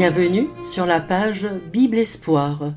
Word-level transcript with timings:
Bienvenue 0.00 0.48
sur 0.62 0.86
la 0.86 0.98
page 0.98 1.46
Bible 1.74 1.98
Espoir. 1.98 2.72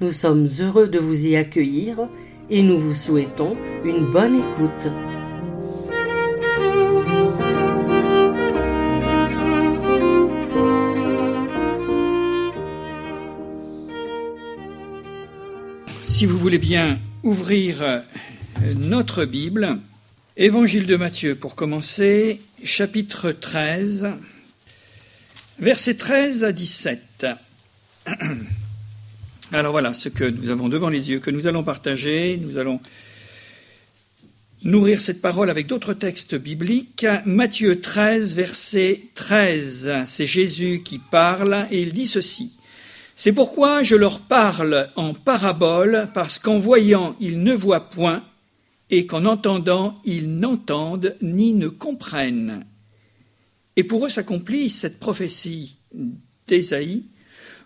Nous 0.00 0.12
sommes 0.12 0.46
heureux 0.60 0.86
de 0.86 1.00
vous 1.00 1.26
y 1.26 1.34
accueillir 1.34 2.08
et 2.50 2.62
nous 2.62 2.78
vous 2.78 2.94
souhaitons 2.94 3.56
une 3.84 4.08
bonne 4.08 4.36
écoute. 4.36 4.86
Si 16.04 16.26
vous 16.26 16.38
voulez 16.38 16.58
bien 16.58 17.00
ouvrir 17.24 17.82
euh, 17.82 17.98
notre 18.76 19.24
Bible, 19.24 19.80
Évangile 20.36 20.86
de 20.86 20.94
Matthieu 20.94 21.34
pour 21.34 21.56
commencer, 21.56 22.40
chapitre 22.62 23.32
13, 23.32 24.12
versets 25.58 25.94
13 25.94 26.44
à 26.44 26.52
17. 26.52 27.26
Alors 29.52 29.72
voilà 29.72 29.94
ce 29.94 30.08
que 30.08 30.24
nous 30.24 30.50
avons 30.50 30.68
devant 30.68 30.88
les 30.88 31.10
yeux, 31.10 31.20
que 31.20 31.30
nous 31.30 31.46
allons 31.46 31.64
partager. 31.64 32.38
Nous 32.40 32.58
allons 32.58 32.80
nourrir 34.62 35.00
cette 35.00 35.20
parole 35.20 35.50
avec 35.50 35.66
d'autres 35.66 35.94
textes 35.94 36.36
bibliques. 36.36 37.06
Matthieu 37.24 37.80
13, 37.80 38.34
verset 38.34 39.02
13. 39.14 40.04
C'est 40.06 40.26
Jésus 40.26 40.82
qui 40.84 40.98
parle 40.98 41.66
et 41.70 41.82
il 41.82 41.92
dit 41.92 42.06
ceci. 42.06 42.52
C'est 43.16 43.32
pourquoi 43.32 43.82
je 43.82 43.96
leur 43.96 44.20
parle 44.20 44.90
en 44.94 45.12
parabole, 45.12 46.08
parce 46.14 46.38
qu'en 46.38 46.60
voyant 46.60 47.16
ils 47.18 47.42
ne 47.42 47.52
voient 47.52 47.90
point, 47.90 48.22
et 48.90 49.06
qu'en 49.06 49.24
entendant 49.24 49.98
ils 50.04 50.38
n'entendent 50.38 51.16
ni 51.20 51.52
ne 51.54 51.66
comprennent. 51.66 52.64
Et 53.78 53.84
pour 53.84 54.04
eux 54.04 54.10
s'accomplit 54.10 54.70
cette 54.70 54.98
prophétie 54.98 55.76
d'Ésaïe. 56.48 57.04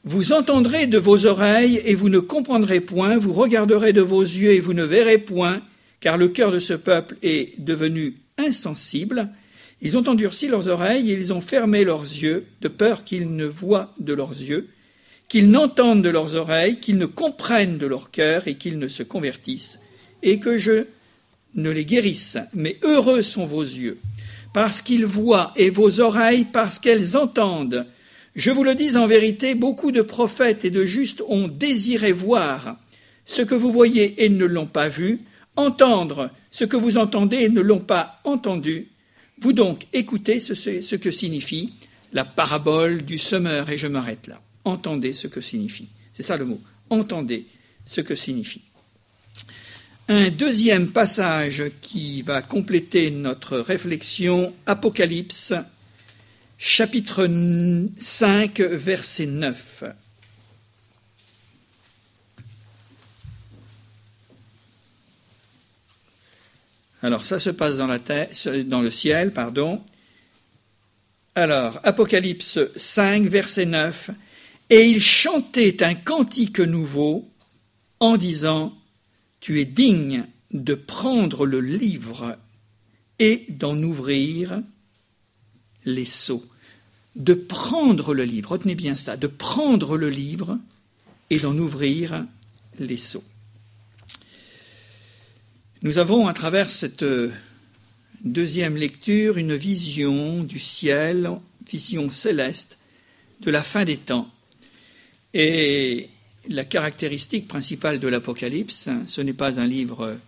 Vous 0.05 0.33
entendrez 0.33 0.87
de 0.87 0.99
vos 0.99 1.25
oreilles 1.25 1.81
et 1.87 1.95
vous 1.95 2.11
ne 2.11 2.19
comprendrez 2.19 2.83
point, 2.83 3.17
vous 3.17 3.33
regarderez 3.33 3.95
de 3.95 4.03
vos 4.03 4.21
yeux 4.21 4.51
et 4.51 4.61
vous 4.61 4.75
ne 4.75 4.85
verrez 4.85 5.17
point, 5.17 5.63
car 6.01 6.19
le 6.19 6.29
cœur 6.29 6.53
de 6.53 6.59
ce 6.59 6.75
peuple 6.75 7.17
est 7.23 7.59
devenu 7.59 8.17
insensible. 8.37 9.31
Ils 9.81 9.97
ont 9.97 10.07
endurci 10.07 10.49
leurs 10.49 10.69
oreilles 10.69 11.11
et 11.11 11.15
ils 11.15 11.33
ont 11.33 11.41
fermé 11.41 11.83
leurs 11.83 12.03
yeux, 12.03 12.45
de 12.61 12.69
peur 12.69 13.05
qu'ils 13.05 13.35
ne 13.35 13.47
voient 13.47 13.95
de 13.99 14.13
leurs 14.13 14.39
yeux, 14.39 14.69
qu'ils 15.29 15.51
n'entendent 15.51 16.05
de 16.05 16.11
leurs 16.11 16.35
oreilles, 16.35 16.79
qu'ils 16.79 16.99
ne 16.99 17.07
comprennent 17.07 17.79
de 17.79 17.87
leur 17.87 18.11
cœur 18.11 18.49
et 18.49 18.57
qu'ils 18.57 18.79
ne 18.79 18.89
se 18.89 19.03
convertissent, 19.03 19.79
et 20.23 20.39
que 20.41 20.59
je 20.59 20.85
ne 21.55 21.71
les 21.71 21.87
guérisse. 21.87 22.37
Mais 22.53 22.77
heureux 22.83 23.23
sont 23.23 23.47
vos 23.47 23.63
yeux 23.63 23.97
parce 24.53 24.83
qu'ils 24.83 25.06
voient, 25.06 25.53
et 25.56 25.70
vos 25.70 26.00
oreilles 26.00 26.45
parce 26.45 26.78
qu'elles 26.78 27.17
entendent. 27.17 27.86
Je 28.34 28.50
vous 28.50 28.64
le 28.64 28.75
dis 28.75 28.97
en 28.97 29.06
vérité, 29.06 29.55
beaucoup 29.55 29.92
de 29.92 30.03
prophètes 30.03 30.64
et 30.64 30.70
de 30.70 30.84
justes 30.84 31.22
ont 31.28 31.48
désiré 31.48 32.12
voir 32.12 32.77
ce 33.25 33.42
que 33.42 33.55
vous 33.55 33.73
voyez 33.73 34.25
et 34.25 34.28
ne 34.28 34.47
l'ont 34.47 34.67
pas 34.67 34.89
vu, 34.89 35.20
entendre 35.56 36.30
ce 36.50 36.64
que 36.64 36.77
vous 36.77 36.98
entendez 36.98 37.39
et 37.39 37.48
ne 37.48 37.61
l'ont 37.61 37.78
pas 37.78 38.20
entendu. 38.25 38.89
Vous 39.41 39.53
donc 39.53 39.86
écoutez 39.92 40.41
ce, 40.41 40.95
que 40.97 41.11
signifie 41.11 41.73
la 42.12 42.25
parabole 42.25 43.03
du 43.03 43.19
semeur, 43.19 43.70
et 43.70 43.78
je 43.78 43.86
m'arrête 43.86 44.27
là. 44.27 44.41
Entendez 44.64 45.12
ce 45.12 45.27
que 45.27 45.41
signifie. 45.41 45.89
C'est 46.12 46.23
ça 46.23 46.36
le 46.36 46.45
mot. 46.45 46.61
Entendez 46.91 47.47
ce 47.84 48.00
que 48.00 48.14
signifie. 48.14 48.62
Un 50.15 50.29
deuxième 50.29 50.93
passage 50.93 51.63
qui 51.81 52.21
va 52.21 52.43
compléter 52.43 53.11
notre 53.11 53.59
réflexion, 53.59 54.55
Apocalypse, 54.67 55.55
chapitre 56.59 57.27
5, 57.97 58.61
verset 58.61 59.25
9. 59.25 59.85
Alors 67.03 67.25
ça 67.25 67.39
se 67.39 67.48
passe 67.48 67.79
dans, 67.79 67.86
la 67.86 67.98
dans 68.65 68.83
le 68.83 68.91
ciel, 68.91 69.33
pardon. 69.33 69.83
Alors, 71.35 71.81
Apocalypse 71.85 72.59
5, 72.77 73.23
verset 73.29 73.65
9. 73.65 74.11
Et 74.69 74.85
il 74.85 75.03
chantait 75.03 75.83
un 75.83 75.95
cantique 75.95 76.61
nouveau 76.61 77.31
en 77.98 78.19
disant 78.19 78.77
tu 79.42 79.61
es 79.61 79.64
digne 79.67 80.25
de 80.53 80.75
prendre 80.75 81.45
le 81.45 81.61
livre 81.61 82.39
et 83.19 83.45
d'en 83.48 83.77
ouvrir 83.83 84.63
les 85.85 86.05
sceaux. 86.07 86.47
De 87.17 87.35
prendre 87.35 88.14
le 88.14 88.25
livre, 88.25 88.53
retenez 88.53 88.77
bien 88.77 88.95
ça, 88.95 89.17
de 89.17 89.27
prendre 89.27 89.98
le 89.98 90.08
livre 90.08 90.58
et 91.29 91.39
d'en 91.41 91.58
ouvrir 91.58 92.25
les 92.79 92.97
sceaux. 92.97 93.25
Nous 95.83 95.98
avons 95.98 96.29
à 96.29 96.33
travers 96.35 96.70
cette 96.70 97.05
deuxième 98.23 98.77
lecture 98.77 99.39
une 99.39 99.57
vision 99.57 100.45
du 100.45 100.61
ciel, 100.61 101.29
vision 101.69 102.11
céleste 102.11 102.79
de 103.41 103.51
la 103.51 103.64
fin 103.64 103.85
des 103.85 103.97
temps. 103.97 104.30
Et 105.35 106.11
la 106.48 106.64
caractéristique 106.64 107.48
principale 107.48 108.01
de 108.01 108.08
l'Apocalypse, 108.08 108.89
ce 109.07 109.20
n'est 109.20 109.33
pas 109.33 109.61
un 109.61 109.67
livre 109.67 110.19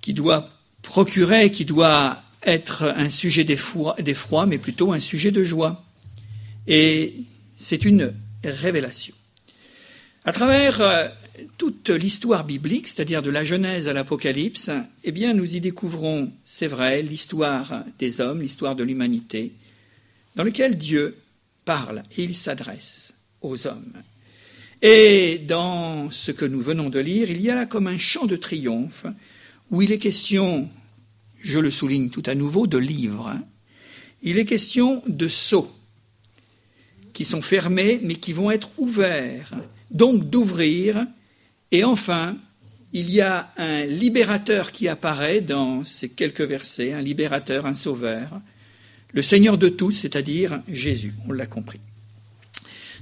qui 0.00 0.14
doit 0.14 0.50
procurer, 0.82 1.50
qui 1.50 1.64
doit 1.64 2.22
être 2.42 2.84
un 2.84 3.10
sujet 3.10 3.44
d'effroi, 3.44 4.46
mais 4.46 4.58
plutôt 4.58 4.92
un 4.92 5.00
sujet 5.00 5.30
de 5.30 5.44
joie. 5.44 5.84
Et 6.66 7.14
c'est 7.56 7.84
une 7.84 8.14
révélation. 8.42 9.14
À 10.24 10.32
travers 10.32 10.80
euh, 10.80 11.08
toute 11.58 11.90
l'histoire 11.90 12.44
biblique, 12.44 12.88
c'est-à-dire 12.88 13.22
de 13.22 13.30
la 13.30 13.44
Genèse 13.44 13.88
à 13.88 13.92
l'Apocalypse, 13.92 14.70
eh 15.04 15.12
bien, 15.12 15.34
nous 15.34 15.56
y 15.56 15.60
découvrons, 15.60 16.30
c'est 16.44 16.66
vrai, 16.66 17.02
l'histoire 17.02 17.84
des 17.98 18.20
hommes, 18.20 18.40
l'histoire 18.40 18.76
de 18.76 18.84
l'humanité, 18.84 19.52
dans 20.36 20.44
laquelle 20.44 20.78
Dieu 20.78 21.16
parle 21.64 22.02
et 22.16 22.24
il 22.24 22.36
s'adresse 22.36 23.14
Et 24.82 25.38
dans 25.38 26.10
ce 26.10 26.30
que 26.30 26.44
nous 26.44 26.60
venons 26.60 26.90
de 26.90 26.98
lire, 26.98 27.30
il 27.30 27.40
y 27.40 27.50
a 27.50 27.54
là 27.54 27.66
comme 27.66 27.86
un 27.86 27.98
chant 27.98 28.26
de 28.26 28.36
triomphe 28.36 29.06
où 29.70 29.82
il 29.82 29.92
est 29.92 29.98
question, 29.98 30.68
je 31.38 31.58
le 31.58 31.70
souligne 31.70 32.10
tout 32.10 32.22
à 32.26 32.34
nouveau, 32.34 32.66
de 32.66 32.78
livres. 32.78 33.34
Il 34.22 34.38
est 34.38 34.44
question 34.44 35.02
de 35.06 35.28
sceaux 35.28 35.70
qui 37.12 37.24
sont 37.24 37.42
fermés 37.42 38.00
mais 38.02 38.16
qui 38.16 38.32
vont 38.32 38.50
être 38.50 38.70
ouverts, 38.78 39.54
donc 39.90 40.28
d'ouvrir. 40.28 41.06
Et 41.70 41.84
enfin, 41.84 42.36
il 42.92 43.10
y 43.10 43.20
a 43.20 43.52
un 43.56 43.84
libérateur 43.84 44.70
qui 44.70 44.88
apparaît 44.88 45.40
dans 45.40 45.84
ces 45.84 46.08
quelques 46.08 46.42
versets, 46.42 46.92
un 46.92 47.02
libérateur, 47.02 47.66
un 47.66 47.74
sauveur, 47.74 48.40
le 49.12 49.22
Seigneur 49.22 49.58
de 49.58 49.68
tous, 49.68 49.92
c'est-à-dire 49.92 50.60
Jésus, 50.68 51.14
on 51.28 51.32
l'a 51.32 51.46
compris. 51.46 51.80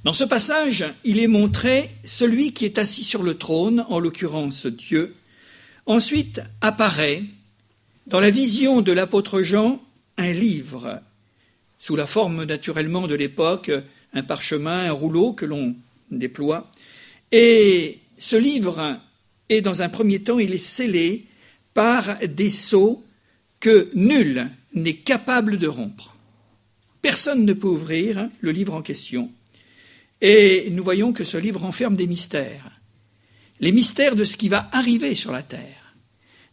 Dans 0.04 0.12
ce 0.12 0.24
passage, 0.24 0.84
il 1.04 1.20
est 1.20 1.28
montré 1.28 1.88
celui 2.02 2.52
qui 2.52 2.64
est 2.64 2.78
assis 2.78 3.04
sur 3.04 3.22
le 3.22 3.38
trône, 3.38 3.86
en 3.88 4.00
l'occurrence 4.00 4.66
Dieu. 4.66 5.14
Ensuite 5.86 6.40
apparaît, 6.60 7.22
dans 8.08 8.18
la 8.18 8.30
vision 8.30 8.80
de 8.80 8.90
l'apôtre 8.90 9.42
Jean, 9.42 9.80
un 10.16 10.32
livre, 10.32 11.00
sous 11.78 11.94
la 11.94 12.08
forme 12.08 12.42
naturellement 12.42 13.06
de 13.06 13.14
l'époque, 13.14 13.70
un 14.12 14.22
parchemin, 14.24 14.86
un 14.86 14.92
rouleau 14.92 15.34
que 15.34 15.46
l'on 15.46 15.76
déploie. 16.10 16.68
Et 17.30 18.00
ce 18.16 18.34
livre 18.34 19.00
est, 19.48 19.60
dans 19.60 19.82
un 19.82 19.88
premier 19.88 20.18
temps, 20.18 20.40
il 20.40 20.52
est 20.52 20.58
scellé 20.58 21.26
par 21.74 22.18
des 22.26 22.50
sceaux 22.50 23.04
que 23.60 23.88
nul 23.94 24.50
n'est 24.74 24.96
capable 24.96 25.58
de 25.58 25.68
rompre. 25.68 26.16
Personne 27.02 27.44
ne 27.44 27.52
peut 27.52 27.68
ouvrir 27.68 28.28
le 28.40 28.50
livre 28.50 28.74
en 28.74 28.82
question. 28.82 29.30
Et 30.22 30.68
nous 30.70 30.84
voyons 30.84 31.12
que 31.12 31.24
ce 31.24 31.36
livre 31.36 31.60
renferme 31.60 31.96
des 31.96 32.06
mystères. 32.06 32.70
Les 33.58 33.72
mystères 33.72 34.14
de 34.14 34.24
ce 34.24 34.36
qui 34.36 34.48
va 34.48 34.70
arriver 34.70 35.16
sur 35.16 35.32
la 35.32 35.42
terre, 35.42 35.96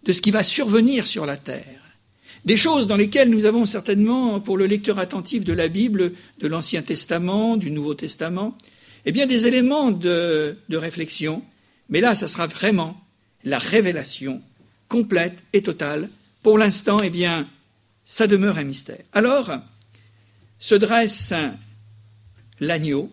de 0.03 0.11
ce 0.11 0.21
qui 0.21 0.31
va 0.31 0.43
survenir 0.43 1.05
sur 1.05 1.27
la 1.27 1.37
terre. 1.37 1.63
Des 2.45 2.57
choses 2.57 2.87
dans 2.87 2.97
lesquelles 2.97 3.29
nous 3.29 3.45
avons 3.45 3.67
certainement, 3.67 4.39
pour 4.39 4.57
le 4.57 4.65
lecteur 4.65 4.97
attentif 4.97 5.43
de 5.43 5.53
la 5.53 5.67
Bible, 5.67 6.13
de 6.39 6.47
l'Ancien 6.47 6.81
Testament, 6.81 7.57
du 7.57 7.69
Nouveau 7.69 7.93
Testament, 7.93 8.57
eh 9.05 9.11
bien 9.11 9.27
des 9.27 9.45
éléments 9.45 9.91
de, 9.91 10.57
de 10.67 10.77
réflexion. 10.77 11.43
Mais 11.89 12.01
là, 12.01 12.15
ça 12.15 12.27
sera 12.27 12.47
vraiment 12.47 12.99
la 13.43 13.59
révélation 13.59 14.41
complète 14.87 15.37
et 15.53 15.61
totale. 15.61 16.09
Pour 16.41 16.57
l'instant, 16.57 17.01
eh 17.01 17.11
bien, 17.11 17.47
ça 18.03 18.25
demeure 18.25 18.57
un 18.57 18.63
mystère. 18.63 19.03
Alors, 19.13 19.51
se 20.57 20.75
dresse 20.75 21.33
l'agneau, 22.59 23.11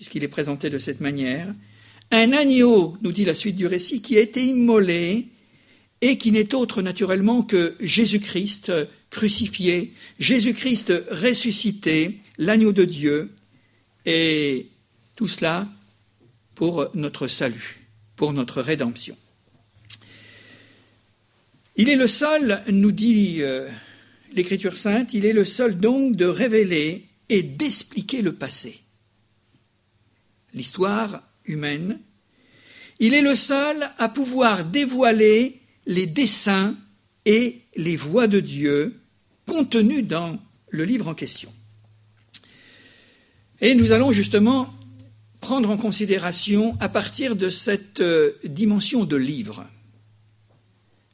puisqu'il 0.00 0.24
est 0.24 0.28
présenté 0.28 0.70
de 0.70 0.78
cette 0.78 1.02
manière. 1.02 1.54
Un 2.10 2.32
agneau, 2.32 2.96
nous 3.02 3.12
dit 3.12 3.26
la 3.26 3.34
suite 3.34 3.56
du 3.56 3.66
récit, 3.66 4.00
qui 4.00 4.16
a 4.16 4.20
été 4.20 4.42
immolé 4.42 5.26
et 6.00 6.16
qui 6.16 6.32
n'est 6.32 6.54
autre 6.54 6.80
naturellement 6.80 7.42
que 7.42 7.76
Jésus-Christ 7.80 8.72
crucifié, 9.10 9.92
Jésus-Christ 10.18 10.94
ressuscité, 11.10 12.20
l'agneau 12.38 12.72
de 12.72 12.86
Dieu, 12.86 13.30
et 14.06 14.68
tout 15.16 15.28
cela 15.28 15.68
pour 16.54 16.88
notre 16.94 17.28
salut, 17.28 17.86
pour 18.16 18.32
notre 18.32 18.62
rédemption. 18.62 19.18
Il 21.76 21.90
est 21.90 21.96
le 21.96 22.08
seul, 22.08 22.62
nous 22.68 22.92
dit 22.92 23.42
euh, 23.42 23.68
l'Écriture 24.32 24.78
sainte, 24.78 25.12
il 25.12 25.26
est 25.26 25.34
le 25.34 25.44
seul 25.44 25.78
donc 25.78 26.16
de 26.16 26.24
révéler 26.24 27.04
et 27.28 27.42
d'expliquer 27.42 28.22
le 28.22 28.32
passé, 28.32 28.80
l'histoire 30.54 31.22
humaine. 31.44 31.98
Il 32.98 33.14
est 33.14 33.22
le 33.22 33.34
seul 33.34 33.90
à 33.98 34.08
pouvoir 34.08 34.64
dévoiler 34.64 35.60
les 35.86 36.06
desseins 36.06 36.76
et 37.24 37.62
les 37.76 37.96
voies 37.96 38.26
de 38.26 38.40
Dieu 38.40 39.00
contenus 39.46 40.06
dans 40.06 40.38
le 40.68 40.84
livre 40.84 41.08
en 41.08 41.14
question. 41.14 41.52
Et 43.60 43.74
nous 43.74 43.92
allons 43.92 44.12
justement 44.12 44.72
prendre 45.40 45.70
en 45.70 45.76
considération, 45.76 46.76
à 46.80 46.88
partir 46.88 47.34
de 47.34 47.48
cette 47.48 48.00
euh, 48.00 48.32
dimension 48.44 49.04
de 49.04 49.16
livre, 49.16 49.66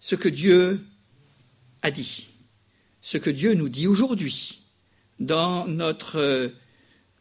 ce 0.00 0.16
que 0.16 0.28
Dieu 0.28 0.84
a 1.82 1.90
dit, 1.90 2.28
ce 3.00 3.18
que 3.18 3.30
Dieu 3.30 3.54
nous 3.54 3.68
dit 3.68 3.86
aujourd'hui, 3.86 4.62
dans 5.20 5.66
notre 5.66 6.18
euh, 6.18 6.48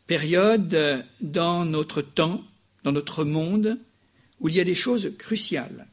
période, 0.07 1.05
dans 1.21 1.65
notre 1.65 2.01
temps, 2.01 2.43
dans 2.83 2.91
notre 2.91 3.23
monde, 3.23 3.79
où 4.39 4.49
il 4.49 4.55
y 4.55 4.59
a 4.59 4.65
des 4.65 4.75
choses 4.75 5.13
cruciales. 5.17 5.87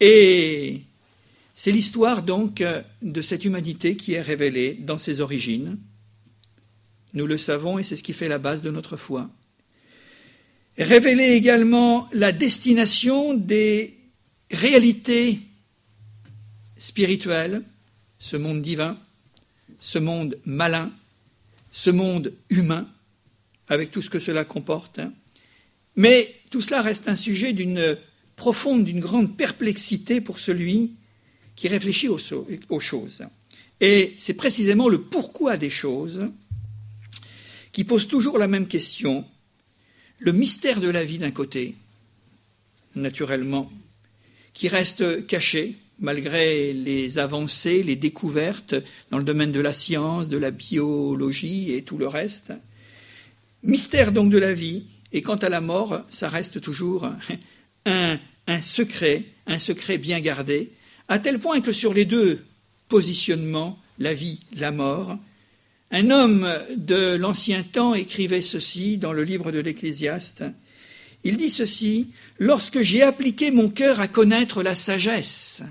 Et 0.00 0.82
c'est 1.54 1.72
l'histoire 1.72 2.22
donc 2.22 2.62
de 3.02 3.22
cette 3.22 3.44
humanité 3.44 3.96
qui 3.96 4.14
est 4.14 4.22
révélée 4.22 4.74
dans 4.74 4.98
ses 4.98 5.20
origines. 5.20 5.78
Nous 7.14 7.26
le 7.26 7.38
savons 7.38 7.78
et 7.78 7.82
c'est 7.82 7.96
ce 7.96 8.02
qui 8.02 8.14
fait 8.14 8.28
la 8.28 8.38
base 8.38 8.62
de 8.62 8.70
notre 8.70 8.96
foi. 8.96 9.30
Révéler 10.78 11.32
également 11.32 12.08
la 12.12 12.32
destination 12.32 13.34
des 13.34 13.98
réalités 14.50 15.40
spirituelles, 16.78 17.62
ce 18.18 18.36
monde 18.36 18.62
divin, 18.62 18.98
ce 19.78 19.98
monde 19.98 20.38
malin, 20.46 20.90
ce 21.70 21.90
monde 21.90 22.32
humain, 22.48 22.88
avec 23.72 23.90
tout 23.90 24.02
ce 24.02 24.10
que 24.10 24.20
cela 24.20 24.44
comporte. 24.44 25.00
Mais 25.96 26.34
tout 26.50 26.60
cela 26.60 26.82
reste 26.82 27.08
un 27.08 27.16
sujet 27.16 27.54
d'une 27.54 27.96
profonde, 28.36 28.84
d'une 28.84 29.00
grande 29.00 29.34
perplexité 29.34 30.20
pour 30.20 30.38
celui 30.38 30.92
qui 31.56 31.68
réfléchit 31.68 32.08
aux, 32.08 32.20
aux 32.68 32.80
choses. 32.80 33.24
Et 33.80 34.12
c'est 34.18 34.34
précisément 34.34 34.90
le 34.90 35.00
pourquoi 35.00 35.56
des 35.56 35.70
choses 35.70 36.28
qui 37.72 37.84
pose 37.84 38.08
toujours 38.08 38.36
la 38.36 38.46
même 38.46 38.68
question. 38.68 39.24
Le 40.18 40.32
mystère 40.32 40.78
de 40.78 40.88
la 40.88 41.02
vie 41.02 41.18
d'un 41.18 41.30
côté, 41.30 41.74
naturellement, 42.94 43.72
qui 44.52 44.68
reste 44.68 45.26
caché 45.26 45.76
malgré 45.98 46.74
les 46.74 47.18
avancées, 47.18 47.82
les 47.82 47.96
découvertes 47.96 48.74
dans 49.10 49.18
le 49.18 49.24
domaine 49.24 49.52
de 49.52 49.60
la 49.60 49.72
science, 49.72 50.28
de 50.28 50.36
la 50.36 50.50
biologie 50.50 51.72
et 51.72 51.82
tout 51.82 51.96
le 51.96 52.08
reste. 52.08 52.52
Mystère 53.62 54.12
donc 54.12 54.30
de 54.30 54.38
la 54.38 54.52
vie, 54.52 54.84
et 55.12 55.22
quant 55.22 55.36
à 55.36 55.48
la 55.48 55.60
mort, 55.60 56.02
ça 56.08 56.28
reste 56.28 56.60
toujours 56.60 57.08
un, 57.86 58.18
secret, 58.60 59.24
un 59.46 59.58
secret 59.58 59.98
bien 59.98 60.20
gardé, 60.20 60.72
à 61.08 61.18
tel 61.18 61.38
point 61.38 61.60
que 61.60 61.72
sur 61.72 61.94
les 61.94 62.04
deux 62.04 62.44
positionnements, 62.88 63.78
la 63.98 64.14
vie, 64.14 64.40
la 64.56 64.72
mort, 64.72 65.16
un 65.90 66.10
homme 66.10 66.48
de 66.76 67.14
l'ancien 67.14 67.62
temps 67.62 67.94
écrivait 67.94 68.40
ceci 68.40 68.96
dans 68.96 69.12
le 69.12 69.24
livre 69.24 69.52
de 69.52 69.60
l'Ecclésiaste. 69.60 70.44
Il 71.22 71.36
dit 71.36 71.50
ceci 71.50 72.10
Lorsque 72.38 72.80
j'ai 72.80 73.02
appliqué 73.02 73.50
mon 73.50 73.68
cœur 73.68 74.00
à 74.00 74.08
connaître 74.08 74.62
la 74.62 74.74
sagesse, 74.74 75.62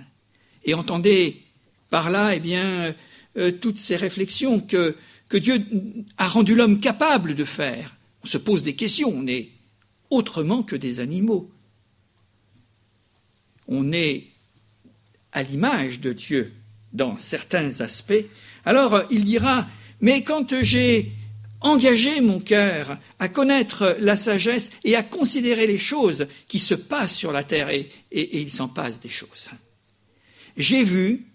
et 0.64 0.76
entendez 0.76 1.42
par 1.90 2.10
là, 2.10 2.36
eh 2.36 2.40
bien, 2.40 2.96
euh, 3.38 3.52
toutes 3.52 3.78
ces 3.78 3.96
réflexions 3.96 4.60
que, 4.60 4.96
que 5.32 5.38
Dieu 5.38 5.64
a 6.18 6.28
rendu 6.28 6.56
l'homme 6.56 6.82
capable 6.82 7.36
de 7.36 7.46
faire. 7.46 7.96
On 8.22 8.28
se 8.28 8.38
pose 8.38 8.64
des 8.64 8.76
questions, 8.76 9.14
on 9.16 9.28
est 9.28 9.50
autrement 10.10 10.62
que 10.62 10.76
des 10.76 11.00
animaux. 11.00 11.50
On 13.66 13.94
est 13.94 14.28
à 15.32 15.42
l'image 15.44 16.02
de 16.02 16.12
Dieu 16.12 16.52
dans 16.92 17.18
certains 17.18 17.80
aspects, 17.80 18.26
alors 18.66 19.04
il 19.10 19.24
dira, 19.24 19.70
mais 20.02 20.22
quand 20.22 20.62
j'ai 20.62 21.14
engagé 21.62 22.20
mon 22.20 22.42
cœur 22.42 23.00
à 23.18 23.30
connaître 23.30 23.96
la 24.02 24.18
sagesse 24.18 24.72
et 24.84 24.98
à 24.98 25.04
considérer 25.04 25.66
les 25.66 25.78
choses 25.78 26.28
qui 26.50 26.60
se 26.60 26.74
passent 26.74 27.16
sur 27.16 27.32
la 27.32 27.46
terre, 27.46 27.70
et, 27.70 27.90
et, 28.12 28.42
il 28.42 28.52
s'en 28.52 28.68
passe 28.68 29.00
des 29.00 29.10
choses, 29.10 29.50
j'ai 30.58 30.84
vu 30.84 31.28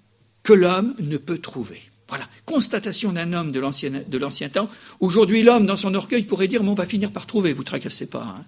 que 0.42 0.52
l'homme 0.52 0.94
ne 0.98 1.16
peut 1.16 1.38
trouver. 1.38 1.80
Voilà, 2.08 2.28
constatation 2.44 3.12
d'un 3.12 3.32
homme 3.32 3.50
de 3.50 3.58
l'ancien 3.58 4.48
temps. 4.48 4.70
Aujourd'hui, 5.00 5.42
l'homme, 5.42 5.66
dans 5.66 5.76
son 5.76 5.94
orgueil, 5.94 6.22
pourrait 6.22 6.46
dire, 6.46 6.62
mais 6.62 6.68
on 6.68 6.74
va 6.74 6.86
finir 6.86 7.10
par 7.10 7.26
trouver, 7.26 7.52
vous 7.52 7.64
tracassez 7.64 8.06
pas. 8.06 8.36
Hein. 8.38 8.44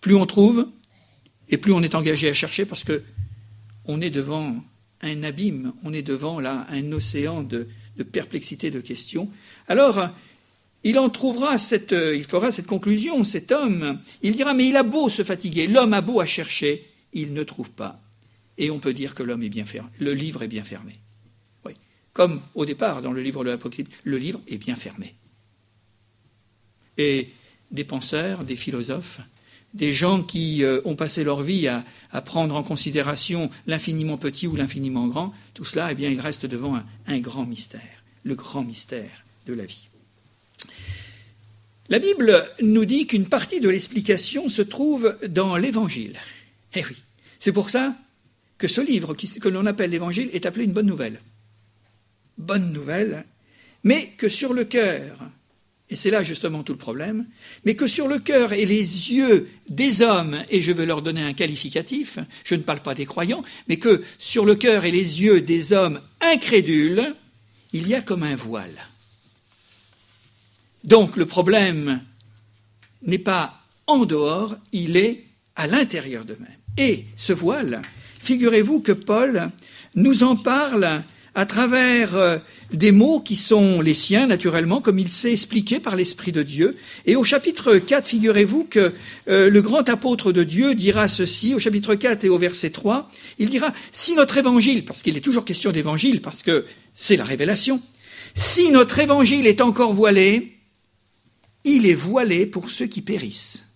Plus 0.00 0.16
on 0.16 0.26
trouve, 0.26 0.68
et 1.48 1.56
plus 1.56 1.72
on 1.72 1.82
est 1.82 1.94
engagé 1.94 2.28
à 2.28 2.34
chercher, 2.34 2.66
parce 2.66 2.82
que 2.82 3.02
on 3.84 4.00
est 4.00 4.10
devant 4.10 4.56
un 5.02 5.22
abîme, 5.22 5.72
on 5.84 5.92
est 5.92 6.02
devant 6.02 6.40
là 6.40 6.66
un 6.70 6.92
océan 6.92 7.42
de, 7.42 7.68
perplexité 8.12 8.70
de 8.70 8.80
questions. 8.80 9.30
Alors, 9.68 10.08
il 10.82 10.98
en 10.98 11.10
trouvera 11.10 11.58
cette, 11.58 11.92
il 11.92 12.24
fera 12.24 12.50
cette 12.50 12.66
conclusion, 12.66 13.22
cet 13.22 13.52
homme. 13.52 14.00
Il 14.22 14.34
dira, 14.34 14.54
mais 14.54 14.68
il 14.68 14.76
a 14.76 14.82
beau 14.82 15.08
se 15.08 15.22
fatiguer, 15.22 15.68
l'homme 15.68 15.92
a 15.92 16.00
beau 16.00 16.20
à 16.20 16.26
chercher, 16.26 16.86
il 17.12 17.34
ne 17.34 17.44
trouve 17.44 17.70
pas. 17.70 18.00
Et 18.58 18.70
on 18.70 18.78
peut 18.80 18.94
dire 18.94 19.14
que 19.14 19.22
l'homme 19.22 19.42
est 19.42 19.48
bien 19.48 19.66
fermé, 19.66 19.90
le 19.98 20.12
livre 20.12 20.42
est 20.42 20.48
bien 20.48 20.64
fermé. 20.64 20.94
Comme 22.12 22.40
au 22.54 22.64
départ 22.64 23.02
dans 23.02 23.12
le 23.12 23.22
livre 23.22 23.44
de 23.44 23.50
l'Apocalypse, 23.50 23.96
le 24.04 24.18
livre 24.18 24.40
est 24.48 24.58
bien 24.58 24.76
fermé. 24.76 25.14
Et 26.98 27.28
des 27.70 27.84
penseurs, 27.84 28.44
des 28.44 28.56
philosophes, 28.56 29.20
des 29.74 29.94
gens 29.94 30.22
qui 30.22 30.64
euh, 30.64 30.80
ont 30.84 30.96
passé 30.96 31.22
leur 31.22 31.42
vie 31.42 31.68
à, 31.68 31.84
prendre 32.22 32.56
en 32.56 32.62
considération 32.62 33.50
l'infiniment 33.66 34.16
petit 34.16 34.48
ou 34.48 34.56
l'infiniment 34.56 35.06
grand, 35.06 35.32
tout 35.54 35.64
cela, 35.64 35.92
eh 35.92 35.94
bien, 35.94 36.10
il 36.10 36.20
reste 36.20 36.46
devant 36.46 36.80
un, 37.06 37.18
grand 37.20 37.46
mystère, 37.46 38.02
le 38.24 38.34
grand 38.34 38.64
mystère 38.64 39.24
de 39.46 39.54
la 39.54 39.64
vie. 39.64 39.88
La 41.88 42.00
Bible 42.00 42.44
nous 42.60 42.84
dit 42.84 43.06
qu'une 43.06 43.26
partie 43.26 43.60
de 43.60 43.68
l'explication 43.68 44.48
se 44.48 44.62
trouve 44.62 45.16
dans 45.28 45.56
l'Évangile. 45.56 46.18
Eh 46.74 46.84
oui, 46.84 46.96
c'est 47.38 47.52
pour 47.52 47.70
ça 47.70 47.96
que 48.58 48.68
ce 48.68 48.80
livre 48.80 49.14
que 49.14 49.48
l'on 49.48 49.66
appelle 49.66 49.90
l'Évangile 49.90 50.30
est 50.32 50.46
appelé 50.46 50.64
une 50.64 50.72
bonne 50.72 50.86
nouvelle. 50.86 51.20
Bonne 52.40 52.72
nouvelle, 52.72 53.24
mais 53.84 54.14
que 54.16 54.28
sur 54.28 54.52
le 54.54 54.64
cœur 54.64 55.18
et 55.90 55.96
c'est 55.96 56.10
là 56.10 56.22
justement 56.22 56.62
tout 56.62 56.72
le 56.72 56.78
problème, 56.78 57.26
mais 57.64 57.74
que 57.74 57.88
sur 57.88 58.06
le 58.06 58.20
cœur 58.20 58.52
et 58.52 58.64
les 58.64 59.10
yeux 59.12 59.50
des 59.68 60.02
hommes, 60.02 60.38
et 60.48 60.62
je 60.62 60.72
veux 60.72 60.84
leur 60.84 61.02
donner 61.02 61.22
un 61.22 61.32
qualificatif, 61.32 62.20
je 62.44 62.54
ne 62.54 62.62
parle 62.62 62.80
pas 62.80 62.94
des 62.94 63.06
croyants, 63.06 63.42
mais 63.68 63.78
que 63.78 64.04
sur 64.16 64.44
le 64.44 64.54
cœur 64.54 64.84
et 64.84 64.92
les 64.92 65.20
yeux 65.20 65.40
des 65.40 65.72
hommes 65.72 66.00
incrédules, 66.20 67.12
il 67.72 67.88
y 67.88 67.94
a 67.96 68.02
comme 68.02 68.22
un 68.22 68.36
voile. 68.36 68.86
Donc 70.84 71.16
le 71.16 71.26
problème 71.26 72.00
n'est 73.02 73.18
pas 73.18 73.60
en 73.88 74.04
dehors, 74.04 74.56
il 74.70 74.96
est 74.96 75.24
à 75.56 75.66
l'intérieur 75.66 76.24
d'eux-mêmes. 76.24 76.48
Et 76.76 77.04
ce 77.16 77.32
voile, 77.32 77.82
figurez-vous 78.22 78.80
que 78.80 78.92
Paul 78.92 79.50
nous 79.96 80.22
en 80.22 80.36
parle 80.36 81.02
à 81.34 81.46
travers 81.46 82.16
euh, 82.16 82.38
des 82.72 82.92
mots 82.92 83.20
qui 83.20 83.36
sont 83.36 83.80
les 83.80 83.94
siens, 83.94 84.26
naturellement, 84.26 84.80
comme 84.80 84.98
il 84.98 85.08
s'est 85.08 85.32
expliqué 85.32 85.80
par 85.80 85.96
l'Esprit 85.96 86.32
de 86.32 86.42
Dieu. 86.42 86.76
Et 87.06 87.16
au 87.16 87.24
chapitre 87.24 87.76
4, 87.76 88.06
figurez-vous 88.06 88.64
que 88.64 88.92
euh, 89.28 89.48
le 89.48 89.62
grand 89.62 89.88
apôtre 89.88 90.32
de 90.32 90.42
Dieu 90.42 90.74
dira 90.74 91.08
ceci, 91.08 91.54
au 91.54 91.58
chapitre 91.58 91.94
4 91.94 92.24
et 92.24 92.28
au 92.28 92.38
verset 92.38 92.70
3, 92.70 93.10
il 93.38 93.48
dira, 93.48 93.72
si 93.92 94.14
notre 94.16 94.38
évangile, 94.38 94.84
parce 94.84 95.02
qu'il 95.02 95.16
est 95.16 95.20
toujours 95.20 95.44
question 95.44 95.72
d'évangile, 95.72 96.20
parce 96.20 96.42
que 96.42 96.64
c'est 96.94 97.16
la 97.16 97.24
révélation, 97.24 97.80
si 98.34 98.70
notre 98.72 98.98
évangile 98.98 99.46
est 99.46 99.60
encore 99.60 99.92
voilé, 99.92 100.56
il 101.64 101.86
est 101.86 101.94
voilé 101.94 102.46
pour 102.46 102.70
ceux 102.70 102.86
qui 102.86 103.02
périssent. 103.02 103.66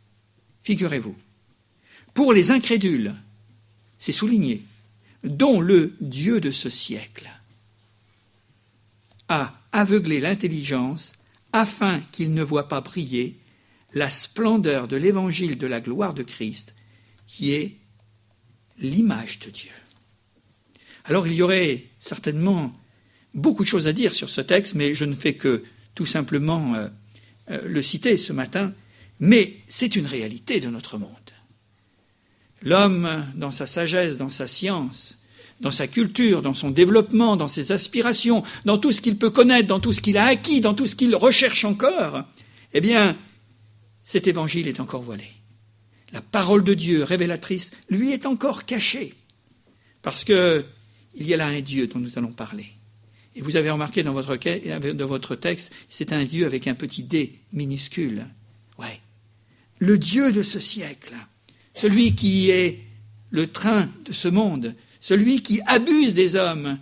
Figurez-vous. 0.62 1.14
Pour 2.14 2.32
les 2.32 2.50
incrédules, 2.50 3.14
c'est 3.98 4.12
souligné, 4.12 4.64
dont 5.22 5.60
le 5.60 5.94
Dieu 6.00 6.40
de 6.40 6.50
ce 6.50 6.70
siècle 6.70 7.30
a 9.28 9.54
aveuglé 9.72 10.20
l'intelligence 10.20 11.14
afin 11.52 12.00
qu'il 12.12 12.34
ne 12.34 12.42
voit 12.42 12.68
pas 12.68 12.80
briller 12.80 13.38
la 13.92 14.10
splendeur 14.10 14.88
de 14.88 14.96
l'évangile 14.96 15.56
de 15.56 15.66
la 15.66 15.80
gloire 15.80 16.14
de 16.14 16.22
Christ, 16.22 16.74
qui 17.26 17.52
est 17.52 17.76
l'image 18.78 19.38
de 19.38 19.50
Dieu. 19.50 19.70
Alors 21.04 21.26
il 21.26 21.34
y 21.34 21.42
aurait 21.42 21.84
certainement 21.98 22.74
beaucoup 23.34 23.62
de 23.62 23.68
choses 23.68 23.86
à 23.86 23.92
dire 23.92 24.14
sur 24.14 24.30
ce 24.30 24.40
texte, 24.40 24.74
mais 24.74 24.94
je 24.94 25.04
ne 25.04 25.14
fais 25.14 25.34
que 25.34 25.64
tout 25.94 26.06
simplement 26.06 26.74
euh, 26.74 26.88
euh, 27.50 27.62
le 27.66 27.82
citer 27.82 28.16
ce 28.16 28.32
matin. 28.32 28.72
Mais 29.20 29.56
c'est 29.66 29.96
une 29.96 30.06
réalité 30.06 30.60
de 30.60 30.68
notre 30.68 30.98
monde. 30.98 31.10
L'homme, 32.62 33.26
dans 33.34 33.50
sa 33.50 33.66
sagesse, 33.66 34.16
dans 34.16 34.30
sa 34.30 34.48
science, 34.48 35.18
dans 35.60 35.70
sa 35.70 35.86
culture, 35.86 36.42
dans 36.42 36.54
son 36.54 36.70
développement, 36.70 37.36
dans 37.36 37.48
ses 37.48 37.72
aspirations, 37.72 38.42
dans 38.64 38.78
tout 38.78 38.92
ce 38.92 39.00
qu'il 39.00 39.16
peut 39.16 39.30
connaître, 39.30 39.68
dans 39.68 39.80
tout 39.80 39.92
ce 39.92 40.00
qu'il 40.00 40.16
a 40.16 40.26
acquis, 40.26 40.60
dans 40.60 40.74
tout 40.74 40.86
ce 40.86 40.96
qu'il 40.96 41.14
recherche 41.16 41.64
encore, 41.64 42.24
eh 42.72 42.80
bien, 42.80 43.16
cet 44.02 44.26
évangile 44.26 44.68
est 44.68 44.80
encore 44.80 45.02
voilé. 45.02 45.24
La 46.12 46.20
parole 46.20 46.64
de 46.64 46.74
Dieu 46.74 47.02
révélatrice 47.02 47.72
lui 47.88 48.12
est 48.12 48.26
encore 48.26 48.66
cachée. 48.66 49.14
Parce 50.02 50.24
que 50.24 50.64
il 51.14 51.26
y 51.26 51.34
a 51.34 51.36
là 51.36 51.46
un 51.46 51.60
Dieu 51.60 51.86
dont 51.86 51.98
nous 51.98 52.18
allons 52.18 52.32
parler. 52.32 52.66
Et 53.36 53.42
vous 53.42 53.56
avez 53.56 53.70
remarqué 53.70 54.02
dans 54.02 54.12
votre, 54.12 54.36
dans 54.92 55.06
votre 55.06 55.34
texte, 55.34 55.72
c'est 55.88 56.12
un 56.12 56.24
Dieu 56.24 56.46
avec 56.46 56.68
un 56.68 56.74
petit 56.74 57.02
d 57.02 57.38
minuscule. 57.52 58.26
Ouais. 58.78 59.00
Le 59.78 59.98
Dieu 59.98 60.32
de 60.32 60.42
ce 60.42 60.60
siècle, 60.60 61.14
celui 61.74 62.14
qui 62.14 62.50
est 62.50 62.80
le 63.30 63.48
train 63.48 63.88
de 64.04 64.12
ce 64.12 64.28
monde, 64.28 64.74
celui 65.04 65.42
qui 65.42 65.60
abuse 65.66 66.14
des 66.14 66.34
hommes, 66.34 66.78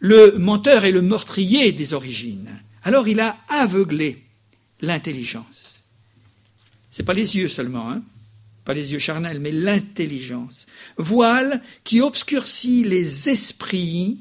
le 0.00 0.36
menteur 0.38 0.84
et 0.84 0.90
le 0.90 1.02
meurtrier 1.02 1.70
des 1.70 1.94
origines. 1.94 2.50
Alors 2.82 3.06
il 3.06 3.20
a 3.20 3.36
aveuglé 3.48 4.24
l'intelligence. 4.80 5.84
Ce 6.90 7.00
n'est 7.00 7.06
pas 7.06 7.12
les 7.12 7.36
yeux 7.36 7.48
seulement, 7.48 7.88
hein 7.88 8.02
pas 8.64 8.74
les 8.74 8.92
yeux 8.92 8.98
charnels, 8.98 9.38
mais 9.38 9.52
l'intelligence. 9.52 10.66
Voile 10.96 11.62
qui 11.84 12.00
obscurcit 12.00 12.82
les 12.82 13.28
esprits, 13.28 14.18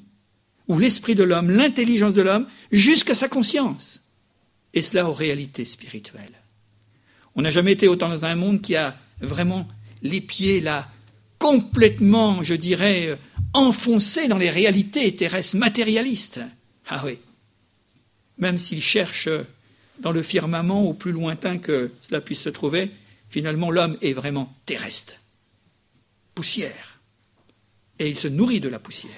ou 0.67 0.77
l'esprit 0.77 1.15
de 1.15 1.23
l'homme, 1.23 1.49
l'intelligence 1.49 2.13
de 2.13 2.21
l'homme, 2.21 2.45
jusqu'à 2.71 3.15
sa 3.15 3.29
conscience. 3.29 4.01
Et 4.75 4.83
cela 4.83 5.09
aux 5.09 5.13
réalités 5.13 5.65
spirituelles. 5.65 6.39
On 7.33 7.41
n'a 7.41 7.49
jamais 7.49 7.71
été 7.71 7.87
autant 7.87 8.09
dans 8.09 8.25
un 8.25 8.35
monde 8.35 8.61
qui 8.61 8.75
a 8.75 8.95
vraiment 9.21 9.67
les 10.03 10.21
pieds 10.21 10.61
là, 10.61 10.87
complètement, 11.39 12.43
je 12.43 12.53
dirais, 12.53 13.17
enfoncé 13.53 14.27
dans 14.27 14.37
les 14.37 14.49
réalités 14.49 15.15
terrestres 15.15 15.57
matérialistes. 15.57 16.41
Ah 16.87 17.03
oui. 17.05 17.19
Même 18.37 18.57
s'il 18.57 18.81
cherche 18.81 19.29
dans 19.99 20.11
le 20.11 20.23
firmament 20.23 20.87
au 20.87 20.93
plus 20.93 21.11
lointain 21.11 21.57
que 21.57 21.91
cela 22.01 22.21
puisse 22.21 22.41
se 22.41 22.49
trouver, 22.49 22.91
finalement 23.29 23.71
l'homme 23.71 23.97
est 24.01 24.13
vraiment 24.13 24.55
terrestre. 24.65 25.13
Poussière. 26.35 26.99
Et 27.99 28.07
il 28.07 28.15
se 28.15 28.27
nourrit 28.27 28.61
de 28.61 28.69
la 28.69 28.79
poussière. 28.79 29.11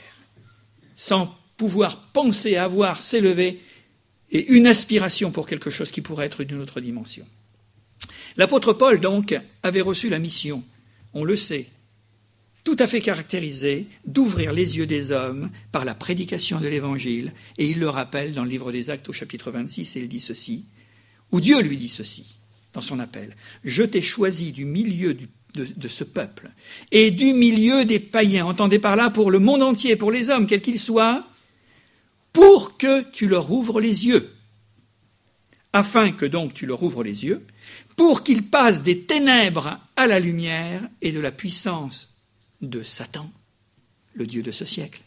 Sans 0.96 1.38
pouvoir 1.58 2.02
penser 2.12 2.56
avoir, 2.56 3.02
s'élever, 3.02 3.62
et 4.32 4.48
une 4.54 4.66
aspiration 4.66 5.32
pour 5.32 5.46
quelque 5.46 5.70
chose 5.70 5.92
qui 5.92 6.02
pourrait 6.02 6.26
être 6.26 6.44
d'une 6.44 6.62
autre 6.62 6.82
dimension. 6.82 7.28
L'apôtre 8.38 8.74
Paul, 8.74 9.00
donc, 9.00 9.38
avait 9.62 9.82
reçu 9.82 10.10
la 10.10 10.20
mission, 10.20 10.64
on 11.14 11.24
le 11.24 11.36
sait, 11.36 11.70
tout 12.64 12.76
à 12.80 12.88
fait 12.88 13.02
caractérisé 13.02 13.88
d'ouvrir 14.06 14.54
les 14.54 14.78
yeux 14.78 14.86
des 14.86 15.12
hommes 15.12 15.50
par 15.72 15.86
la 15.86 15.96
prédication 15.96 16.60
de 16.60 16.68
l'Évangile, 16.68 17.34
et 17.58 17.68
il 17.68 17.80
le 17.80 17.90
rappelle 17.90 18.34
dans 18.34 18.44
le 18.44 18.50
livre 18.50 18.72
des 18.72 18.90
Actes 18.90 19.10
au 19.10 19.14
chapitre 19.14 19.52
26, 19.52 19.96
et 19.96 20.00
il 20.02 20.10
dit 20.10 20.20
ceci, 20.20 20.66
ou 21.32 21.42
Dieu 21.42 21.60
lui 21.62 21.78
dit 21.78 21.90
ceci 21.90 22.38
dans 22.74 22.82
son 22.82 23.00
appel, 23.00 23.36
Je 23.64 23.84
t'ai 23.84 24.02
choisi 24.02 24.52
du 24.52 24.66
milieu 24.66 25.14
de, 25.14 25.28
de, 25.56 25.88
ce 25.88 26.04
peuple, 26.04 26.52
et 26.92 27.10
du 27.12 27.34
milieu 27.34 27.84
des 27.84 28.00
païens, 28.00 28.46
entendez 28.46 28.80
par 28.80 28.96
là 28.96 29.10
pour 29.10 29.32
le 29.32 29.40
monde 29.40 29.64
entier, 29.64 29.96
pour 29.96 30.12
les 30.12 30.30
hommes, 30.30 30.46
quels 30.46 30.62
qu'ils 30.62 30.80
soient, 30.80 31.28
pour 32.32 32.78
que 32.78 33.02
tu 33.12 33.28
leur 33.28 33.52
ouvres 33.52 33.82
les 33.82 34.06
yeux, 34.06 34.30
afin 35.74 36.12
que 36.12 36.26
donc 36.26 36.54
tu 36.54 36.66
leur 36.66 36.84
ouvres 36.84 37.04
les 37.04 37.26
yeux, 37.26 37.46
pour 37.98 38.24
qu'ils 38.24 38.44
passent 38.44 38.84
des 38.84 39.02
ténèbres 39.02 39.80
à 39.96 40.06
la 40.08 40.20
lumière 40.20 40.88
et 41.02 41.12
de 41.12 41.20
la 41.20 41.32
puissance 41.32 42.11
de 42.62 42.84
Satan, 42.84 43.32
le 44.14 44.28
Dieu 44.28 44.44
de 44.44 44.52
ce 44.52 44.66
siècle, 44.66 45.04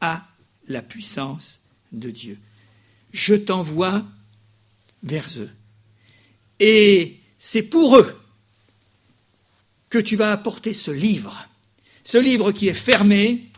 à 0.00 0.26
la 0.68 0.82
puissance 0.82 1.60
de 1.92 2.10
Dieu. 2.10 2.38
Je 3.12 3.34
t'envoie 3.34 4.04
vers 5.02 5.28
eux. 5.38 5.50
Et 6.60 7.20
c'est 7.38 7.62
pour 7.62 7.96
eux 7.96 8.18
que 9.90 9.98
tu 9.98 10.16
vas 10.16 10.32
apporter 10.32 10.72
ce 10.72 10.90
livre, 10.90 11.48
ce 12.04 12.18
livre 12.18 12.52
qui 12.52 12.68
est 12.68 12.74
fermé 12.74 13.48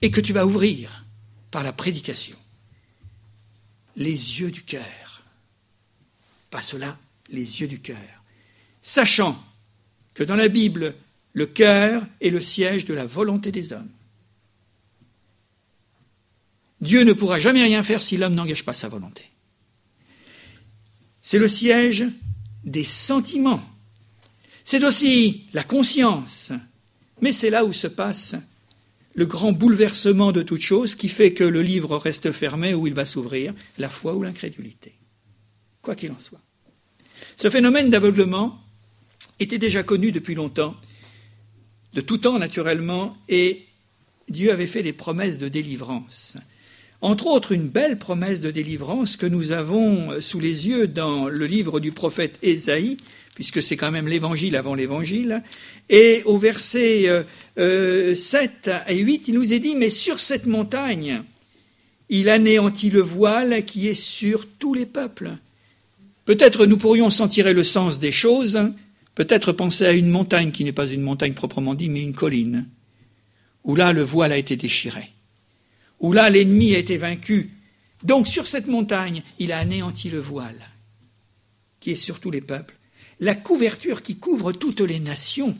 et 0.00 0.10
que 0.10 0.20
tu 0.20 0.32
vas 0.32 0.46
ouvrir 0.46 1.04
par 1.50 1.62
la 1.62 1.72
prédication. 1.72 2.36
Les 3.96 4.40
yeux 4.40 4.50
du 4.50 4.62
cœur. 4.62 5.22
Pas 6.50 6.62
cela, 6.62 6.98
les 7.28 7.60
yeux 7.60 7.68
du 7.68 7.80
cœur. 7.80 8.24
Sachant 8.82 9.42
que 10.14 10.22
dans 10.22 10.36
la 10.36 10.48
Bible, 10.48 10.94
le 11.34 11.46
cœur 11.46 12.06
est 12.20 12.30
le 12.30 12.40
siège 12.40 12.86
de 12.86 12.94
la 12.94 13.06
volonté 13.06 13.52
des 13.52 13.72
hommes. 13.72 13.90
Dieu 16.80 17.02
ne 17.02 17.12
pourra 17.12 17.40
jamais 17.40 17.62
rien 17.62 17.82
faire 17.82 18.00
si 18.00 18.16
l'homme 18.16 18.34
n'engage 18.34 18.64
pas 18.64 18.72
sa 18.72 18.88
volonté. 18.88 19.24
C'est 21.22 21.38
le 21.38 21.48
siège 21.48 22.06
des 22.64 22.84
sentiments. 22.84 23.62
C'est 24.64 24.84
aussi 24.84 25.46
la 25.52 25.64
conscience. 25.64 26.52
Mais 27.20 27.32
c'est 27.32 27.50
là 27.50 27.64
où 27.64 27.72
se 27.72 27.86
passe 27.86 28.36
le 29.14 29.26
grand 29.26 29.52
bouleversement 29.52 30.32
de 30.32 30.42
toute 30.42 30.60
chose 30.60 30.94
qui 30.94 31.08
fait 31.08 31.32
que 31.32 31.44
le 31.44 31.62
livre 31.62 31.96
reste 31.96 32.32
fermé 32.32 32.74
ou 32.74 32.86
il 32.86 32.94
va 32.94 33.06
s'ouvrir, 33.06 33.54
la 33.78 33.88
foi 33.88 34.14
ou 34.14 34.22
l'incrédulité. 34.22 34.94
Quoi 35.82 35.94
qu'il 35.94 36.10
en 36.10 36.18
soit. 36.18 36.40
Ce 37.36 37.48
phénomène 37.48 37.90
d'aveuglement 37.90 38.60
était 39.38 39.58
déjà 39.58 39.82
connu 39.82 40.12
depuis 40.12 40.34
longtemps 40.34 40.76
de 41.94 42.00
tout 42.00 42.18
temps 42.18 42.38
naturellement, 42.38 43.16
et 43.28 43.62
Dieu 44.28 44.52
avait 44.52 44.66
fait 44.66 44.82
des 44.82 44.92
promesses 44.92 45.38
de 45.38 45.48
délivrance. 45.48 46.36
Entre 47.00 47.26
autres, 47.26 47.52
une 47.52 47.68
belle 47.68 47.98
promesse 47.98 48.40
de 48.40 48.50
délivrance 48.50 49.16
que 49.16 49.26
nous 49.26 49.52
avons 49.52 50.20
sous 50.20 50.40
les 50.40 50.68
yeux 50.68 50.86
dans 50.86 51.28
le 51.28 51.46
livre 51.46 51.78
du 51.78 51.92
prophète 51.92 52.38
Ésaïe, 52.42 52.96
puisque 53.34 53.62
c'est 53.62 53.76
quand 53.76 53.90
même 53.90 54.08
l'évangile 54.08 54.56
avant 54.56 54.74
l'évangile. 54.74 55.42
Et 55.90 56.22
au 56.24 56.38
verset 56.38 57.06
7 57.56 57.58
euh, 57.58 58.14
et 58.88 58.98
8, 58.98 59.28
il 59.28 59.34
nous 59.34 59.52
est 59.52 59.58
dit, 59.58 59.76
mais 59.76 59.90
sur 59.90 60.20
cette 60.20 60.46
montagne, 60.46 61.22
il 62.08 62.28
anéantit 62.28 62.90
le 62.90 63.02
voile 63.02 63.64
qui 63.64 63.88
est 63.88 63.94
sur 63.94 64.46
tous 64.58 64.72
les 64.72 64.86
peuples. 64.86 65.32
Peut-être 66.24 66.64
nous 66.64 66.78
pourrions 66.78 67.10
s'en 67.10 67.28
tirer 67.28 67.52
le 67.52 67.64
sens 67.64 67.98
des 67.98 68.12
choses, 68.12 68.58
Peut-être 69.14 69.52
penser 69.52 69.86
à 69.86 69.92
une 69.92 70.10
montagne 70.10 70.50
qui 70.50 70.64
n'est 70.64 70.72
pas 70.72 70.88
une 70.88 71.02
montagne 71.02 71.34
proprement 71.34 71.74
dit, 71.74 71.88
mais 71.88 72.02
une 72.02 72.14
colline, 72.14 72.66
où 73.62 73.76
là 73.76 73.92
le 73.92 74.02
voile 74.02 74.32
a 74.32 74.38
été 74.38 74.56
déchiré, 74.56 75.10
où 76.00 76.12
là 76.12 76.30
l'ennemi 76.30 76.74
a 76.74 76.78
été 76.78 76.98
vaincu. 76.98 77.50
Donc 78.02 78.28
sur 78.28 78.46
cette 78.46 78.66
montagne, 78.66 79.22
il 79.38 79.52
a 79.52 79.58
anéanti 79.58 80.10
le 80.10 80.18
voile, 80.18 80.68
qui 81.80 81.92
est 81.92 81.96
sur 81.96 82.18
tous 82.18 82.30
les 82.30 82.40
peuples, 82.40 82.76
la 83.20 83.34
couverture 83.34 84.02
qui 84.02 84.16
couvre 84.16 84.52
toutes 84.52 84.80
les 84.80 84.98
nations. 84.98 85.56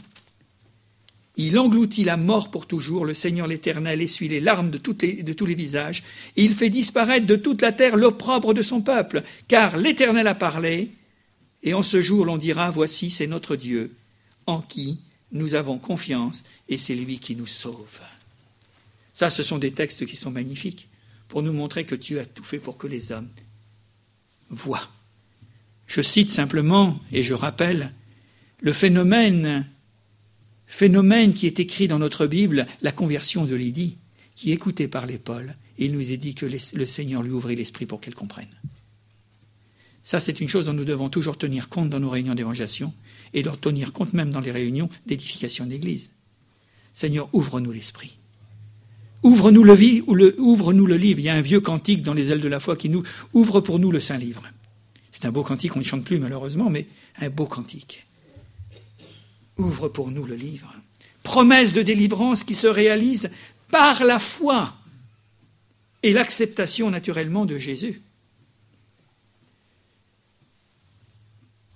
Il 1.36 1.58
engloutit 1.58 2.04
la 2.04 2.16
mort 2.16 2.50
pour 2.50 2.66
toujours, 2.66 3.04
le 3.04 3.14
Seigneur 3.14 3.46
l'Éternel 3.46 4.02
essuie 4.02 4.28
les 4.28 4.40
larmes 4.40 4.70
de, 4.70 4.78
de 4.78 5.32
tous 5.32 5.46
les 5.46 5.54
visages, 5.54 6.02
et 6.36 6.44
il 6.44 6.54
fait 6.54 6.70
disparaître 6.70 7.26
de 7.26 7.36
toute 7.36 7.62
la 7.62 7.72
terre 7.72 7.96
l'opprobre 7.96 8.52
de 8.52 8.62
son 8.62 8.82
peuple, 8.82 9.22
car 9.46 9.76
l'Éternel 9.76 10.26
a 10.26 10.34
parlé, 10.34 10.90
et 11.64 11.72
en 11.72 11.82
ce 11.82 12.02
jour, 12.02 12.26
l'on 12.26 12.36
dira, 12.36 12.70
voici, 12.70 13.10
c'est 13.10 13.26
notre 13.26 13.56
Dieu, 13.56 13.96
en 14.46 14.60
qui 14.60 15.00
nous 15.32 15.54
avons 15.54 15.78
confiance, 15.78 16.44
et 16.68 16.76
c'est 16.78 16.94
lui 16.94 17.18
qui 17.18 17.34
nous 17.34 17.46
sauve. 17.46 18.00
Ça, 19.14 19.30
ce 19.30 19.42
sont 19.42 19.58
des 19.58 19.72
textes 19.72 20.04
qui 20.04 20.16
sont 20.16 20.30
magnifiques, 20.30 20.88
pour 21.26 21.42
nous 21.42 21.54
montrer 21.54 21.84
que 21.84 21.94
Dieu 21.94 22.20
a 22.20 22.26
tout 22.26 22.44
fait 22.44 22.58
pour 22.58 22.76
que 22.76 22.86
les 22.86 23.10
hommes 23.10 23.30
voient. 24.50 24.88
Je 25.86 26.02
cite 26.02 26.30
simplement, 26.30 27.00
et 27.12 27.22
je 27.22 27.32
rappelle, 27.32 27.94
le 28.60 28.74
phénomène, 28.74 29.66
phénomène 30.66 31.32
qui 31.32 31.46
est 31.46 31.60
écrit 31.60 31.88
dans 31.88 31.98
notre 31.98 32.26
Bible, 32.26 32.66
la 32.82 32.92
conversion 32.92 33.46
de 33.46 33.54
Lydie, 33.54 33.96
qui 34.34 34.52
écoutée 34.52 34.86
par 34.86 35.06
les 35.06 35.18
Paul, 35.18 35.56
et 35.78 35.86
il 35.86 35.92
nous 35.92 36.12
est 36.12 36.18
dit 36.18 36.34
que 36.34 36.46
le 36.46 36.86
Seigneur 36.86 37.22
lui 37.22 37.32
ouvrit 37.32 37.56
l'esprit 37.56 37.86
pour 37.86 38.00
qu'elle 38.00 38.14
comprenne. 38.14 38.48
Ça, 40.04 40.20
c'est 40.20 40.40
une 40.40 40.48
chose 40.48 40.66
dont 40.66 40.72
nous 40.72 40.84
devons 40.84 41.08
toujours 41.08 41.36
tenir 41.36 41.68
compte 41.68 41.90
dans 41.90 41.98
nos 41.98 42.10
réunions 42.10 42.34
d'évangélisation 42.34 42.92
et 43.32 43.42
leur 43.42 43.58
tenir 43.58 43.92
compte 43.92 44.12
même 44.12 44.30
dans 44.30 44.40
les 44.40 44.52
réunions 44.52 44.88
d'édification 45.06 45.66
d'église. 45.66 46.10
Seigneur, 46.92 47.28
ouvre-nous 47.32 47.72
l'esprit. 47.72 48.16
Ouvre-nous 49.22 49.64
le, 49.64 50.38
ouvre-nous 50.38 50.86
le 50.86 50.96
livre. 50.96 51.18
Il 51.18 51.24
y 51.24 51.30
a 51.30 51.34
un 51.34 51.40
vieux 51.40 51.60
cantique 51.60 52.02
dans 52.02 52.14
les 52.14 52.30
ailes 52.30 52.42
de 52.42 52.48
la 52.48 52.60
foi 52.60 52.76
qui 52.76 52.90
nous 52.90 53.02
ouvre 53.32 53.60
pour 53.60 53.78
nous 53.78 53.90
le 53.90 53.98
Saint 53.98 54.18
Livre. 54.18 54.42
C'est 55.10 55.24
un 55.24 55.32
beau 55.32 55.42
cantique, 55.42 55.74
on 55.74 55.78
ne 55.78 55.84
chante 55.84 56.04
plus 56.04 56.18
malheureusement, 56.18 56.68
mais 56.68 56.86
un 57.20 57.30
beau 57.30 57.46
cantique. 57.46 58.06
Ouvre 59.56 59.88
pour 59.88 60.10
nous 60.10 60.26
le 60.26 60.34
livre. 60.34 60.72
Promesse 61.22 61.72
de 61.72 61.80
délivrance 61.80 62.44
qui 62.44 62.54
se 62.54 62.66
réalise 62.66 63.30
par 63.70 64.04
la 64.04 64.18
foi. 64.18 64.74
et 66.04 66.12
l'acceptation 66.12 66.90
naturellement 66.90 67.46
de 67.46 67.56
Jésus. 67.56 68.02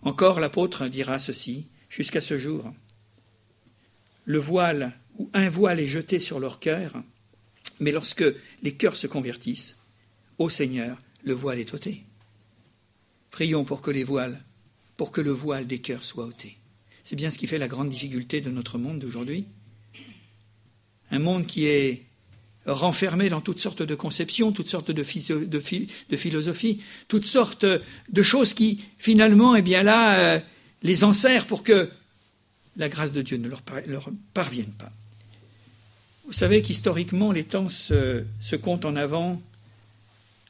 Encore 0.03 0.41
l'apôtre 0.41 0.89
dira 0.89 1.19
ceci 1.19 1.67
jusqu'à 1.89 2.21
ce 2.21 2.39
jour. 2.39 2.73
Le 4.25 4.39
voile 4.39 4.93
ou 5.19 5.31
un 5.33 5.49
voile 5.49 5.81
est 5.81 5.87
jeté 5.87 6.21
sur 6.21 6.39
leur 6.39 6.61
cœur, 6.61 7.03
mais 7.81 7.93
lorsque 7.93 8.25
les 8.63 8.75
cœurs 8.75 8.97
se 8.97 9.07
convertissent, 9.07 9.81
au 10.39 10.51
Seigneur, 10.51 10.97
le 11.25 11.35
voile 11.35 11.59
est 11.59 11.75
ôté. 11.75 12.05
Prions 13.31 13.65
pour 13.65 13.83
que 13.83 13.91
les 13.91 14.05
voiles, 14.05 14.43
pour 14.97 15.11
que 15.11 15.21
le 15.21 15.31
voile 15.31 15.67
des 15.67 15.81
cœurs 15.81 16.05
soit 16.05 16.27
ôté. 16.27 16.59
C'est 17.03 17.17
bien 17.17 17.31
ce 17.31 17.39
qui 17.39 17.47
fait 17.47 17.59
la 17.59 17.69
grande 17.69 17.89
difficulté 17.89 18.41
de 18.41 18.51
notre 18.51 18.79
monde 18.79 18.99
d'aujourd'hui. 18.99 19.47
Un 21.11 21.19
monde 21.19 21.47
qui 21.47 21.67
est 21.67 22.08
renfermé 22.73 23.29
dans 23.29 23.41
toutes 23.41 23.59
sortes 23.59 23.83
de 23.83 23.95
conceptions, 23.95 24.53
toutes 24.53 24.69
sortes 24.69 24.91
de, 24.91 25.03
philosophies, 25.03 26.81
toutes 27.09 27.25
sortes 27.25 27.65
de 27.65 28.23
choses 28.23 28.55
qui, 28.55 28.85
finalement, 28.99 29.57
eh 29.57 29.63
bien 29.63 29.83
là, 29.83 30.19
euh, 30.19 30.41
les 30.83 31.05
enserrent 31.05 31.47
pour 31.47 31.63
que 31.63 31.91
la 32.77 32.89
grâce 32.89 33.13
de 33.13 33.23
Dieu 33.23 33.39
ne 33.39 33.49
leur, 33.49 33.63
parvienne 34.35 34.73
pas. 34.79 34.93
Vous 36.27 36.33
savez 36.33 36.63
qu'historiquement, 36.63 37.33
les 37.33 37.45
temps 37.45 37.69
se, 37.69 38.25
se 38.41 38.57
comptent 38.57 38.85
en 38.85 38.97
avant 38.97 39.41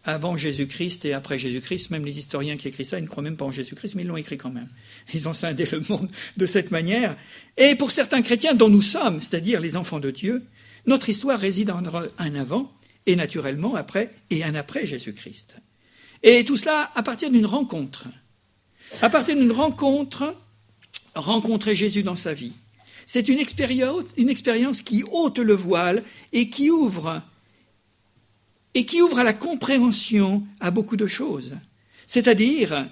avant 0.04 0.36
Jésus-Christ 0.36 1.04
et 1.04 1.12
après 1.12 1.38
Jésus-Christ. 1.38 1.90
Même 1.90 2.04
les 2.04 2.18
historiens 2.18 2.56
qui 2.56 2.68
écrivent 2.68 2.86
ça, 2.86 2.98
ils 2.98 3.02
ne 3.02 3.08
croient 3.08 3.22
même 3.22 3.36
pas 3.36 3.44
en 3.44 3.52
Jésus-Christ, 3.52 3.94
mais 3.94 4.02
ils 4.02 4.08
l'ont 4.08 4.16
écrit 4.16 4.38
quand 4.38 4.50
même. 4.50 4.68
Ils 5.12 5.28
ont 5.28 5.32
scindé 5.32 5.66
le 5.70 5.82
monde 5.88 6.08
de 6.36 6.46
cette 6.46 6.70
manière. 6.70 7.16
Et 7.56 7.74
pour 7.74 7.90
certains 7.90 8.22
chrétiens 8.22 8.54
dont 8.54 8.70
nous 8.70 8.82
sommes, 8.82 9.20
c'est-à-dire 9.20 9.60
les 9.60 9.76
enfants 9.76 10.00
de 10.00 10.10
Dieu, 10.10 10.44
notre 10.86 11.08
histoire 11.08 11.38
réside 11.38 11.70
en 11.70 11.82
un 12.18 12.34
avant 12.34 12.72
et 13.06 13.16
naturellement 13.16 13.74
après 13.74 14.14
et 14.30 14.44
un 14.44 14.54
après 14.54 14.86
Jésus-Christ. 14.86 15.56
Et 16.22 16.44
tout 16.44 16.56
cela 16.56 16.90
à 16.94 17.02
partir 17.02 17.30
d'une 17.30 17.46
rencontre. 17.46 18.06
À 19.02 19.10
partir 19.10 19.36
d'une 19.36 19.52
rencontre, 19.52 20.34
rencontrer 21.14 21.74
Jésus 21.74 22.02
dans 22.02 22.16
sa 22.16 22.34
vie. 22.34 22.52
C'est 23.06 23.28
une 23.28 23.38
expérience, 23.38 24.82
qui 24.82 25.02
ôte 25.10 25.38
le 25.38 25.54
voile 25.54 26.04
et 26.32 26.50
qui 26.50 26.70
ouvre 26.70 27.22
et 28.74 28.84
qui 28.84 29.00
ouvre 29.00 29.18
à 29.18 29.24
la 29.24 29.32
compréhension 29.32 30.46
à 30.60 30.70
beaucoup 30.70 30.96
de 30.96 31.06
choses. 31.06 31.56
C'est-à-dire, 32.06 32.86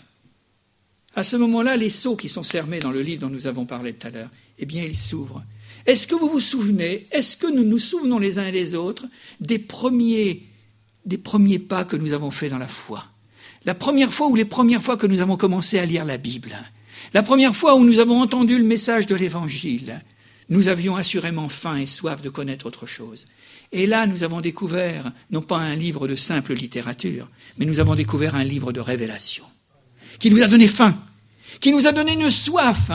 à 1.15 1.23
ce 1.23 1.37
moment-là, 1.37 1.77
les 1.77 1.91
sceaux 1.91 2.17
qui 2.17 2.29
sont 2.29 2.43
fermés 2.43 2.79
dans 2.79 2.91
le 2.91 3.03
livre 3.03 3.21
dont 3.21 3.29
nous 3.29 3.47
avons 3.47 3.67
parlé 3.67 3.93
tout 3.93 4.07
à 4.07 4.11
l'heure, 4.11 4.31
eh 4.59 4.67
bien, 4.67 4.83
ils 4.83 4.97
s'ouvrent. 4.97 5.45
Est-ce 5.87 6.07
que 6.07 6.17
vous 6.17 6.29
vous 6.29 6.41
souvenez, 6.41 7.07
est-ce 7.13 7.37
que 7.37 7.47
nous 7.47 7.63
nous 7.63 7.79
souvenons 7.79 8.19
les 8.19 8.39
uns 8.39 8.47
et 8.47 8.53
les 8.53 8.75
autres 8.75 9.07
des 9.41 9.59
premiers, 9.59 10.43
des 11.05 11.19
premiers 11.19 11.61
pas 11.61 11.85
que 11.85 11.97
nous 11.97 12.13
avons 12.13 12.33
faits 12.33 12.51
dans 12.51 12.59
la 12.59 12.69
foi? 12.69 13.05
La 13.65 13.75
première 13.75 14.13
fois 14.13 14.27
ou 14.29 14.35
les 14.35 14.45
premières 14.45 14.83
fois 14.83 14.97
que 14.97 15.07
nous 15.07 15.21
avons 15.21 15.37
commencé 15.37 15.79
à 15.79 15.87
lire 15.87 16.05
la 16.05 16.19
Bible? 16.19 16.57
La 17.15 17.23
première 17.23 17.55
fois 17.55 17.77
où 17.77 17.85
nous 17.85 18.01
avons 18.01 18.21
entendu 18.21 18.59
le 18.59 18.65
message 18.65 19.07
de 19.07 19.15
l'Évangile? 19.15 20.03
Nous 20.49 20.69
avions 20.69 20.97
assurément 20.97 21.49
faim 21.49 21.77
et 21.77 21.87
soif 21.87 22.21
de 22.21 22.31
connaître 22.31 22.67
autre 22.67 22.87
chose. 22.87 23.27
Et 23.73 23.87
là, 23.87 24.07
nous 24.07 24.23
avons 24.23 24.41
découvert, 24.41 25.13
non 25.31 25.41
pas 25.43 25.59
un 25.59 25.75
livre 25.75 26.07
de 26.07 26.15
simple 26.15 26.55
littérature, 26.55 27.29
mais 27.59 27.67
nous 27.67 27.81
avons 27.81 27.95
découvert 27.95 28.37
un 28.37 28.45
livre 28.45 28.73
de 28.73 28.81
révélation, 28.81 29.45
qui 30.21 30.31
nous 30.31 30.43
a 30.43 30.47
donné 30.47 30.69
faim, 30.69 30.97
qui 31.61 31.73
nous 31.73 31.87
a 31.89 31.93
donné 31.93 32.15
une 32.15 32.31
soif, 32.31 32.91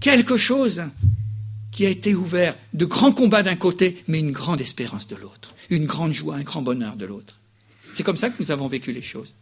quelque 0.00 0.36
chose 0.36 0.84
qui 1.76 1.84
a 1.84 1.90
été 1.90 2.14
ouvert 2.14 2.56
de 2.72 2.86
grands 2.86 3.12
combats 3.12 3.42
d'un 3.42 3.54
côté, 3.54 4.02
mais 4.08 4.18
une 4.18 4.32
grande 4.32 4.62
espérance 4.62 5.08
de 5.08 5.14
l'autre, 5.14 5.54
une 5.68 5.84
grande 5.84 6.14
joie, 6.14 6.36
un 6.36 6.42
grand 6.42 6.62
bonheur 6.62 6.96
de 6.96 7.04
l'autre. 7.04 7.38
C'est 7.92 8.02
comme 8.02 8.16
ça 8.16 8.30
que 8.30 8.42
nous 8.42 8.50
avons 8.50 8.66
vécu 8.66 8.92
les 8.92 9.02
choses. 9.02 9.34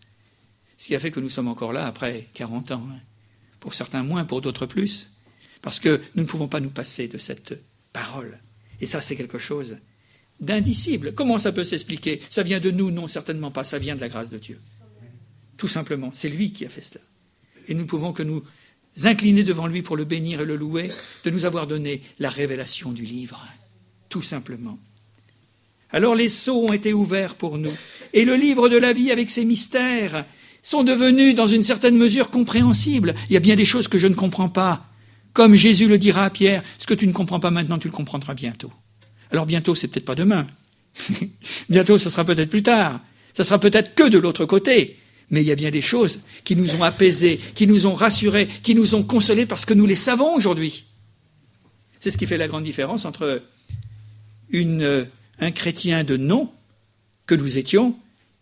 Ce 0.76 0.88
qui 0.88 0.96
a 0.96 0.98
fait 0.98 1.12
que 1.12 1.20
nous 1.20 1.30
sommes 1.30 1.46
encore 1.46 1.72
là 1.72 1.87
après 1.87 2.26
40 2.35 2.72
ans. 2.72 2.88
Hein. 2.90 2.98
Pour 3.61 3.72
certains 3.72 4.02
moins, 4.02 4.24
pour 4.24 4.40
d'autres 4.40 4.66
plus. 4.66 5.12
Parce 5.62 5.78
que 5.78 6.00
nous 6.16 6.24
ne 6.24 6.28
pouvons 6.28 6.48
pas 6.48 6.58
nous 6.58 6.70
passer 6.70 7.06
de 7.06 7.18
cette 7.18 7.62
parole. 7.92 8.40
Et 8.80 8.87
ça, 8.87 9.00
c'est 9.00 9.14
quelque 9.14 9.38
chose 9.38 9.78
d'indicible. 10.40 11.14
Comment 11.14 11.38
ça 11.38 11.52
peut 11.52 11.62
s'expliquer? 11.62 12.20
Ça 12.30 12.42
vient 12.42 12.58
de 12.58 12.72
nous? 12.72 12.90
Non, 12.90 13.06
certainement 13.06 13.52
pas. 13.52 13.62
Ça 13.62 13.78
vient 13.78 13.94
de 13.94 14.00
la 14.00 14.08
grâce 14.08 14.30
de 14.30 14.38
Dieu. 14.38 14.58
Tout 15.56 15.68
simplement. 15.68 16.11
C'est 16.12 16.28
lui 16.28 16.52
qui 16.52 16.66
a 16.66 16.68
fait 16.68 16.82
cela. 16.82 17.04
Et 17.68 17.74
nous 17.74 17.82
ne 17.82 17.88
pouvons 17.88 18.12
que 18.12 18.24
nous 18.24 18.42
incliner 19.02 19.42
devant 19.42 19.66
lui 19.66 19.83
pour 19.83 19.96
le 19.96 20.04
bénir 20.04 20.40
et 20.40 20.44
le 20.44 20.57
louer, 20.57 20.90
de 21.24 21.30
nous 21.30 21.44
avoir 21.44 21.66
donné 21.66 22.02
la 22.18 22.30
révélation 22.30 22.92
du 22.92 23.04
livre. 23.04 23.44
Tout 24.09 24.22
simplement. 24.22 24.78
Alors 25.90 26.14
les 26.14 26.28
sceaux 26.28 26.64
ont 26.68 26.72
été 26.72 26.92
ouverts 26.92 27.35
pour 27.35 27.59
nous. 27.59 27.72
Et 28.12 28.24
le 28.24 28.35
livre 28.35 28.68
de 28.68 28.76
la 28.76 28.92
vie 28.92 29.11
avec 29.11 29.30
ses 29.30 29.44
mystères 29.44 30.26
sont 30.62 30.83
devenus 30.83 31.35
dans 31.35 31.46
une 31.46 31.62
certaine 31.62 31.96
mesure 31.96 32.30
compréhensibles. 32.30 33.14
Il 33.28 33.35
y 33.35 33.37
a 33.37 33.40
bien 33.40 33.57
des 33.57 33.64
choses 33.64 33.88
que 33.88 33.98
je 33.98 34.07
ne 34.07 34.14
comprends 34.14 34.48
pas. 34.48 34.87
Comme 35.33 35.54
Jésus 35.54 35.88
le 35.88 35.98
dira 35.98 36.24
à 36.24 36.30
Pierre, 36.30 36.62
ce 36.78 36.87
que 36.87 36.94
tu 36.94 37.07
ne 37.07 37.12
comprends 37.12 37.40
pas 37.40 37.50
maintenant, 37.50 37.78
tu 37.78 37.88
le 37.88 37.92
comprendras 37.92 38.35
bientôt. 38.35 38.72
Alors 39.30 39.46
bientôt, 39.46 39.74
c'est 39.74 39.88
peut-être 39.88 40.04
pas 40.04 40.14
demain. 40.14 40.46
bientôt, 41.68 41.98
ce 41.98 42.09
sera 42.09 42.24
peut-être 42.24 42.50
plus 42.50 42.62
tard. 42.62 43.00
Ça 43.33 43.44
sera 43.44 43.59
peut-être 43.59 43.94
que 43.94 44.09
de 44.09 44.18
l'autre 44.18 44.46
côté. 44.46 44.98
Mais 45.30 45.42
il 45.42 45.46
y 45.46 45.52
a 45.52 45.56
bien 45.56 45.70
des 45.70 45.82
choses 45.82 46.20
qui 46.44 46.56
nous 46.56 46.74
ont 46.74 46.82
apaisés, 46.82 47.38
qui 47.54 47.66
nous 47.66 47.87
ont 47.87 47.94
rassurés, 47.94 48.46
qui 48.46 48.74
nous 48.74 48.94
ont 48.94 49.02
consolés 49.02 49.46
parce 49.46 49.64
que 49.64 49.74
nous 49.74 49.87
les 49.87 49.94
savons 49.94 50.34
aujourd'hui. 50.34 50.84
C'est 52.00 52.10
ce 52.10 52.18
qui 52.18 52.26
fait 52.26 52.37
la 52.37 52.48
grande 52.48 52.64
différence 52.64 53.04
entre 53.04 53.42
une, 54.50 55.06
un 55.40 55.50
chrétien 55.50 56.04
de 56.04 56.16
nom 56.16 56.50
que 57.26 57.34
nous 57.34 57.56
étions 57.56 57.96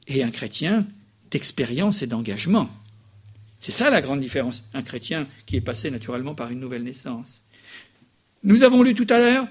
et 0.09 0.23
un 0.23 0.31
chrétien 0.31 0.87
d'expérience 1.31 2.03
et 2.03 2.07
d'engagement. 2.07 2.69
C'est 3.61 3.73
ça 3.73 3.91
la 3.91 4.01
grande 4.01 4.21
différence. 4.21 4.65
Un 4.75 4.83
chrétien 4.83 5.29
qui 5.47 5.57
est 5.57 5.61
passé 5.61 5.91
naturellement 5.91 6.35
par 6.35 6.51
une 6.51 6.59
nouvelle 6.59 6.83
naissance. 6.83 7.43
Nous 8.43 8.65
avons 8.65 8.83
lu 8.83 8.95
tout 8.95 9.07
à 9.09 9.21
l'heure, 9.21 9.47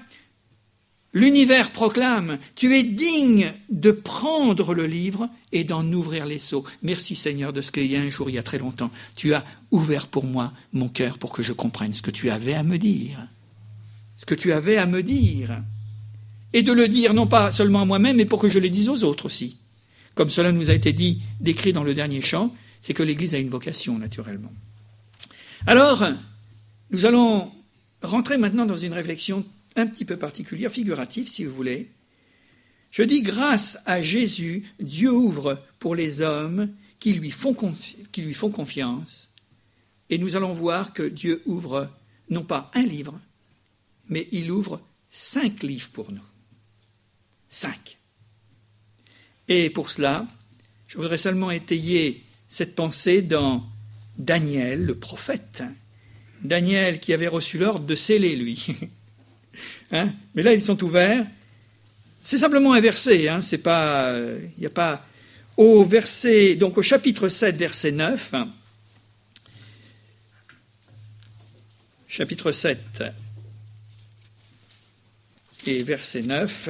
l'univers 1.12 1.70
proclame, 1.70 2.38
tu 2.54 2.74
es 2.74 2.82
digne 2.82 3.52
de 3.68 3.90
prendre 3.90 4.74
le 4.74 4.86
livre 4.86 5.28
et 5.52 5.64
d'en 5.64 5.84
ouvrir 5.92 6.26
les 6.26 6.38
seaux. 6.38 6.64
Merci 6.82 7.14
Seigneur 7.14 7.52
de 7.52 7.60
ce 7.60 7.70
qu'il 7.70 7.86
y 7.86 7.96
a 7.96 8.00
un 8.00 8.08
jour, 8.08 8.30
il 8.30 8.34
y 8.34 8.38
a 8.38 8.42
très 8.42 8.58
longtemps, 8.58 8.90
tu 9.16 9.34
as 9.34 9.44
ouvert 9.70 10.08
pour 10.08 10.24
moi 10.24 10.52
mon 10.72 10.88
cœur 10.88 11.18
pour 11.18 11.32
que 11.32 11.42
je 11.42 11.52
comprenne 11.52 11.92
ce 11.92 12.02
que 12.02 12.10
tu 12.10 12.30
avais 12.30 12.54
à 12.54 12.62
me 12.62 12.78
dire. 12.78 13.18
Ce 14.16 14.24
que 14.24 14.34
tu 14.34 14.52
avais 14.52 14.76
à 14.76 14.86
me 14.86 15.02
dire. 15.02 15.62
Et 16.52 16.62
de 16.62 16.72
le 16.72 16.88
dire 16.88 17.14
non 17.14 17.26
pas 17.26 17.50
seulement 17.50 17.82
à 17.82 17.84
moi-même, 17.84 18.16
mais 18.16 18.26
pour 18.26 18.40
que 18.40 18.50
je 18.50 18.58
le 18.58 18.70
dise 18.70 18.88
aux 18.88 19.04
autres 19.04 19.26
aussi. 19.26 19.56
Comme 20.14 20.30
cela 20.30 20.52
nous 20.52 20.70
a 20.70 20.74
été 20.74 20.92
dit, 20.92 21.22
décrit 21.40 21.72
dans 21.72 21.82
le 21.82 21.94
dernier 21.94 22.20
chant, 22.20 22.54
c'est 22.82 22.94
que 22.94 23.02
l'Église 23.02 23.34
a 23.34 23.38
une 23.38 23.48
vocation, 23.48 23.98
naturellement. 23.98 24.52
Alors, 25.66 26.04
nous 26.90 27.06
allons 27.06 27.50
rentrer 28.02 28.36
maintenant 28.36 28.66
dans 28.66 28.76
une 28.76 28.92
réflexion 28.92 29.44
un 29.76 29.86
petit 29.86 30.04
peu 30.04 30.16
particulière, 30.16 30.70
figurative, 30.70 31.28
si 31.28 31.44
vous 31.44 31.54
voulez. 31.54 31.90
Je 32.90 33.02
dis, 33.02 33.22
grâce 33.22 33.78
à 33.86 34.02
Jésus, 34.02 34.64
Dieu 34.78 35.10
ouvre 35.10 35.62
pour 35.78 35.94
les 35.94 36.20
hommes 36.20 36.72
qui 37.00 37.14
lui 37.14 37.30
font, 37.30 37.56
qui 38.12 38.22
lui 38.22 38.34
font 38.34 38.50
confiance. 38.50 39.30
Et 40.10 40.18
nous 40.18 40.36
allons 40.36 40.52
voir 40.52 40.92
que 40.92 41.02
Dieu 41.02 41.42
ouvre 41.46 41.90
non 42.28 42.44
pas 42.44 42.70
un 42.74 42.82
livre, 42.82 43.18
mais 44.08 44.28
il 44.30 44.50
ouvre 44.50 44.80
cinq 45.08 45.62
livres 45.62 45.88
pour 45.92 46.12
nous. 46.12 46.22
Cinq. 47.48 47.98
Et 49.48 49.70
pour 49.70 49.90
cela, 49.90 50.26
je 50.86 50.96
voudrais 50.96 51.18
seulement 51.18 51.50
étayer 51.50 52.24
cette 52.46 52.74
pensée 52.74 53.22
dans 53.22 53.66
Daniel, 54.18 54.84
le 54.84 54.94
prophète. 54.94 55.62
Daniel 56.42 57.00
qui 57.00 57.12
avait 57.12 57.28
reçu 57.28 57.58
l'ordre 57.58 57.86
de 57.86 57.94
sceller, 57.94 58.36
lui. 58.36 58.66
Hein 59.92 60.12
Mais 60.34 60.42
là, 60.42 60.52
ils 60.54 60.62
sont 60.62 60.82
ouverts. 60.82 61.26
C'est 62.22 62.38
simplement 62.38 62.72
un 62.72 62.80
verset, 62.80 63.28
hein 63.28 63.40
pas, 63.62 64.16
il 64.56 64.60
n'y 64.60 64.66
a 64.66 64.70
pas 64.70 65.04
au 65.56 65.84
verset, 65.84 66.54
donc 66.54 66.78
au 66.78 66.82
chapitre 66.82 67.28
7, 67.28 67.56
verset 67.56 67.92
9. 67.92 68.34
Chapitre 72.08 72.52
7 72.52 73.04
et 75.66 75.82
verset 75.82 76.22
9. 76.22 76.68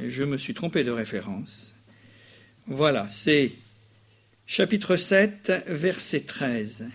je 0.00 0.22
me 0.22 0.36
suis 0.36 0.54
trompé 0.54 0.84
de 0.84 0.90
référence. 0.90 1.74
Voilà, 2.66 3.08
c'est 3.08 3.52
chapitre 4.48 4.96
7, 4.96 5.52
verset 5.66 6.22
13. 6.22 6.88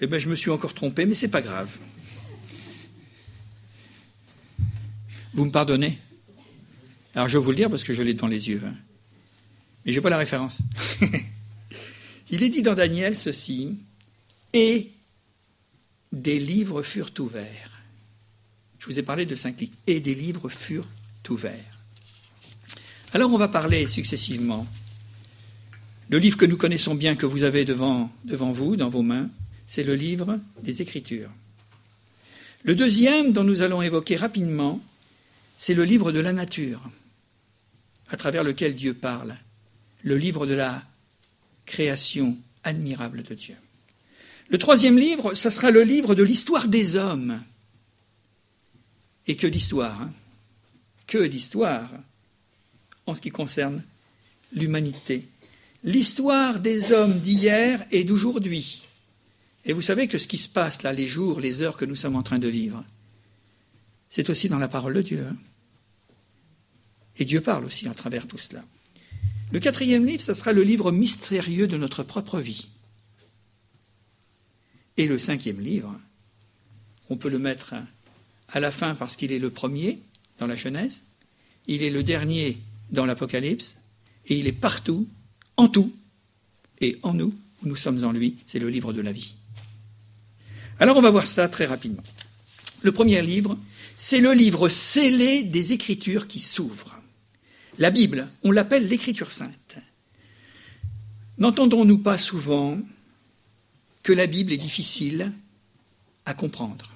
Eh 0.00 0.06
bien, 0.06 0.18
je 0.18 0.28
me 0.28 0.36
suis 0.36 0.50
encore 0.50 0.74
trompé, 0.74 1.06
mais 1.06 1.14
ce 1.14 1.24
n'est 1.24 1.32
pas 1.32 1.40
grave. 1.40 1.70
Vous 5.32 5.46
me 5.46 5.50
pardonnez? 5.50 5.98
Alors, 7.14 7.28
je 7.28 7.38
vais 7.38 7.44
vous 7.44 7.50
le 7.50 7.56
dire 7.56 7.70
parce 7.70 7.82
que 7.82 7.94
je 7.94 8.02
l'ai 8.02 8.12
devant 8.12 8.26
les 8.26 8.50
yeux. 8.50 8.60
Hein. 8.64 8.74
Mais 9.84 9.92
je 9.92 9.98
n'ai 9.98 10.02
pas 10.02 10.10
la 10.10 10.18
référence. 10.18 10.60
Il 12.30 12.42
est 12.42 12.50
dit 12.50 12.62
dans 12.62 12.74
Daniel 12.74 13.16
ceci, 13.16 13.78
et 14.52 14.90
des 16.12 16.38
livres 16.38 16.82
furent 16.82 17.12
ouverts. 17.18 17.80
Je 18.80 18.86
vous 18.86 18.98
ai 18.98 19.02
parlé 19.02 19.24
de 19.24 19.34
cinq 19.34 19.58
livres, 19.60 19.72
et 19.86 20.00
des 20.00 20.14
livres 20.14 20.50
furent 20.50 20.88
ouverts. 21.30 21.78
Alors 23.12 23.32
on 23.32 23.38
va 23.38 23.48
parler 23.48 23.86
successivement. 23.86 24.66
Le 26.10 26.18
livre 26.18 26.36
que 26.36 26.44
nous 26.44 26.56
connaissons 26.56 26.94
bien, 26.94 27.16
que 27.16 27.26
vous 27.26 27.44
avez 27.44 27.64
devant, 27.64 28.10
vous, 28.24 28.76
dans 28.76 28.88
vos 28.88 29.02
mains, 29.02 29.30
c'est 29.66 29.84
le 29.84 29.94
livre 29.94 30.38
des 30.62 30.82
Écritures. 30.82 31.30
Le 32.62 32.74
deuxième 32.74 33.32
dont 33.32 33.44
nous 33.44 33.62
allons 33.62 33.82
évoquer 33.82 34.16
rapidement, 34.16 34.80
c'est 35.56 35.74
le 35.74 35.84
livre 35.84 36.12
de 36.12 36.20
la 36.20 36.32
nature, 36.32 36.82
à 38.08 38.16
travers 38.16 38.42
lequel 38.44 38.74
Dieu 38.74 38.94
parle, 38.94 39.36
le 40.02 40.18
livre 40.18 40.46
de 40.46 40.54
la 40.54 40.82
création 41.66 42.36
admirable 42.64 43.22
de 43.22 43.34
Dieu. 43.34 43.56
Le 44.48 44.58
troisième 44.58 44.98
livre, 44.98 45.34
ça 45.34 45.50
sera 45.50 45.70
le 45.70 45.82
livre 45.82 46.14
de 46.14 46.22
l'histoire 46.22 46.68
des 46.68 46.96
hommes. 46.96 47.40
Et 49.26 49.36
que 49.36 49.46
d'histoire, 49.46 50.02
hein 50.02 50.12
que 51.06 51.26
d'histoire 51.26 51.90
en 53.06 53.14
ce 53.14 53.20
qui 53.20 53.30
concerne 53.30 53.82
l'humanité. 54.52 55.28
L'histoire 55.82 56.60
des 56.60 56.92
hommes 56.92 57.20
d'hier 57.20 57.84
et 57.90 58.04
d'aujourd'hui. 58.04 58.86
Et 59.64 59.72
vous 59.72 59.82
savez 59.82 60.08
que 60.08 60.18
ce 60.18 60.28
qui 60.28 60.38
se 60.38 60.48
passe 60.48 60.82
là, 60.82 60.92
les 60.92 61.06
jours, 61.06 61.40
les 61.40 61.62
heures 61.62 61.76
que 61.76 61.84
nous 61.84 61.94
sommes 61.94 62.16
en 62.16 62.22
train 62.22 62.38
de 62.38 62.48
vivre, 62.48 62.84
c'est 64.08 64.30
aussi 64.30 64.48
dans 64.48 64.58
la 64.58 64.68
parole 64.68 64.94
de 64.94 65.02
Dieu. 65.02 65.26
Hein. 65.28 65.36
et 67.18 67.24
Dieu 67.24 67.40
parle 67.40 67.64
aussi 67.64 67.88
à 67.88 67.94
travers 67.94 68.26
tout 68.26 68.38
cela. 68.38 68.64
Le 69.52 69.60
quatrième 69.60 70.06
livre, 70.06 70.22
ce 70.22 70.34
sera 70.34 70.52
le 70.52 70.62
livre 70.62 70.90
mystérieux 70.90 71.66
de 71.66 71.76
notre 71.76 72.02
propre 72.02 72.40
vie. 72.40 72.68
Et 74.96 75.06
le 75.06 75.18
cinquième 75.18 75.60
livre, 75.60 75.94
on 77.10 77.16
peut 77.16 77.28
le 77.28 77.38
mettre 77.38 77.74
à 78.48 78.60
la 78.60 78.72
fin 78.72 78.94
parce 78.94 79.16
qu'il 79.16 79.32
est 79.32 79.38
le 79.38 79.50
premier 79.50 79.98
dans 80.38 80.46
la 80.46 80.56
Genèse, 80.56 81.02
il 81.66 81.82
est 81.82 81.90
le 81.90 82.02
dernier 82.02 82.58
dans 82.90 83.06
l'Apocalypse, 83.06 83.76
et 84.26 84.38
il 84.38 84.46
est 84.46 84.52
partout, 84.52 85.08
en 85.56 85.68
tout, 85.68 85.92
et 86.80 86.98
en 87.02 87.14
nous, 87.14 87.34
où 87.62 87.68
nous 87.68 87.76
sommes 87.76 88.04
en 88.04 88.12
lui, 88.12 88.36
c'est 88.46 88.58
le 88.58 88.68
livre 88.68 88.92
de 88.92 89.00
la 89.00 89.12
vie. 89.12 89.34
Alors 90.80 90.96
on 90.96 91.02
va 91.02 91.10
voir 91.10 91.26
ça 91.26 91.48
très 91.48 91.66
rapidement. 91.66 92.02
Le 92.82 92.92
premier 92.92 93.22
livre, 93.22 93.58
c'est 93.96 94.20
le 94.20 94.32
livre 94.32 94.68
scellé 94.68 95.44
des 95.44 95.72
Écritures 95.72 96.26
qui 96.26 96.40
s'ouvre. 96.40 97.00
La 97.78 97.90
Bible, 97.90 98.28
on 98.42 98.50
l'appelle 98.50 98.88
l'Écriture 98.88 99.32
sainte. 99.32 99.78
N'entendons-nous 101.38 101.98
pas 101.98 102.18
souvent 102.18 102.78
que 104.02 104.12
la 104.12 104.26
Bible 104.26 104.52
est 104.52 104.58
difficile 104.58 105.32
à 106.26 106.34
comprendre? 106.34 106.92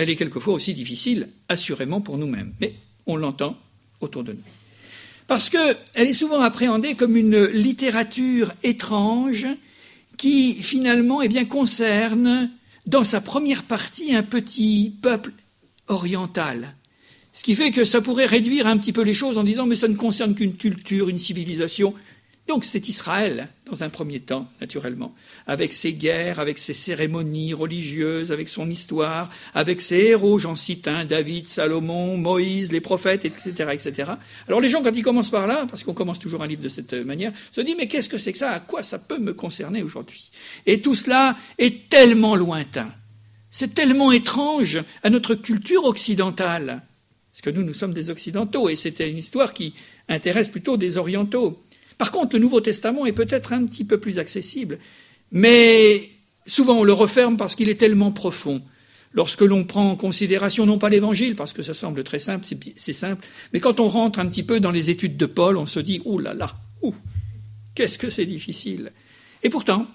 Elle 0.00 0.08
est 0.08 0.16
quelquefois 0.16 0.54
aussi 0.54 0.72
difficile, 0.72 1.28
assurément, 1.50 2.00
pour 2.00 2.16
nous-mêmes, 2.16 2.54
mais 2.58 2.72
on 3.04 3.16
l'entend 3.16 3.58
autour 4.00 4.24
de 4.24 4.32
nous. 4.32 4.42
Parce 5.26 5.50
qu'elle 5.50 5.76
est 5.94 6.14
souvent 6.14 6.40
appréhendée 6.40 6.94
comme 6.94 7.18
une 7.18 7.44
littérature 7.44 8.54
étrange 8.62 9.46
qui 10.16 10.54
finalement 10.54 11.20
eh 11.20 11.28
bien, 11.28 11.44
concerne 11.44 12.50
dans 12.86 13.04
sa 13.04 13.20
première 13.20 13.64
partie 13.64 14.14
un 14.14 14.22
petit 14.22 14.94
peuple 15.02 15.32
oriental. 15.88 16.76
Ce 17.34 17.42
qui 17.42 17.54
fait 17.54 17.70
que 17.70 17.84
ça 17.84 18.00
pourrait 18.00 18.24
réduire 18.24 18.66
un 18.66 18.78
petit 18.78 18.94
peu 18.94 19.02
les 19.02 19.12
choses 19.12 19.36
en 19.36 19.44
disant 19.44 19.66
mais 19.66 19.76
ça 19.76 19.86
ne 19.86 19.96
concerne 19.96 20.34
qu'une 20.34 20.56
culture, 20.56 21.10
une 21.10 21.18
civilisation. 21.18 21.92
Donc 22.48 22.64
c'est 22.64 22.88
Israël, 22.88 23.48
dans 23.66 23.84
un 23.84 23.90
premier 23.90 24.18
temps, 24.18 24.48
naturellement, 24.60 25.14
avec 25.46 25.72
ses 25.72 25.92
guerres, 25.92 26.40
avec 26.40 26.58
ses 26.58 26.74
cérémonies 26.74 27.54
religieuses, 27.54 28.32
avec 28.32 28.48
son 28.48 28.68
histoire, 28.68 29.30
avec 29.54 29.80
ses 29.80 29.98
héros, 29.98 30.38
j'en 30.40 30.56
cite 30.56 30.88
un, 30.88 31.04
David, 31.04 31.46
Salomon, 31.46 32.16
Moïse, 32.16 32.72
les 32.72 32.80
prophètes, 32.80 33.24
etc., 33.24 33.70
etc. 33.72 34.12
Alors 34.48 34.60
les 34.60 34.68
gens, 34.68 34.82
quand 34.82 34.96
ils 34.96 35.04
commencent 35.04 35.30
par 35.30 35.46
là, 35.46 35.66
parce 35.70 35.84
qu'on 35.84 35.94
commence 35.94 36.18
toujours 36.18 36.42
un 36.42 36.48
livre 36.48 36.62
de 36.62 36.68
cette 36.68 36.92
manière, 36.92 37.32
se 37.52 37.60
disent, 37.60 37.76
mais 37.78 37.86
qu'est-ce 37.86 38.08
que 38.08 38.18
c'est 38.18 38.32
que 38.32 38.38
ça? 38.38 38.50
À 38.50 38.60
quoi 38.60 38.82
ça 38.82 38.98
peut 38.98 39.18
me 39.18 39.32
concerner 39.32 39.82
aujourd'hui? 39.82 40.30
Et 40.66 40.80
tout 40.80 40.96
cela 40.96 41.36
est 41.58 41.88
tellement 41.88 42.34
lointain. 42.34 42.90
C'est 43.48 43.74
tellement 43.74 44.10
étrange 44.12 44.82
à 45.02 45.10
notre 45.10 45.34
culture 45.34 45.84
occidentale. 45.84 46.82
Parce 47.32 47.42
que 47.42 47.50
nous, 47.50 47.64
nous 47.64 47.74
sommes 47.74 47.94
des 47.94 48.10
occidentaux, 48.10 48.68
et 48.68 48.76
c'était 48.76 49.08
une 49.08 49.18
histoire 49.18 49.52
qui 49.52 49.74
intéresse 50.08 50.48
plutôt 50.48 50.76
des 50.76 50.96
orientaux. 50.96 51.62
Par 52.00 52.12
contre, 52.12 52.34
le 52.34 52.40
Nouveau 52.40 52.62
Testament 52.62 53.04
est 53.04 53.12
peut-être 53.12 53.52
un 53.52 53.66
petit 53.66 53.84
peu 53.84 54.00
plus 54.00 54.18
accessible, 54.18 54.78
mais 55.32 56.08
souvent 56.46 56.78
on 56.78 56.82
le 56.82 56.94
referme 56.94 57.36
parce 57.36 57.54
qu'il 57.54 57.68
est 57.68 57.74
tellement 57.74 58.10
profond. 58.10 58.62
Lorsque 59.12 59.42
l'on 59.42 59.64
prend 59.64 59.90
en 59.90 59.96
considération 59.96 60.64
non 60.64 60.78
pas 60.78 60.88
l'évangile, 60.88 61.36
parce 61.36 61.52
que 61.52 61.60
ça 61.60 61.74
semble 61.74 62.02
très 62.02 62.18
simple, 62.18 62.46
c'est 62.74 62.94
simple, 62.94 63.26
mais 63.52 63.60
quand 63.60 63.80
on 63.80 63.88
rentre 63.90 64.18
un 64.18 64.26
petit 64.28 64.42
peu 64.42 64.60
dans 64.60 64.70
les 64.70 64.88
études 64.88 65.18
de 65.18 65.26
Paul, 65.26 65.58
on 65.58 65.66
se 65.66 65.78
dit, 65.78 66.00
ouh 66.06 66.18
là 66.18 66.32
là, 66.32 66.56
ouh, 66.80 66.94
qu'est-ce 67.74 67.98
que 67.98 68.08
c'est 68.08 68.24
difficile. 68.24 68.92
Et 69.42 69.50
pourtant, 69.50 69.86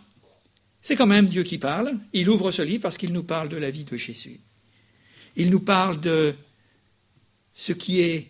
c'est 0.84 0.96
quand 0.96 1.08
même 1.08 1.26
Dieu 1.26 1.42
qui 1.42 1.58
parle. 1.58 1.92
Il 2.14 2.30
ouvre 2.30 2.52
ce 2.52 2.62
livre 2.62 2.84
parce 2.84 2.98
qu'il 2.98 3.14
nous 3.14 3.24
parle 3.24 3.50
de 3.50 3.58
la 3.58 3.72
vie 3.72 3.84
de 3.84 3.98
Jésus. 3.98 4.42
Il 5.38 5.50
nous 5.50 5.60
parle 5.60 6.00
de 6.00 6.36
ce 7.56 7.74
qui 7.74 8.02
est, 8.02 8.28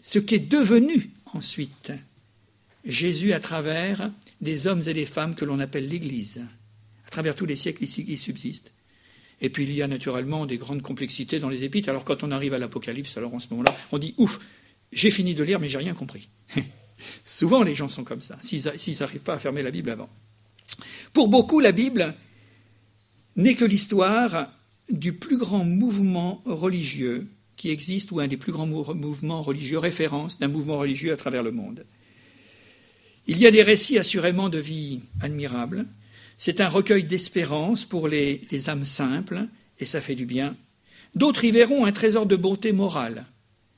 ce 0.00 0.18
qui 0.18 0.34
est 0.34 0.50
devenu 0.50 1.12
ensuite 1.34 1.92
Jésus 2.86 3.32
à 3.32 3.40
travers 3.40 4.12
des 4.40 4.66
hommes 4.66 4.82
et 4.86 4.94
des 4.94 5.06
femmes 5.06 5.34
que 5.34 5.44
l'on 5.44 5.58
appelle 5.58 5.88
l'Église, 5.88 6.42
à 7.06 7.10
travers 7.10 7.34
tous 7.34 7.46
les 7.46 7.56
siècles 7.56 7.84
ici 7.84 8.06
qui 8.06 8.16
subsistent. 8.16 8.72
Et 9.40 9.50
puis 9.50 9.64
il 9.64 9.72
y 9.72 9.82
a 9.82 9.88
naturellement 9.88 10.46
des 10.46 10.56
grandes 10.56 10.82
complexités 10.82 11.40
dans 11.40 11.48
les 11.48 11.64
épîtres. 11.64 11.88
Alors 11.88 12.04
quand 12.04 12.22
on 12.22 12.30
arrive 12.30 12.54
à 12.54 12.58
l'Apocalypse, 12.58 13.16
alors 13.16 13.34
en 13.34 13.40
ce 13.40 13.48
moment-là, 13.50 13.76
on 13.92 13.98
dit 13.98 14.14
ouf, 14.16 14.38
j'ai 14.92 15.10
fini 15.10 15.34
de 15.34 15.42
lire, 15.42 15.60
mais 15.60 15.68
j'ai 15.68 15.78
rien 15.78 15.94
compris. 15.94 16.28
Souvent 17.24 17.62
les 17.62 17.74
gens 17.74 17.88
sont 17.88 18.04
comme 18.04 18.22
ça, 18.22 18.38
s'ils 18.40 18.62
n'arrivent 19.00 19.20
pas 19.20 19.34
à 19.34 19.38
fermer 19.38 19.62
la 19.62 19.70
Bible 19.70 19.90
avant. 19.90 20.08
Pour 21.12 21.28
beaucoup, 21.28 21.60
la 21.60 21.72
Bible 21.72 22.14
n'est 23.34 23.54
que 23.54 23.64
l'histoire 23.64 24.50
du 24.88 25.12
plus 25.12 25.36
grand 25.36 25.64
mouvement 25.64 26.40
religieux 26.44 27.26
qui 27.56 27.70
existe, 27.70 28.12
ou 28.12 28.20
un 28.20 28.28
des 28.28 28.36
plus 28.36 28.52
grands 28.52 28.66
mouvements 28.66 29.42
religieux, 29.42 29.78
référence 29.78 30.38
d'un 30.38 30.48
mouvement 30.48 30.78
religieux 30.78 31.12
à 31.12 31.16
travers 31.16 31.42
le 31.42 31.52
monde. 31.52 31.84
Il 33.28 33.38
y 33.38 33.46
a 33.46 33.50
des 33.50 33.62
récits 33.62 33.98
assurément 33.98 34.48
de 34.48 34.58
vie 34.58 35.00
admirables. 35.20 35.86
C'est 36.36 36.60
un 36.60 36.68
recueil 36.68 37.04
d'espérance 37.04 37.84
pour 37.84 38.06
les, 38.08 38.68
âmes 38.68 38.84
simples, 38.84 39.48
et 39.80 39.86
ça 39.86 40.00
fait 40.00 40.14
du 40.14 40.26
bien. 40.26 40.56
D'autres 41.14 41.44
y 41.44 41.50
verront 41.50 41.86
un 41.86 41.92
trésor 41.92 42.26
de 42.26 42.36
bonté 42.36 42.72
morale. 42.72 43.26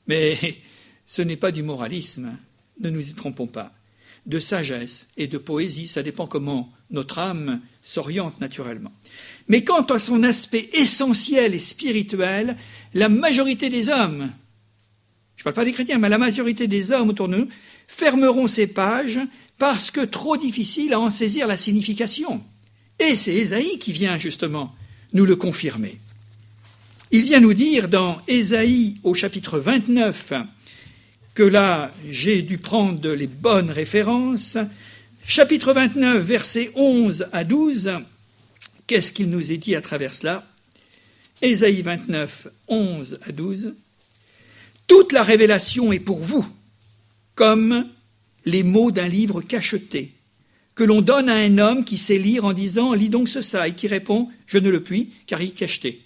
Mais 0.06 0.36
ce 1.06 1.22
n'est 1.22 1.36
pas 1.36 1.50
du 1.50 1.62
moralisme, 1.62 2.36
ne 2.80 2.90
nous 2.90 3.08
y 3.08 3.14
trompons 3.14 3.46
pas. 3.46 3.72
De 4.26 4.38
sagesse 4.38 5.08
et 5.16 5.28
de 5.28 5.38
poésie, 5.38 5.88
ça 5.88 6.02
dépend 6.02 6.26
comment 6.26 6.70
notre 6.90 7.18
âme 7.18 7.62
s'oriente 7.82 8.40
naturellement. 8.40 8.92
Mais 9.46 9.64
quant 9.64 9.84
à 9.84 9.98
son 9.98 10.24
aspect 10.24 10.68
essentiel 10.74 11.54
et 11.54 11.60
spirituel, 11.60 12.58
la 12.92 13.08
majorité 13.08 13.70
des 13.70 13.88
hommes, 13.88 14.30
je 15.38 15.42
ne 15.42 15.44
parle 15.44 15.54
pas 15.54 15.64
des 15.64 15.72
chrétiens, 15.72 15.98
mais 15.98 16.08
la 16.08 16.18
majorité 16.18 16.66
des 16.66 16.90
hommes 16.90 17.10
autour 17.10 17.28
de 17.28 17.36
nous, 17.36 17.48
fermeront 17.86 18.48
ces 18.48 18.66
pages 18.66 19.20
parce 19.56 19.92
que 19.92 20.00
trop 20.00 20.36
difficile 20.36 20.92
à 20.94 21.00
en 21.00 21.10
saisir 21.10 21.46
la 21.46 21.56
signification. 21.56 22.42
Et 22.98 23.14
c'est 23.14 23.34
Ésaïe 23.34 23.78
qui 23.78 23.92
vient 23.92 24.18
justement 24.18 24.74
nous 25.12 25.24
le 25.24 25.36
confirmer. 25.36 25.98
Il 27.12 27.22
vient 27.22 27.38
nous 27.38 27.54
dire 27.54 27.88
dans 27.88 28.20
Ésaïe 28.26 28.98
au 29.04 29.14
chapitre 29.14 29.60
29 29.60 30.32
que 31.34 31.44
là 31.44 31.92
j'ai 32.10 32.42
dû 32.42 32.58
prendre 32.58 33.12
les 33.12 33.28
bonnes 33.28 33.70
références. 33.70 34.58
Chapitre 35.24 35.72
29, 35.72 36.20
versets 36.20 36.72
11 36.74 37.28
à 37.32 37.44
12, 37.44 37.92
qu'est-ce 38.88 39.12
qu'il 39.12 39.30
nous 39.30 39.52
est 39.52 39.56
dit 39.56 39.76
à 39.76 39.80
travers 39.80 40.14
cela? 40.14 40.44
Ésaïe 41.42 41.82
29, 41.82 42.48
11 42.66 43.20
à 43.22 43.30
12. 43.30 43.74
Toute 44.88 45.12
la 45.12 45.22
révélation 45.22 45.92
est 45.92 46.00
pour 46.00 46.18
vous, 46.18 46.44
comme 47.34 47.86
les 48.44 48.64
mots 48.64 48.90
d'un 48.90 49.06
livre 49.06 49.42
cacheté, 49.42 50.14
que 50.74 50.82
l'on 50.82 51.02
donne 51.02 51.28
à 51.28 51.36
un 51.36 51.58
homme 51.58 51.84
qui 51.84 51.98
sait 51.98 52.18
lire 52.18 52.44
en 52.44 52.52
disant 52.52 52.94
Lis 52.94 53.10
donc 53.10 53.28
ce 53.28 53.42
ça, 53.42 53.68
et 53.68 53.74
qui 53.74 53.86
répond 53.86 54.28
Je 54.46 54.58
ne 54.58 54.70
le 54.70 54.82
puis, 54.82 55.12
car 55.26 55.42
il 55.42 55.48
est 55.48 55.52
cacheté. 55.52 56.02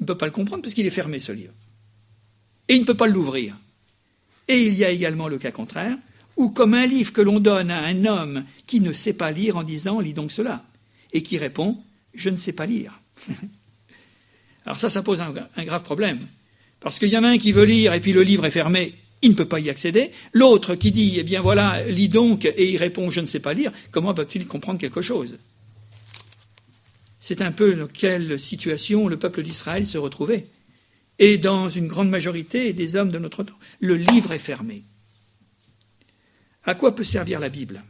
Il 0.00 0.02
ne 0.02 0.06
peut 0.06 0.16
pas 0.16 0.26
le 0.26 0.32
comprendre 0.32 0.62
parce 0.62 0.74
qu'il 0.74 0.86
est 0.86 0.90
fermé, 0.90 1.20
ce 1.20 1.32
livre. 1.32 1.52
Et 2.68 2.74
il 2.74 2.80
ne 2.80 2.86
peut 2.86 2.94
pas 2.94 3.06
l'ouvrir. 3.06 3.56
Et 4.48 4.66
il 4.66 4.74
y 4.74 4.84
a 4.84 4.90
également 4.90 5.28
le 5.28 5.38
cas 5.38 5.50
contraire, 5.50 5.98
ou 6.36 6.48
comme 6.50 6.74
un 6.74 6.86
livre 6.86 7.12
que 7.12 7.20
l'on 7.20 7.40
donne 7.40 7.70
à 7.70 7.84
un 7.84 8.04
homme 8.06 8.44
qui 8.66 8.80
ne 8.80 8.92
sait 8.92 9.14
pas 9.14 9.30
lire 9.30 9.56
en 9.56 9.62
disant 9.62 10.00
Lis 10.00 10.14
donc 10.14 10.32
cela, 10.32 10.64
et 11.12 11.22
qui 11.22 11.36
répond 11.36 11.82
Je 12.14 12.30
ne 12.30 12.36
sais 12.36 12.52
pas 12.52 12.66
lire. 12.66 12.98
Alors 14.64 14.78
ça, 14.78 14.88
ça 14.88 15.02
pose 15.02 15.20
un, 15.20 15.34
un 15.56 15.64
grave 15.64 15.82
problème. 15.82 16.20
Parce 16.80 16.98
qu'il 16.98 17.08
y 17.08 17.16
en 17.16 17.24
a 17.24 17.28
un 17.28 17.38
qui 17.38 17.52
veut 17.52 17.64
lire 17.64 17.94
et 17.94 18.00
puis 18.00 18.12
le 18.12 18.22
livre 18.22 18.44
est 18.44 18.50
fermé. 18.50 18.94
il 19.22 19.30
ne 19.30 19.34
peut 19.34 19.48
pas 19.48 19.60
y 19.60 19.70
accéder. 19.70 20.10
L'autre 20.32 20.74
qui 20.74 20.92
dit, 20.92 21.16
eh 21.18 21.22
bien 21.22 21.40
voilà, 21.40 21.82
lis 21.88 22.08
donc, 22.08 22.44
et 22.44 22.70
il 22.70 22.76
répond, 22.76 23.10
je 23.10 23.20
ne 23.20 23.26
sais 23.26 23.40
pas 23.40 23.54
lire, 23.54 23.72
comment 23.90 24.12
va-t-il 24.12 24.46
comprendre 24.46 24.78
quelque 24.78 25.02
chose? 25.02 25.38
C'est 27.18 27.42
un 27.42 27.50
peu 27.50 27.74
dans 27.74 27.88
quelle 27.88 28.38
situation 28.38 29.08
le 29.08 29.18
peuple 29.18 29.42
d'Israël 29.42 29.84
se 29.84 29.98
retrouvait. 29.98 30.46
Et 31.18 31.38
dans 31.38 31.68
une 31.68 31.88
grande 31.88 32.10
majorité 32.10 32.72
des 32.72 32.94
hommes 32.94 33.10
de 33.10 33.18
notre 33.18 33.42
temps, 33.42 33.58
le 33.80 33.96
livre 33.96 34.32
est 34.32 34.38
fermé. 34.38 34.84
À 36.62 36.74
quoi 36.74 36.94
peut 36.94 37.04
servir 37.04 37.40
la 37.40 37.48
Bible? 37.48 37.82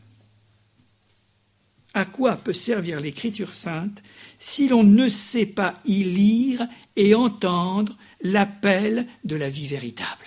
À 1.92 2.05
quoi 2.05 2.37
peut 2.37 2.53
servir 2.53 3.01
l'Écriture 3.01 3.55
sainte 3.55 4.03
si 4.38 4.68
l'on 4.68 4.85
ne 4.85 5.09
sait 5.09 5.46
pas 5.46 5.81
y 5.87 6.05
lire 6.05 6.66
et 6.94 7.14
entendre 7.14 7.96
l'appel 8.33 9.07
de 9.25 9.37
la 9.37 9.49
vie 9.49 9.67
véritable 9.67 10.27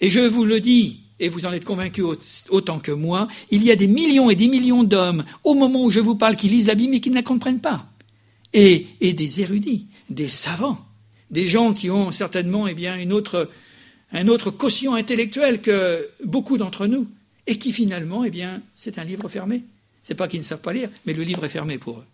Et 0.00 0.10
je 0.10 0.20
vous 0.20 0.44
le 0.44 0.60
dis, 0.60 1.00
et 1.20 1.28
vous 1.28 1.46
en 1.46 1.52
êtes 1.52 1.64
convaincus 1.64 2.04
autant 2.50 2.80
que 2.80 2.92
moi, 2.92 3.28
il 3.50 3.62
y 3.62 3.70
a 3.70 3.76
des 3.76 3.86
millions 3.86 4.30
et 4.30 4.34
des 4.34 4.48
millions 4.48 4.82
d'hommes, 4.82 5.24
au 5.44 5.54
moment 5.54 5.84
où 5.84 5.90
je 5.90 6.00
vous 6.00 6.16
parle, 6.16 6.36
qui 6.36 6.48
lisent 6.48 6.66
la 6.66 6.74
Bible 6.74 6.92
mais 6.92 7.00
qui 7.00 7.10
ne 7.10 7.14
la 7.14 7.22
comprennent 7.22 7.60
pas. 7.60 7.86
Et, 8.52 8.86
et 9.00 9.12
des 9.12 9.40
érudits, 9.40 9.86
des 10.10 10.28
savants, 10.28 10.78
des 11.30 11.46
gens 11.46 11.72
qui 11.72 11.90
ont 11.90 12.10
certainement 12.10 12.66
eh 12.66 12.74
bien, 12.74 13.10
autre, 13.10 13.50
un 14.12 14.28
autre 14.28 14.50
quotient 14.50 14.94
intellectuel 14.94 15.60
que 15.60 16.06
beaucoup 16.24 16.58
d'entre 16.58 16.86
nous, 16.86 17.08
et 17.46 17.58
qui 17.58 17.72
finalement, 17.72 18.24
eh 18.24 18.30
bien, 18.30 18.62
c'est 18.74 18.98
un 18.98 19.04
livre 19.04 19.28
fermé. 19.28 19.64
C'est 20.02 20.14
pas 20.14 20.28
qu'ils 20.28 20.40
ne 20.40 20.44
savent 20.44 20.60
pas 20.60 20.72
lire, 20.72 20.90
mais 21.06 21.12
le 21.12 21.22
livre 21.22 21.44
est 21.44 21.48
fermé 21.48 21.78
pour 21.78 21.98
eux. 21.98 22.04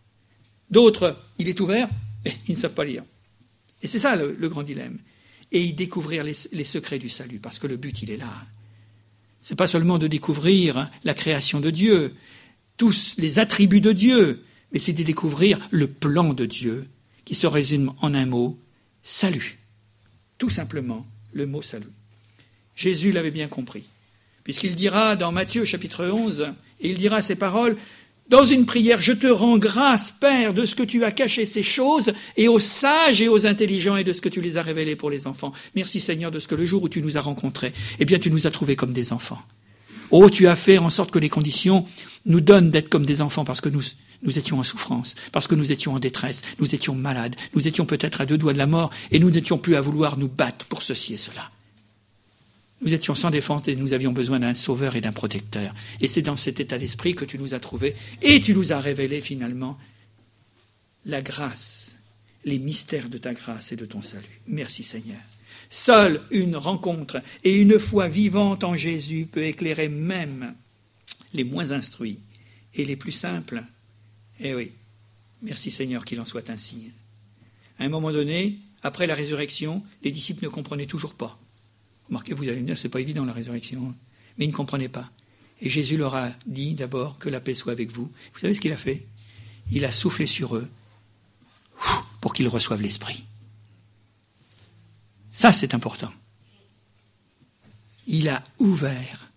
D'autres, 0.70 1.16
il 1.38 1.48
est 1.48 1.60
ouvert, 1.60 1.88
mais 2.24 2.34
ils 2.46 2.52
ne 2.52 2.58
savent 2.58 2.74
pas 2.74 2.84
lire. 2.84 3.02
Et 3.82 3.86
c'est 3.86 3.98
ça 3.98 4.16
le, 4.16 4.48
grand 4.48 4.62
dilemme. 4.62 4.98
Et 5.52 5.62
y 5.62 5.72
découvrir 5.72 6.24
les, 6.24 6.34
secrets 6.64 6.98
du 6.98 7.08
salut, 7.08 7.38
parce 7.38 7.58
que 7.58 7.66
le 7.66 7.76
but, 7.76 8.02
il 8.02 8.10
est 8.10 8.16
là. 8.16 8.32
C'est 9.40 9.56
pas 9.56 9.66
seulement 9.66 9.98
de 9.98 10.06
découvrir 10.06 10.90
la 11.04 11.14
création 11.14 11.60
de 11.60 11.70
Dieu, 11.70 12.14
tous 12.76 13.14
les 13.18 13.38
attributs 13.38 13.80
de 13.80 13.92
Dieu, 13.92 14.44
mais 14.72 14.78
c'est 14.78 14.92
de 14.92 15.02
découvrir 15.02 15.58
le 15.70 15.86
plan 15.86 16.34
de 16.34 16.44
Dieu, 16.44 16.88
qui 17.24 17.34
se 17.34 17.46
résume 17.46 17.92
en 18.00 18.14
un 18.14 18.26
mot, 18.26 18.58
salut. 19.02 19.58
Tout 20.38 20.50
simplement, 20.50 21.06
le 21.32 21.46
mot 21.46 21.62
salut. 21.62 21.86
Jésus 22.74 23.12
l'avait 23.12 23.30
bien 23.30 23.48
compris 23.48 23.88
puisqu'il 24.48 24.76
dira 24.76 25.14
dans 25.14 25.30
Matthieu 25.30 25.66
chapitre 25.66 26.06
11, 26.06 26.54
et 26.80 26.88
il 26.88 26.96
dira 26.96 27.20
ces 27.20 27.34
paroles, 27.36 27.76
dans 28.28 28.44
une 28.44 28.66
prière, 28.66 29.00
je 29.00 29.12
te 29.12 29.26
rends 29.26 29.58
grâce, 29.58 30.10
Père, 30.10 30.52
de 30.52 30.66
ce 30.66 30.74
que 30.74 30.82
tu 30.82 31.04
as 31.04 31.12
caché 31.12 31.46
ces 31.46 31.62
choses, 31.62 32.12
et 32.36 32.48
aux 32.48 32.58
sages 32.58 33.22
et 33.22 33.28
aux 33.28 33.46
intelligents, 33.46 33.96
et 33.96 34.04
de 34.04 34.12
ce 34.12 34.20
que 34.20 34.28
tu 34.28 34.40
les 34.40 34.56
as 34.58 34.62
révélées 34.62 34.96
pour 34.96 35.10
les 35.10 35.26
enfants. 35.26 35.52
Merci 35.74 36.00
Seigneur 36.00 36.30
de 36.30 36.38
ce 36.38 36.48
que 36.48 36.54
le 36.54 36.66
jour 36.66 36.82
où 36.82 36.88
tu 36.88 37.00
nous 37.00 37.16
as 37.16 37.22
rencontrés, 37.22 37.72
eh 37.98 38.04
bien 38.04 38.18
tu 38.18 38.30
nous 38.30 38.46
as 38.46 38.50
trouvés 38.50 38.76
comme 38.76 38.92
des 38.92 39.12
enfants. 39.12 39.40
Oh, 40.10 40.28
tu 40.30 40.46
as 40.46 40.56
fait 40.56 40.78
en 40.78 40.90
sorte 40.90 41.10
que 41.10 41.18
les 41.18 41.28
conditions 41.28 41.86
nous 42.24 42.40
donnent 42.40 42.70
d'être 42.70 42.88
comme 42.88 43.06
des 43.06 43.20
enfants 43.20 43.44
parce 43.44 43.60
que 43.60 43.68
nous, 43.68 43.82
nous 44.22 44.38
étions 44.38 44.58
en 44.58 44.62
souffrance, 44.62 45.14
parce 45.32 45.46
que 45.46 45.54
nous 45.54 45.72
étions 45.72 45.94
en 45.94 45.98
détresse, 45.98 46.42
nous 46.58 46.74
étions 46.74 46.94
malades, 46.94 47.36
nous 47.54 47.68
étions 47.68 47.86
peut-être 47.86 48.20
à 48.20 48.26
deux 48.26 48.38
doigts 48.38 48.52
de 48.52 48.58
la 48.58 48.66
mort, 48.66 48.90
et 49.10 49.18
nous 49.18 49.30
n'étions 49.30 49.58
plus 49.58 49.76
à 49.76 49.80
vouloir 49.80 50.18
nous 50.18 50.28
battre 50.28 50.66
pour 50.66 50.82
ceci 50.82 51.14
et 51.14 51.18
cela. 51.18 51.50
Nous 52.80 52.94
étions 52.94 53.14
sans 53.14 53.30
défense 53.30 53.66
et 53.66 53.74
nous 53.74 53.92
avions 53.92 54.12
besoin 54.12 54.38
d'un 54.38 54.54
sauveur 54.54 54.94
et 54.94 55.00
d'un 55.00 55.12
protecteur. 55.12 55.74
Et 56.00 56.06
c'est 56.06 56.22
dans 56.22 56.36
cet 56.36 56.60
état 56.60 56.78
d'esprit 56.78 57.14
que 57.14 57.24
tu 57.24 57.38
nous 57.38 57.54
as 57.54 57.60
trouvés 57.60 57.96
et 58.22 58.40
tu 58.40 58.54
nous 58.54 58.72
as 58.72 58.80
révélé 58.80 59.20
finalement 59.20 59.78
la 61.04 61.20
grâce, 61.22 61.96
les 62.44 62.58
mystères 62.58 63.08
de 63.08 63.18
ta 63.18 63.34
grâce 63.34 63.72
et 63.72 63.76
de 63.76 63.86
ton 63.86 64.02
salut. 64.02 64.40
Merci 64.46 64.84
Seigneur. 64.84 65.18
Seule 65.70 66.22
une 66.30 66.56
rencontre 66.56 67.20
et 67.42 67.54
une 67.54 67.78
foi 67.78 68.08
vivante 68.08 68.62
en 68.64 68.76
Jésus 68.76 69.28
peut 69.30 69.44
éclairer 69.44 69.88
même 69.88 70.54
les 71.34 71.44
moins 71.44 71.72
instruits 71.72 72.20
et 72.74 72.84
les 72.84 72.96
plus 72.96 73.12
simples. 73.12 73.64
Eh 74.40 74.54
oui, 74.54 74.72
merci 75.42 75.70
Seigneur 75.70 76.04
qu'il 76.04 76.20
en 76.20 76.24
soit 76.24 76.48
ainsi. 76.48 76.90
À 77.78 77.84
un 77.84 77.88
moment 77.88 78.12
donné, 78.12 78.58
après 78.82 79.06
la 79.06 79.14
résurrection, 79.14 79.82
les 80.02 80.10
disciples 80.10 80.44
ne 80.44 80.48
comprenaient 80.48 80.86
toujours 80.86 81.14
pas. 81.14 81.38
Remarquez, 82.08 82.34
vous 82.34 82.48
allez 82.48 82.60
me 82.60 82.66
dire, 82.66 82.78
c'est 82.78 82.88
pas 82.88 83.00
évident 83.00 83.24
la 83.24 83.32
résurrection. 83.32 83.94
Mais 84.36 84.44
ils 84.44 84.50
ne 84.50 84.54
comprenaient 84.54 84.88
pas. 84.88 85.10
Et 85.60 85.68
Jésus 85.68 85.96
leur 85.96 86.14
a 86.14 86.30
dit 86.46 86.74
d'abord 86.74 87.18
que 87.18 87.28
la 87.28 87.40
paix 87.40 87.54
soit 87.54 87.72
avec 87.72 87.90
vous. 87.90 88.10
Vous 88.32 88.38
savez 88.40 88.54
ce 88.54 88.60
qu'il 88.60 88.72
a 88.72 88.76
fait? 88.76 89.06
Il 89.70 89.84
a 89.84 89.90
soufflé 89.90 90.26
sur 90.26 90.56
eux 90.56 90.68
pour 92.20 92.32
qu'ils 92.32 92.48
reçoivent 92.48 92.82
l'Esprit. 92.82 93.24
Ça, 95.30 95.52
c'est 95.52 95.74
important. 95.74 96.12
Il 98.06 98.28
a 98.28 98.42
ouvert 98.58 99.30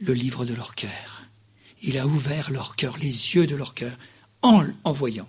le 0.00 0.14
livre 0.14 0.44
de 0.44 0.54
leur 0.54 0.74
cœur. 0.74 1.22
Il 1.82 1.98
a 1.98 2.06
ouvert 2.06 2.50
leur 2.50 2.76
cœur, 2.76 2.96
les 2.96 3.34
yeux 3.34 3.46
de 3.46 3.54
leur 3.54 3.74
cœur, 3.74 3.96
en 4.42 4.92
voyant 4.92 5.28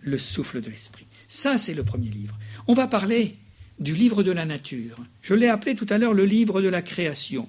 le 0.00 0.18
souffle 0.18 0.60
de 0.60 0.70
l'Esprit. 0.70 1.06
Ça, 1.28 1.58
c'est 1.58 1.74
le 1.74 1.84
premier 1.84 2.08
livre. 2.08 2.38
On 2.66 2.74
va 2.74 2.86
parler 2.86 3.36
du 3.80 3.94
livre 3.94 4.22
de 4.22 4.32
la 4.32 4.44
nature. 4.44 4.96
Je 5.22 5.34
l'ai 5.34 5.48
appelé 5.48 5.74
tout 5.74 5.86
à 5.88 5.98
l'heure 5.98 6.14
le 6.14 6.24
livre 6.24 6.60
de 6.60 6.68
la 6.68 6.82
création. 6.82 7.48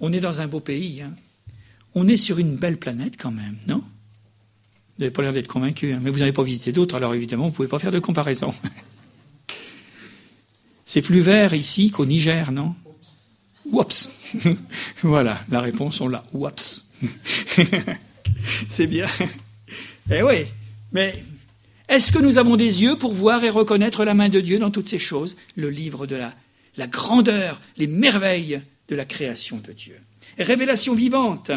On 0.00 0.12
est 0.12 0.20
dans 0.20 0.40
un 0.40 0.46
beau 0.46 0.60
pays. 0.60 1.02
Hein. 1.02 1.14
On 1.94 2.08
est 2.08 2.16
sur 2.16 2.38
une 2.38 2.56
belle 2.56 2.76
planète 2.76 3.16
quand 3.18 3.30
même, 3.30 3.56
non? 3.66 3.78
Vous 3.78 5.02
n'avez 5.02 5.10
pas 5.10 5.22
l'air 5.22 5.32
d'être 5.32 5.48
convaincu, 5.48 5.92
hein. 5.92 6.00
mais 6.02 6.10
vous 6.10 6.18
n'avez 6.18 6.32
pas 6.32 6.42
visité 6.42 6.72
d'autres, 6.72 6.94
alors 6.94 7.14
évidemment, 7.14 7.44
vous 7.44 7.50
ne 7.50 7.54
pouvez 7.54 7.68
pas 7.68 7.78
faire 7.78 7.92
de 7.92 7.98
comparaison. 7.98 8.54
C'est 10.86 11.02
plus 11.02 11.20
vert 11.20 11.52
ici 11.52 11.90
qu'au 11.90 12.06
Niger, 12.06 12.52
non? 12.52 12.74
Oups 13.72 14.10
Voilà, 15.02 15.44
la 15.50 15.60
réponse, 15.60 16.00
on 16.00 16.08
l'a. 16.08 16.24
Oups 16.32 16.86
C'est 18.68 18.86
bien. 18.86 19.08
Eh 20.10 20.22
oui, 20.22 20.46
mais 20.92 21.22
est-ce 21.88 22.12
que 22.12 22.18
nous 22.18 22.38
avons 22.38 22.56
des 22.56 22.82
yeux 22.82 22.96
pour 22.96 23.12
voir 23.12 23.44
et 23.44 23.50
reconnaître 23.50 24.04
la 24.04 24.14
main 24.14 24.28
de 24.28 24.40
Dieu 24.40 24.58
dans 24.58 24.70
toutes 24.70 24.88
ces 24.88 24.98
choses? 24.98 25.36
Le 25.54 25.70
livre 25.70 26.06
de 26.06 26.16
la, 26.16 26.86
grandeur, 26.86 27.60
les 27.76 27.86
merveilles 27.86 28.60
de 28.88 28.96
la 28.96 29.04
création 29.04 29.58
de 29.58 29.72
Dieu. 29.72 30.00
Révélation 30.38 30.94
vivante 30.94 31.52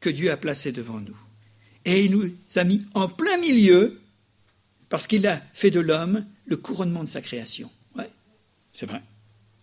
que 0.00 0.10
Dieu 0.10 0.30
a 0.30 0.36
placée 0.36 0.72
devant 0.72 1.00
nous. 1.00 1.16
Et 1.84 2.04
il 2.04 2.12
nous 2.12 2.30
a 2.56 2.64
mis 2.64 2.82
en 2.94 3.08
plein 3.08 3.36
milieu, 3.38 4.00
parce 4.88 5.06
qu'il 5.06 5.26
a 5.26 5.42
fait 5.54 5.70
de 5.70 5.80
l'homme 5.80 6.24
le 6.46 6.56
couronnement 6.56 7.02
de 7.02 7.08
sa 7.08 7.20
création. 7.20 7.70
C'est 8.72 8.86
vrai. 8.86 9.02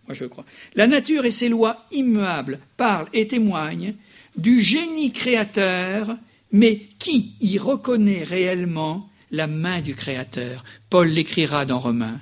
Moi, 0.06 0.14
je 0.14 0.24
le 0.24 0.28
crois. 0.28 0.44
La 0.74 0.86
nature 0.86 1.24
et 1.24 1.30
ses 1.30 1.48
lois 1.48 1.86
immuables 1.90 2.60
parlent 2.76 3.08
et 3.14 3.26
témoignent 3.26 3.94
du 4.36 4.60
génie 4.60 5.10
créateur 5.10 6.18
mais 6.52 6.80
qui 6.98 7.34
y 7.40 7.58
reconnaît 7.58 8.24
réellement 8.24 9.08
la 9.30 9.46
main 9.46 9.80
du 9.80 9.94
Créateur 9.94 10.64
Paul 10.88 11.08
l'écrira 11.08 11.64
dans 11.64 11.80
Romains 11.80 12.20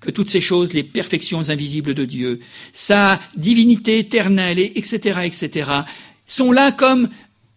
que 0.00 0.10
toutes 0.10 0.30
ces 0.30 0.40
choses, 0.40 0.72
les 0.72 0.82
perfections 0.82 1.50
invisibles 1.50 1.94
de 1.94 2.04
Dieu, 2.04 2.40
sa 2.72 3.20
divinité 3.36 3.98
éternelle, 3.98 4.58
etc., 4.58 5.20
etc., 5.24 5.70
sont 6.26 6.52
là 6.52 6.72
comme 6.72 7.08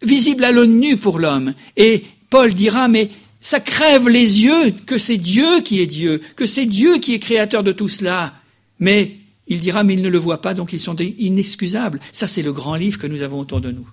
visibles 0.02 0.44
à 0.44 0.52
l'œil 0.52 0.68
nu 0.68 0.98
pour 0.98 1.20
l'homme. 1.20 1.54
Et 1.78 2.04
Paul 2.30 2.54
dira, 2.54 2.88
mais 2.90 3.10
ça 3.40 3.60
crève 3.60 4.10
les 4.10 4.42
yeux 4.42 4.72
que 4.86 4.98
c'est 4.98 5.18
Dieu 5.18 5.62
qui 5.62 5.80
est 5.80 5.88
Dieu, 5.88 6.22
que 6.36 6.46
c'est 6.46 6.66
Dieu 6.66 6.98
qui 6.98 7.14
est 7.14 7.20
créateur 7.20 7.64
de 7.64 7.72
tout 7.72 7.90
cela. 7.90 8.34
Mais 8.80 9.16
il 9.48 9.60
dira, 9.60 9.84
mais 9.84 9.94
ils 9.94 10.02
ne 10.02 10.10
le 10.10 10.18
voient 10.18 10.42
pas, 10.42 10.54
donc 10.54 10.74
ils 10.74 10.80
sont 10.80 10.96
inexcusables. 10.96 12.00
Ça, 12.12 12.28
c'est 12.28 12.42
le 12.42 12.52
grand 12.52 12.76
livre 12.76 12.98
que 12.98 13.08
nous 13.08 13.22
avons 13.22 13.40
autour 13.40 13.62
de 13.62 13.72
nous. 13.72 13.88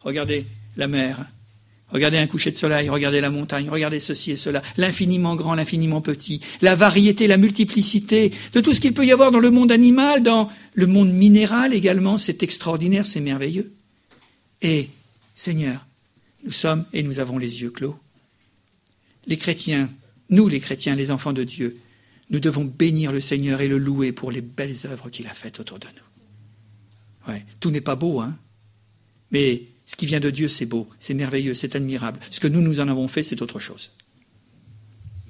Regardez, 0.00 0.46
la 0.76 0.88
mer. 0.88 1.30
Regardez 1.92 2.16
un 2.16 2.26
coucher 2.26 2.50
de 2.50 2.56
soleil, 2.56 2.88
regardez 2.88 3.20
la 3.20 3.28
montagne, 3.28 3.68
regardez 3.68 4.00
ceci 4.00 4.30
et 4.30 4.36
cela, 4.36 4.62
l'infiniment 4.78 5.36
grand, 5.36 5.54
l'infiniment 5.54 6.00
petit, 6.00 6.40
la 6.62 6.74
variété, 6.74 7.26
la 7.26 7.36
multiplicité 7.36 8.32
de 8.54 8.60
tout 8.60 8.72
ce 8.72 8.80
qu'il 8.80 8.94
peut 8.94 9.04
y 9.04 9.12
avoir 9.12 9.30
dans 9.30 9.40
le 9.40 9.50
monde 9.50 9.70
animal, 9.70 10.22
dans 10.22 10.50
le 10.72 10.86
monde 10.86 11.12
minéral 11.12 11.74
également, 11.74 12.16
c'est 12.16 12.42
extraordinaire, 12.42 13.04
c'est 13.04 13.20
merveilleux. 13.20 13.74
Et, 14.62 14.88
Seigneur, 15.34 15.84
nous 16.44 16.52
sommes 16.52 16.86
et 16.94 17.02
nous 17.02 17.18
avons 17.18 17.36
les 17.36 17.60
yeux 17.60 17.70
clos. 17.70 17.98
Les 19.26 19.36
chrétiens, 19.36 19.90
nous 20.30 20.48
les 20.48 20.60
chrétiens, 20.60 20.94
les 20.94 21.10
enfants 21.10 21.34
de 21.34 21.44
Dieu, 21.44 21.76
nous 22.30 22.40
devons 22.40 22.64
bénir 22.64 23.12
le 23.12 23.20
Seigneur 23.20 23.60
et 23.60 23.68
le 23.68 23.76
louer 23.76 24.12
pour 24.12 24.32
les 24.32 24.40
belles 24.40 24.76
œuvres 24.86 25.10
qu'il 25.10 25.26
a 25.26 25.34
faites 25.34 25.60
autour 25.60 25.78
de 25.78 25.88
nous. 25.88 27.32
Ouais, 27.32 27.44
tout 27.60 27.70
n'est 27.70 27.82
pas 27.82 27.96
beau, 27.96 28.20
hein, 28.20 28.36
mais 29.30 29.64
ce 29.86 29.96
qui 29.96 30.06
vient 30.06 30.20
de 30.20 30.30
Dieu, 30.30 30.48
c'est 30.48 30.66
beau, 30.66 30.88
c'est 30.98 31.14
merveilleux, 31.14 31.54
c'est 31.54 31.76
admirable. 31.76 32.20
Ce 32.30 32.40
que 32.40 32.48
nous, 32.48 32.60
nous 32.60 32.80
en 32.80 32.88
avons 32.88 33.08
fait, 33.08 33.22
c'est 33.22 33.42
autre 33.42 33.58
chose. 33.58 33.90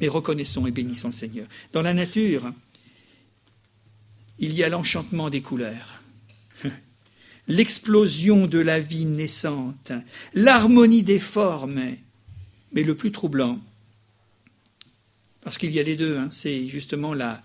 Mais 0.00 0.08
reconnaissons 0.08 0.66
et 0.66 0.70
bénissons 0.70 1.08
le 1.08 1.14
Seigneur. 1.14 1.46
Dans 1.72 1.82
la 1.82 1.94
nature, 1.94 2.52
il 4.38 4.52
y 4.54 4.64
a 4.64 4.68
l'enchantement 4.68 5.30
des 5.30 5.40
couleurs, 5.40 6.02
l'explosion 7.48 8.46
de 8.46 8.58
la 8.58 8.80
vie 8.80 9.06
naissante, 9.06 9.92
l'harmonie 10.34 11.02
des 11.02 11.20
formes, 11.20 11.96
mais 12.72 12.82
le 12.82 12.94
plus 12.94 13.12
troublant, 13.12 13.60
parce 15.42 15.58
qu'il 15.58 15.72
y 15.72 15.80
a 15.80 15.82
les 15.82 15.96
deux, 15.96 16.16
hein, 16.16 16.28
c'est 16.30 16.66
justement 16.68 17.14
la, 17.14 17.42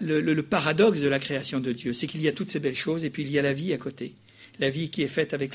le, 0.00 0.40
paradoxe 0.42 1.00
de 1.00 1.08
la 1.08 1.18
création 1.18 1.60
de 1.60 1.72
Dieu. 1.72 1.92
C'est 1.92 2.06
qu'il 2.06 2.20
y 2.20 2.28
a 2.28 2.32
toutes 2.32 2.50
ces 2.50 2.60
belles 2.60 2.76
choses 2.76 3.04
et 3.04 3.10
puis 3.10 3.22
il 3.22 3.30
y 3.30 3.38
a 3.38 3.42
la 3.42 3.52
vie 3.52 3.72
à 3.72 3.78
côté. 3.78 4.14
La 4.58 4.70
vie 4.70 4.90
qui 4.90 5.02
est 5.02 5.08
faite 5.08 5.34
avec 5.34 5.54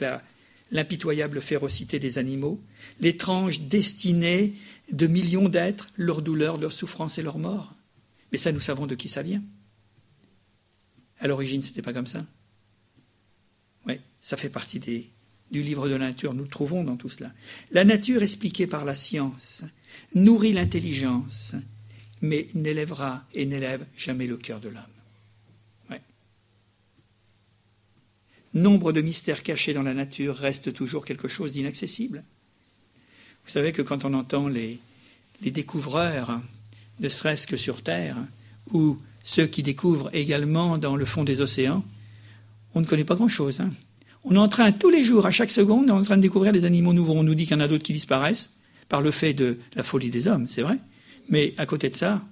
l'impitoyable 0.73 1.41
férocité 1.41 1.99
des 1.99 2.17
animaux, 2.17 2.62
l'étrange 2.99 3.62
destinée 3.62 4.55
de 4.91 5.07
millions 5.07 5.47
d'êtres, 5.47 5.89
leur 5.95 6.21
douleur, 6.21 6.57
leur 6.57 6.73
souffrance 6.73 7.17
et 7.17 7.21
leur 7.21 7.38
mort. 7.38 7.73
Mais 8.31 8.38
ça, 8.38 8.51
nous 8.51 8.59
savons 8.59 8.88
de 8.88 8.95
qui 8.95 9.07
ça 9.07 9.21
vient. 9.21 9.43
À 11.19 11.27
l'origine, 11.27 11.62
ce 11.62 11.69
n'était 11.69 11.83
pas 11.83 11.93
comme 11.93 12.07
ça. 12.07 12.25
Oui, 13.86 13.99
ça 14.19 14.36
fait 14.36 14.49
partie 14.49 14.79
du 14.79 15.62
livre 15.62 15.88
de 15.88 15.93
la 15.93 16.07
nature. 16.07 16.33
Nous 16.33 16.43
le 16.43 16.49
trouvons 16.49 16.83
dans 16.83 16.97
tout 16.97 17.09
cela. 17.09 17.31
La 17.71 17.86
nature 17.86 18.23
expliquée 18.23 18.67
par 18.67 18.83
la 18.83 18.95
science 18.95 19.63
nourrit 20.15 20.53
l'intelligence, 20.53 21.53
mais 22.21 22.47
n'élèvera 22.55 23.25
et 23.33 23.45
n'élève 23.45 23.86
jamais 23.95 24.25
le 24.25 24.38
cœur 24.38 24.59
de 24.59 24.69
l'homme. 24.69 24.92
Nombre 28.53 28.91
de 28.91 29.01
mystères 29.01 29.41
cachés 29.41 29.73
dans 29.73 29.81
la 29.81 29.93
nature 29.93 30.35
restent 30.35 30.73
toujours 30.73 31.05
quelque 31.05 31.27
chose 31.27 31.53
d'inaccessible. 31.53 32.23
Vous 33.45 33.51
savez 33.51 33.71
que 33.71 33.81
quand 33.81 34.05
on 34.05 34.13
entend 34.13 34.47
les, 34.47 34.79
découvreurs, 35.41 36.39
ne 36.99 37.09
serait-ce 37.09 37.47
que 37.47 37.57
sur 37.57 37.81
Terre, 37.81 38.17
ou 38.71 38.97
ceux 39.23 39.47
qui 39.47 39.63
découvrent 39.63 40.09
également 40.13 40.77
dans 40.77 40.95
le 40.95 41.05
fond 41.05 41.23
des 41.23 41.41
océans, 41.41 41.83
on 42.75 42.81
ne 42.81 42.85
connaît 42.85 43.03
pas 43.03 43.15
grand-chose. 43.15 43.59
Hein. 43.59 43.71
On 44.23 44.35
est 44.35 44.39
en 44.39 44.47
train, 44.47 44.71
tous 44.71 44.89
les 44.89 45.03
jours, 45.03 45.25
à 45.25 45.31
chaque 45.31 45.49
seconde, 45.49 45.89
on 45.89 45.97
en 45.97 46.03
train 46.03 46.17
de 46.17 46.21
découvrir 46.21 46.53
des 46.53 46.63
animaux 46.63 46.93
nouveaux. 46.93 47.15
On 47.15 47.23
nous 47.23 47.35
dit 47.35 47.45
qu'il 47.45 47.57
y 47.57 47.59
en 47.59 47.63
a 47.63 47.67
d'autres 47.67 47.83
qui 47.83 47.93
disparaissent 47.93 48.53
par 48.87 49.01
le 49.01 49.11
fait 49.11 49.33
de 49.33 49.59
la 49.75 49.83
folie 49.83 50.09
des 50.09 50.27
hommes, 50.27 50.47
c'est 50.47 50.61
vrai. 50.61 50.77
Mais 51.29 51.53
à 51.57 51.65
côté 51.65 51.89
de 51.89 51.95
ça, 51.95 52.23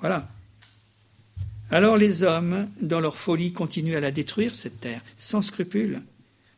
voilà. 0.00 0.28
Alors 1.70 1.96
les 1.96 2.22
hommes, 2.22 2.68
dans 2.80 3.00
leur 3.00 3.16
folie, 3.16 3.52
continuent 3.52 3.96
à 3.96 4.00
la 4.00 4.10
détruire, 4.10 4.54
cette 4.54 4.80
terre, 4.80 5.02
sans 5.18 5.42
scrupule. 5.42 6.02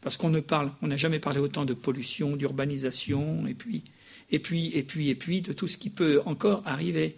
Parce 0.00 0.16
qu'on 0.16 0.30
ne 0.30 0.40
parle, 0.40 0.72
on 0.82 0.88
n'a 0.88 0.96
jamais 0.96 1.18
parlé 1.18 1.40
autant 1.40 1.64
de 1.64 1.74
pollution, 1.74 2.36
d'urbanisation, 2.36 3.46
et 3.46 3.54
puis, 3.54 3.84
et 4.30 4.38
puis, 4.38 4.70
et 4.74 4.82
puis, 4.82 5.08
et 5.08 5.14
puis, 5.14 5.40
de 5.40 5.52
tout 5.52 5.68
ce 5.68 5.78
qui 5.78 5.90
peut 5.90 6.22
encore 6.26 6.62
arriver, 6.64 7.16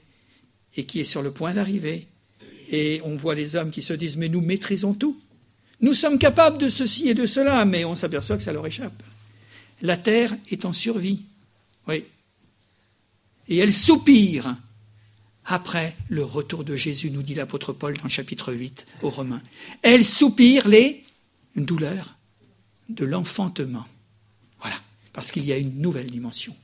et 0.76 0.84
qui 0.84 1.00
est 1.00 1.04
sur 1.04 1.22
le 1.22 1.30
point 1.30 1.54
d'arriver. 1.54 2.06
Et 2.70 3.00
on 3.04 3.16
voit 3.16 3.34
les 3.34 3.56
hommes 3.56 3.70
qui 3.70 3.82
se 3.82 3.94
disent, 3.94 4.16
mais 4.16 4.28
nous 4.28 4.40
maîtrisons 4.40 4.94
tout. 4.94 5.18
Nous 5.80 5.94
sommes 5.94 6.18
capables 6.18 6.58
de 6.58 6.68
ceci 6.68 7.08
et 7.08 7.14
de 7.14 7.26
cela, 7.26 7.64
mais 7.64 7.84
on 7.84 7.94
s'aperçoit 7.94 8.36
que 8.36 8.42
ça 8.42 8.52
leur 8.52 8.66
échappe. 8.66 9.02
La 9.80 9.96
terre 9.96 10.36
est 10.50 10.64
en 10.64 10.72
survie. 10.72 11.22
Oui. 11.86 12.04
Et 13.48 13.58
elle 13.58 13.72
soupire 13.72 14.56
après 15.48 15.96
le 16.08 16.22
retour 16.22 16.62
de 16.62 16.76
Jésus, 16.76 17.10
nous 17.10 17.22
dit 17.22 17.34
l'apôtre 17.34 17.72
Paul 17.72 17.96
dans 17.96 18.04
le 18.04 18.08
chapitre 18.10 18.52
8 18.52 18.86
aux 19.02 19.10
Romains. 19.10 19.42
Elle 19.82 20.04
soupire 20.04 20.68
les 20.68 21.02
douleurs 21.56 22.16
de 22.90 23.06
l'enfantement. 23.06 23.86
Voilà, 24.60 24.76
parce 25.12 25.32
qu'il 25.32 25.44
y 25.46 25.52
a 25.52 25.56
une 25.56 25.80
nouvelle 25.80 26.10
dimension. 26.10 26.54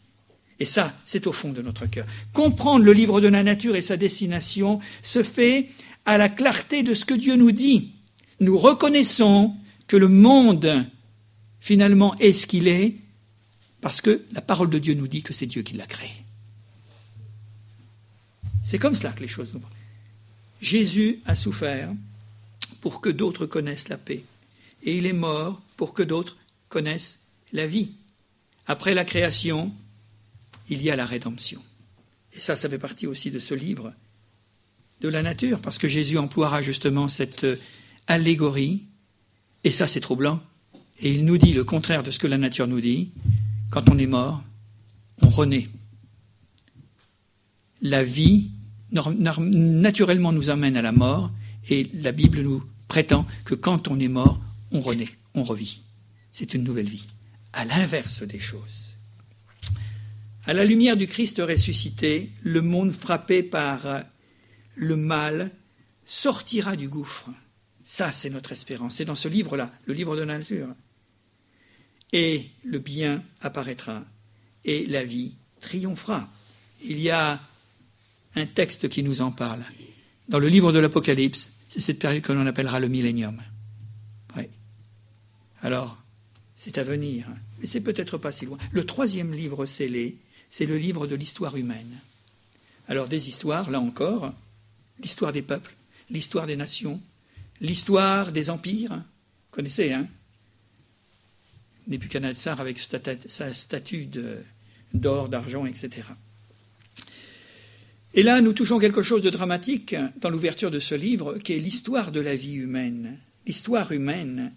Et 0.61 0.67
ça, 0.67 0.95
c'est 1.05 1.27
au 1.27 1.33
fond 1.33 1.51
de 1.51 1.63
notre 1.63 1.87
cœur. 1.87 2.07
Comprendre 2.33 2.85
le 2.85 2.93
livre 2.93 3.21
de 3.21 3.29
la 3.29 3.43
nature 3.43 3.75
et 3.75 3.83
sa 3.83 3.97
destination 3.97 4.81
se 5.03 5.23
fait 5.23 5.71
à 6.05 6.19
la 6.19 6.29
clarté 6.29 6.83
de 6.83 6.95
ce 6.95 7.07
que 7.07 7.15
Dieu 7.15 7.37
nous 7.37 7.53
dit. 7.53 7.93
Nous 8.39 8.59
reconnaissons 8.59 9.55
que 9.89 9.97
le 9.97 10.09
monde, 10.09 10.87
finalement, 11.61 12.15
est 12.17 12.35
ce 12.35 12.47
qu'il 12.47 12.69
est, 12.69 12.97
parce 13.81 14.01
que 14.01 14.25
la 14.33 14.43
parole 14.43 14.71
de 14.71 14.79
Dieu 14.79 14.95
nous 14.95 15.09
dit 15.09 15.23
que 15.23 15.33
c'est 15.33 15.47
Dieu 15.47 15.63
qui 15.63 15.75
l'a 15.75 15.87
créé. 15.87 16.24
C'est 18.65 18.79
comme 18.79 18.97
cela 18.97 19.13
que 19.13 19.21
les 19.21 19.29
choses 19.29 19.53
nous 19.55 19.61
Jésus 20.61 21.21
a 21.27 21.37
souffert 21.37 21.93
pour 22.81 23.01
que 23.01 23.11
d'autres 23.11 23.47
connaissent 23.47 23.91
la 23.91 23.99
paix. 23.99 24.25
Et 24.83 24.97
il 24.99 25.07
est 25.07 25.13
mort 25.13 25.63
pour 25.77 25.95
que 25.95 26.03
d'autres 26.03 26.37
connaissent 26.71 27.21
la 27.53 27.67
vie. 27.67 27.93
Après 28.67 28.95
la 28.95 29.05
création, 29.05 29.73
il 30.71 30.83
y 30.83 30.91
a 30.91 30.97
la 30.97 31.05
rédemption. 31.05 31.63
Et 32.33 32.41
ça, 32.41 32.57
ça 32.57 32.69
fait 32.69 32.79
partie 32.79 33.07
aussi 33.07 33.31
de 33.31 33.39
ce 33.39 33.55
livre 33.55 33.93
de 35.01 35.09
la 35.09 35.23
nature, 35.23 35.61
parce 35.61 35.77
que 35.77 35.89
Jésus 35.89 36.17
emploiera 36.17 36.63
justement 36.63 37.09
cette 37.09 37.47
allégorie, 38.07 38.87
et 39.63 39.71
ça 39.71 39.87
c'est 39.87 40.01
troublant, 40.01 40.43
et 41.01 41.13
il 41.13 41.27
nous 41.27 41.37
dit 41.37 41.53
le 41.53 41.65
contraire 41.65 42.03
de 42.03 42.11
ce 42.11 42.19
que 42.19 42.27
la 42.27 42.39
nature 42.39 42.67
nous 42.67 42.81
dit, 42.81 43.11
quand 43.71 43.91
on 43.91 43.99
est 43.99 44.07
mort, 44.07 44.43
on 45.21 45.29
renaît. 45.29 45.69
La 47.83 48.03
vie 48.03 48.51
naturellement 48.95 50.33
nous 50.33 50.51
amène 50.51 50.77
à 50.77 50.83
la 50.83 50.93
mort, 50.93 51.31
et 51.69 51.91
la 51.95 52.13
Bible 52.13 52.41
nous 52.41 52.63
prétend 52.89 53.27
que 53.45 53.55
quand 53.55 53.89
on 53.89 53.99
est 53.99 54.09
mort, 54.09 54.41
on 54.71 54.81
renaît, 54.81 55.09
on 55.35 55.45
revit. 55.45 55.83
C'est 56.33 56.55
une 56.55 56.65
nouvelle 56.65 56.89
vie, 56.89 57.07
à 57.53 57.65
l'inverse 57.65 58.23
des 58.23 58.41
choses. 58.41 58.95
À 60.47 60.53
la 60.53 60.65
lumière 60.65 60.97
du 60.97 61.07
Christ 61.07 61.41
ressuscité, 61.41 62.31
le 62.43 62.61
monde 62.61 62.93
frappé 62.93 63.43
par 63.43 64.03
le 64.75 64.97
mal 64.97 65.51
sortira 66.05 66.77
du 66.77 66.89
gouffre. 66.89 67.31
Ça, 67.83 68.13
c'est 68.13 68.31
notre 68.31 68.53
espérance. 68.53 68.97
C'est 68.97 69.05
dans 69.05 69.15
ce 69.15 69.29
livre-là, 69.29 69.73
le 69.87 69.95
livre 69.95 70.17
de 70.17 70.23
la 70.23 70.39
nature. 70.39 70.69
Et 72.13 72.51
le 72.63 72.79
bien 72.79 73.23
apparaîtra, 73.41 74.05
et 74.65 74.87
la 74.87 75.05
vie 75.05 75.35
triomphera. 75.61 76.29
Il 76.85 77.01
y 77.01 77.11
a 77.11 77.41
un 78.37 78.47
texte 78.47 78.89
qui 78.89 79.03
nous 79.03 79.21
en 79.21 79.31
parle. 79.31 79.63
Dans 80.29 80.39
le 80.39 80.49
livre 80.49 80.73
de 80.73 80.79
l'Apocalypse, 80.79 81.51
c'est 81.69 81.81
cette 81.81 81.99
période 81.99 82.23
que 82.23 82.33
l'on 82.33 82.47
appellera 82.47 82.81
le 82.81 82.89
millénium. 82.89 83.41
Oui. 84.37 84.45
Alors, 85.63 85.99
c'est 86.57 86.79
à 86.79 86.85
venir, 86.85 87.27
mais 87.61 87.67
c'est 87.67 87.81
peut-être 87.81 88.19
pas 88.19 88.33
si 88.33 88.47
loin. 88.47 88.59
Le 88.73 88.85
troisième 88.85 89.33
livre 89.33 89.67
scellé, 89.67 90.17
c'est 90.51 90.67
le 90.67 90.77
livre 90.77 91.07
de 91.07 91.15
l'histoire 91.15 91.57
humaine. 91.57 91.99
Alors, 92.89 93.09
des 93.09 93.29
histoires, 93.29 93.71
là 93.71 93.81
encore, 93.81 94.33
l'histoire 95.01 95.33
des 95.33 95.43
peuples, 95.43 95.75
l'histoire 96.11 96.47
des 96.47 96.57
nations, 96.57 97.01
l'histoire 97.61 98.31
des 98.31 98.51
empires. 98.51 98.97
Vous 98.97 99.51
connaissez, 99.51 99.93
hein? 99.93 100.07
Nebuchadnezzar 101.87 102.61
avec 102.61 102.79
sa 102.79 103.55
statue 103.55 104.09
d'or, 104.95 105.29
d'argent, 105.29 105.67
etc. 105.67 106.03
Et 108.15 108.23
là, 108.23 108.41
nous 108.41 108.53
touchons 108.53 108.79
quelque 108.79 109.03
chose 109.03 109.23
de 109.23 109.31
dramatique 109.31 109.97
dans 110.21 110.31
l'ouverture 110.31 110.71
de 110.71 110.79
ce 110.79 110.95
livre, 110.95 111.39
qui 111.39 111.53
est 111.53 111.59
l'histoire 111.59 112.13
de 112.13 112.21
la 112.21 112.37
vie 112.37 112.55
humaine. 112.55 113.19
L'histoire 113.47 113.91
humaine. 113.93 114.53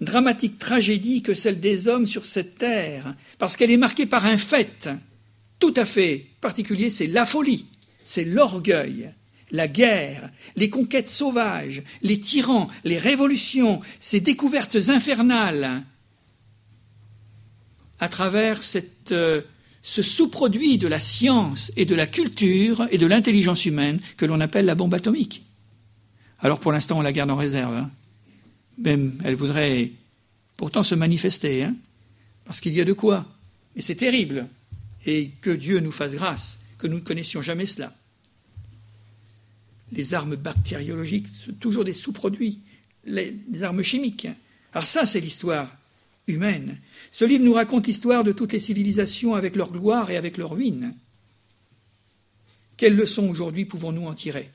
Dramatique 0.00 0.58
tragédie 0.58 1.22
que 1.22 1.32
celle 1.32 1.60
des 1.60 1.88
hommes 1.88 2.06
sur 2.06 2.26
cette 2.26 2.58
terre, 2.58 3.14
parce 3.38 3.56
qu'elle 3.56 3.70
est 3.70 3.76
marquée 3.76 4.06
par 4.06 4.26
un 4.26 4.36
fait 4.36 4.88
tout 5.58 5.74
à 5.76 5.86
fait 5.86 6.26
particulier, 6.40 6.90
c'est 6.90 7.06
la 7.06 7.24
folie, 7.24 7.66
c'est 8.04 8.24
l'orgueil, 8.24 9.10
la 9.50 9.68
guerre, 9.68 10.30
les 10.54 10.68
conquêtes 10.68 11.08
sauvages, 11.08 11.82
les 12.02 12.20
tyrans, 12.20 12.68
les 12.84 12.98
révolutions, 12.98 13.80
ces 14.00 14.20
découvertes 14.20 14.76
infernales, 14.88 15.82
à 17.98 18.08
travers 18.08 18.62
cette 18.62 19.12
euh, 19.12 19.40
ce 19.86 20.02
sous-produit 20.02 20.78
de 20.78 20.88
la 20.88 20.98
science 20.98 21.70
et 21.76 21.84
de 21.84 21.94
la 21.94 22.08
culture 22.08 22.88
et 22.90 22.98
de 22.98 23.06
l'intelligence 23.06 23.66
humaine 23.66 24.00
que 24.16 24.26
l'on 24.26 24.40
appelle 24.40 24.64
la 24.64 24.74
bombe 24.74 24.94
atomique. 24.94 25.44
Alors 26.40 26.58
pour 26.58 26.72
l'instant, 26.72 26.98
on 26.98 27.02
la 27.02 27.12
garde 27.12 27.30
en 27.30 27.36
réserve. 27.36 27.72
Hein. 27.72 27.92
Même, 28.78 29.16
elle 29.22 29.36
voudrait 29.36 29.92
pourtant 30.56 30.82
se 30.82 30.96
manifester, 30.96 31.62
hein, 31.62 31.76
parce 32.44 32.60
qu'il 32.60 32.74
y 32.74 32.80
a 32.80 32.84
de 32.84 32.92
quoi. 32.92 33.26
Et 33.76 33.80
c'est 33.80 33.94
terrible. 33.94 34.48
Et 35.06 35.30
que 35.40 35.50
Dieu 35.50 35.78
nous 35.78 35.92
fasse 35.92 36.14
grâce, 36.14 36.58
que 36.78 36.88
nous 36.88 36.96
ne 36.96 37.02
connaissions 37.04 37.40
jamais 37.40 37.66
cela. 37.66 37.94
Les 39.92 40.14
armes 40.14 40.34
bactériologiques, 40.34 41.28
sont 41.28 41.52
toujours 41.52 41.84
des 41.84 41.92
sous-produits, 41.92 42.58
les, 43.04 43.36
les 43.52 43.62
armes 43.62 43.84
chimiques. 43.84 44.26
Alors 44.72 44.84
ça, 44.84 45.06
c'est 45.06 45.20
l'histoire 45.20 45.70
humaine. 46.26 46.78
Ce 47.10 47.24
livre 47.24 47.44
nous 47.44 47.52
raconte 47.52 47.86
l'histoire 47.86 48.24
de 48.24 48.32
toutes 48.32 48.52
les 48.52 48.60
civilisations 48.60 49.34
avec 49.34 49.56
leur 49.56 49.70
gloire 49.70 50.10
et 50.10 50.16
avec 50.16 50.36
leur 50.36 50.50
ruine. 50.50 50.94
Quelles 52.76 52.96
leçons 52.96 53.28
aujourd'hui 53.28 53.64
pouvons-nous 53.64 54.06
en 54.06 54.14
tirer? 54.14 54.50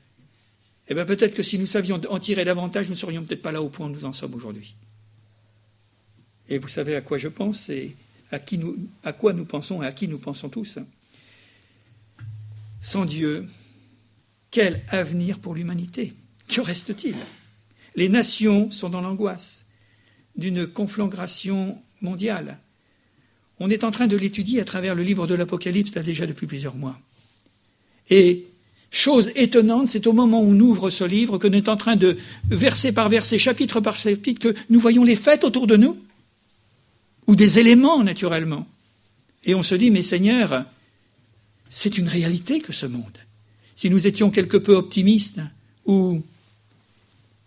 Eh 0.88 0.94
bien 0.94 1.04
peut-être 1.04 1.34
que 1.34 1.42
si 1.42 1.58
nous 1.58 1.66
savions 1.66 2.00
en 2.08 2.18
tirer 2.18 2.44
davantage, 2.44 2.86
nous 2.86 2.92
ne 2.92 2.96
serions 2.96 3.24
peut-être 3.24 3.42
pas 3.42 3.52
là 3.52 3.62
au 3.62 3.68
point 3.68 3.86
où 3.86 3.90
nous 3.90 4.04
en 4.04 4.12
sommes 4.12 4.34
aujourd'hui. 4.34 4.74
Et 6.48 6.58
vous 6.58 6.68
savez 6.68 6.94
à 6.96 7.00
quoi 7.00 7.18
je 7.18 7.28
pense 7.28 7.68
et 7.68 7.96
à, 8.30 8.38
qui 8.38 8.58
nous, 8.58 8.76
à 9.04 9.12
quoi 9.12 9.32
nous 9.32 9.44
pensons 9.44 9.82
et 9.82 9.86
à 9.86 9.92
qui 9.92 10.08
nous 10.08 10.18
pensons 10.18 10.48
tous? 10.48 10.78
Sans 12.80 13.04
Dieu, 13.04 13.48
quel 14.50 14.82
avenir 14.88 15.38
pour 15.38 15.54
l'humanité? 15.54 16.12
Que 16.48 16.60
reste-t-il? 16.60 17.16
Les 17.94 18.08
nations 18.08 18.70
sont 18.70 18.90
dans 18.90 19.00
l'angoisse 19.00 19.61
d'une 20.36 20.66
conflagration 20.66 21.78
mondiale. 22.00 22.58
On 23.60 23.70
est 23.70 23.84
en 23.84 23.90
train 23.90 24.06
de 24.06 24.16
l'étudier 24.16 24.60
à 24.60 24.64
travers 24.64 24.94
le 24.94 25.02
livre 25.02 25.26
de 25.26 25.34
l'Apocalypse 25.34 25.92
déjà 25.92 26.26
depuis 26.26 26.46
plusieurs 26.46 26.74
mois. 26.74 26.98
Et 28.10 28.46
chose 28.90 29.30
étonnante, 29.36 29.88
c'est 29.88 30.06
au 30.06 30.12
moment 30.12 30.40
où 30.40 30.50
on 30.50 30.60
ouvre 30.60 30.90
ce 30.90 31.04
livre 31.04 31.38
que 31.38 31.46
nous 31.46 31.64
sommes 31.64 31.74
en 31.74 31.76
train 31.76 31.96
de, 31.96 32.18
verset 32.48 32.92
par 32.92 33.08
verset, 33.08 33.38
chapitre 33.38 33.80
par 33.80 33.96
chapitre, 33.96 34.40
que 34.40 34.54
nous 34.68 34.80
voyons 34.80 35.04
les 35.04 35.16
fêtes 35.16 35.44
autour 35.44 35.66
de 35.66 35.76
nous, 35.76 35.96
ou 37.26 37.36
des 37.36 37.58
éléments 37.58 38.02
naturellement. 38.02 38.66
Et 39.44 39.54
on 39.54 39.62
se 39.62 39.74
dit, 39.74 39.90
mais 39.90 40.02
Seigneur, 40.02 40.66
c'est 41.68 41.98
une 41.98 42.08
réalité 42.08 42.60
que 42.60 42.72
ce 42.72 42.86
monde. 42.86 43.18
Si 43.74 43.90
nous 43.90 44.06
étions 44.06 44.30
quelque 44.30 44.58
peu 44.58 44.74
optimistes 44.74 45.40
ou 45.86 46.22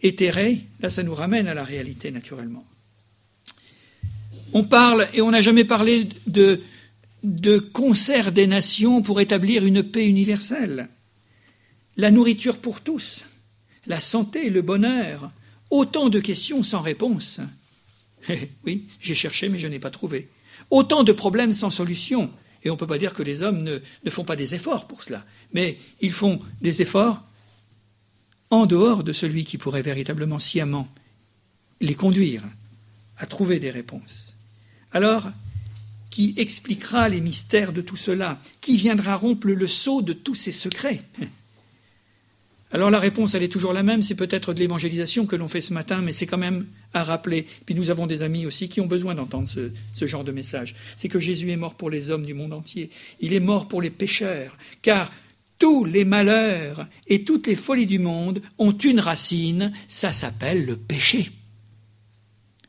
éthérés, 0.01 0.65
là 0.79 0.89
ça 0.89 1.03
nous 1.03 1.15
ramène 1.15 1.47
à 1.47 1.53
la 1.53 1.63
réalité 1.63 2.11
naturellement. 2.11 2.65
On 4.55 4.63
parle, 4.63 5.09
et 5.13 5.21
on 5.21 5.31
n'a 5.31 5.41
jamais 5.41 5.65
parlé 5.65 6.07
de, 6.27 6.61
concert 7.73 8.31
des 8.31 8.47
nations 8.47 9.01
pour 9.01 9.19
établir 9.19 9.65
une 9.65 9.83
paix 9.83 10.07
universelle. 10.07 10.87
La 11.97 12.09
nourriture 12.09 12.59
pour 12.59 12.79
tous, 12.79 13.25
la 13.85 13.99
santé, 13.99 14.49
le 14.49 14.61
bonheur, 14.61 15.33
autant 15.69 16.07
de 16.07 16.21
questions 16.21 16.63
sans 16.63 16.79
réponse. 16.79 17.41
oui, 18.65 18.85
j'ai 19.01 19.13
cherché 19.13 19.49
mais 19.49 19.59
je 19.59 19.67
n'ai 19.67 19.79
pas 19.79 19.91
trouvé. 19.91 20.29
Autant 20.71 21.03
de 21.03 21.11
problèmes 21.11 21.53
sans 21.53 21.69
solution. 21.69 22.31
Et 22.63 22.69
on 22.69 22.75
ne 22.75 22.79
peut 22.79 22.87
pas 22.87 22.97
dire 22.97 23.11
que 23.11 23.23
les 23.23 23.41
hommes 23.41 23.61
ne, 23.61 24.09
font 24.09 24.23
pas 24.23 24.37
des 24.37 24.55
efforts 24.55 24.87
pour 24.87 25.03
cela. 25.03 25.25
Mais 25.51 25.77
ils 25.99 26.13
font 26.13 26.39
des 26.61 26.81
efforts 26.81 27.21
en 28.51 28.67
dehors 28.67 29.03
de 29.03 29.11
celui 29.11 29.43
qui 29.43 29.57
pourrait 29.57 29.81
véritablement 29.81 30.39
sciemment 30.39 30.87
les 31.81 31.95
conduire 31.95 32.43
à 33.17 33.25
trouver 33.25 33.59
des 33.59 33.71
réponses. 33.71 34.34
Alors, 34.95 35.29
qui 36.09 36.33
expliquera 36.37 37.09
les 37.09 37.19
mystères 37.19 37.73
de 37.73 37.81
tout 37.81 37.97
cela? 37.97 38.39
Qui 38.61 38.77
viendra 38.77 39.17
rompre 39.17 39.47
le 39.47 39.67
sceau 39.67 40.01
de 40.01 40.13
tous 40.13 40.35
ces 40.35 40.53
secrets? 40.53 41.01
Alors 42.71 42.89
la 42.89 42.99
réponse, 42.99 43.35
elle 43.35 43.43
est 43.43 43.49
toujours 43.49 43.73
la 43.73 43.83
même, 43.83 44.03
c'est 44.03 44.15
peut-être 44.15 44.53
de 44.53 44.59
l'évangélisation 44.59 45.25
que 45.25 45.35
l'on 45.35 45.49
fait 45.49 45.59
ce 45.59 45.73
matin, 45.73 46.01
mais 46.01 46.13
c'est 46.13 46.25
quand 46.25 46.37
même 46.37 46.65
à 46.93 47.03
rappeler. 47.03 47.45
Puis 47.65 47.75
nous 47.75 47.89
avons 47.89 48.07
des 48.07 48.21
amis 48.21 48.45
aussi 48.45 48.69
qui 48.69 48.79
ont 48.79 48.85
besoin 48.85 49.15
d'entendre 49.15 49.49
ce, 49.49 50.07
genre 50.07 50.23
de 50.23 50.31
message. 50.31 50.75
C'est 50.95 51.09
que 51.09 51.19
Jésus 51.19 51.51
est 51.51 51.57
mort 51.57 51.75
pour 51.75 51.89
les 51.89 52.09
hommes 52.09 52.25
du 52.25 52.33
monde 52.33 52.53
entier. 52.53 52.89
Il 53.19 53.33
est 53.33 53.41
mort 53.41 53.67
pour 53.67 53.81
les 53.81 53.89
pécheurs, 53.89 54.57
car 54.81 55.11
tous 55.59 55.83
les 55.83 56.05
malheurs 56.05 56.87
et 57.07 57.25
toutes 57.25 57.47
les 57.47 57.55
folies 57.57 57.85
du 57.85 57.99
monde 57.99 58.41
ont 58.57 58.77
une 58.77 59.01
racine, 59.01 59.73
ça 59.89 60.13
s'appelle 60.13 60.65
le 60.65 60.77
péché. 60.77 61.31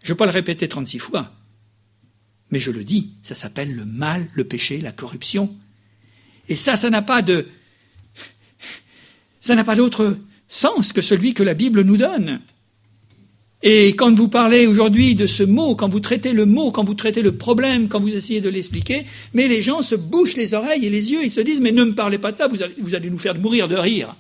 Je 0.03 0.09
ne 0.11 0.15
vais 0.15 0.19
pas 0.19 0.27
le 0.27 0.33
répéter 0.33 0.67
36 0.67 0.99
fois, 0.99 1.33
mais 2.51 2.61
je 2.61 2.71
le 2.71 2.85
dis, 2.85 3.11
ça 3.23 3.35
s'appelle 3.35 3.75
le 3.75 3.85
mal, 3.85 4.29
le 4.35 4.45
péché, 4.45 4.81
la 4.81 4.93
corruption. 4.93 5.55
Et 6.49 6.57
ça, 6.57 6.77
ça 6.77 6.91
n'a 6.91 7.03
pas 7.03 7.23
de 7.23 7.47
ça 9.41 9.55
n'a 9.55 9.65
pas 9.65 9.77
d'autre 9.77 10.19
sens 10.49 10.93
que 10.93 11.03
celui 11.03 11.33
que 11.33 11.43
la 11.43 11.55
Bible 11.55 11.83
nous 11.83 11.97
donne. 11.97 12.41
Et 13.63 13.91
quand 13.97 14.15
vous 14.15 14.29
parlez 14.29 14.67
aujourd'hui 14.67 15.15
de 15.15 15.27
ce 15.27 15.43
mot, 15.43 15.75
quand 15.75 15.89
vous 15.89 16.01
traitez 16.01 16.33
le 16.33 16.47
mot, 16.47 16.71
quand 16.71 16.85
vous 16.85 16.95
traitez 16.95 17.23
le 17.23 17.37
problème, 17.37 17.89
quand 17.89 18.01
vous 18.01 18.15
essayez 18.15 18.41
de 18.41 18.49
l'expliquer, 18.49 19.07
mais 19.35 19.49
les 19.49 19.63
gens 19.63 19.83
se 19.83 19.95
bouchent 19.95 20.37
les 20.37 20.55
oreilles 20.55 20.85
et 20.85 20.91
les 20.91 21.11
yeux, 21.11 21.25
ils 21.25 21.31
se 21.31 21.41
disent, 21.41 21.61
mais 21.61 21.73
ne 21.73 21.85
me 21.85 21.95
parlez 21.95 22.19
pas 22.19 22.33
de 22.33 22.37
ça, 22.37 22.49
vous 22.49 22.63
allez, 22.63 22.75
vous 22.79 22.95
allez 22.95 23.11
nous 23.11 23.19
faire 23.19 23.35
mourir 23.37 23.69
de 23.69 23.77
rire. 23.77 24.15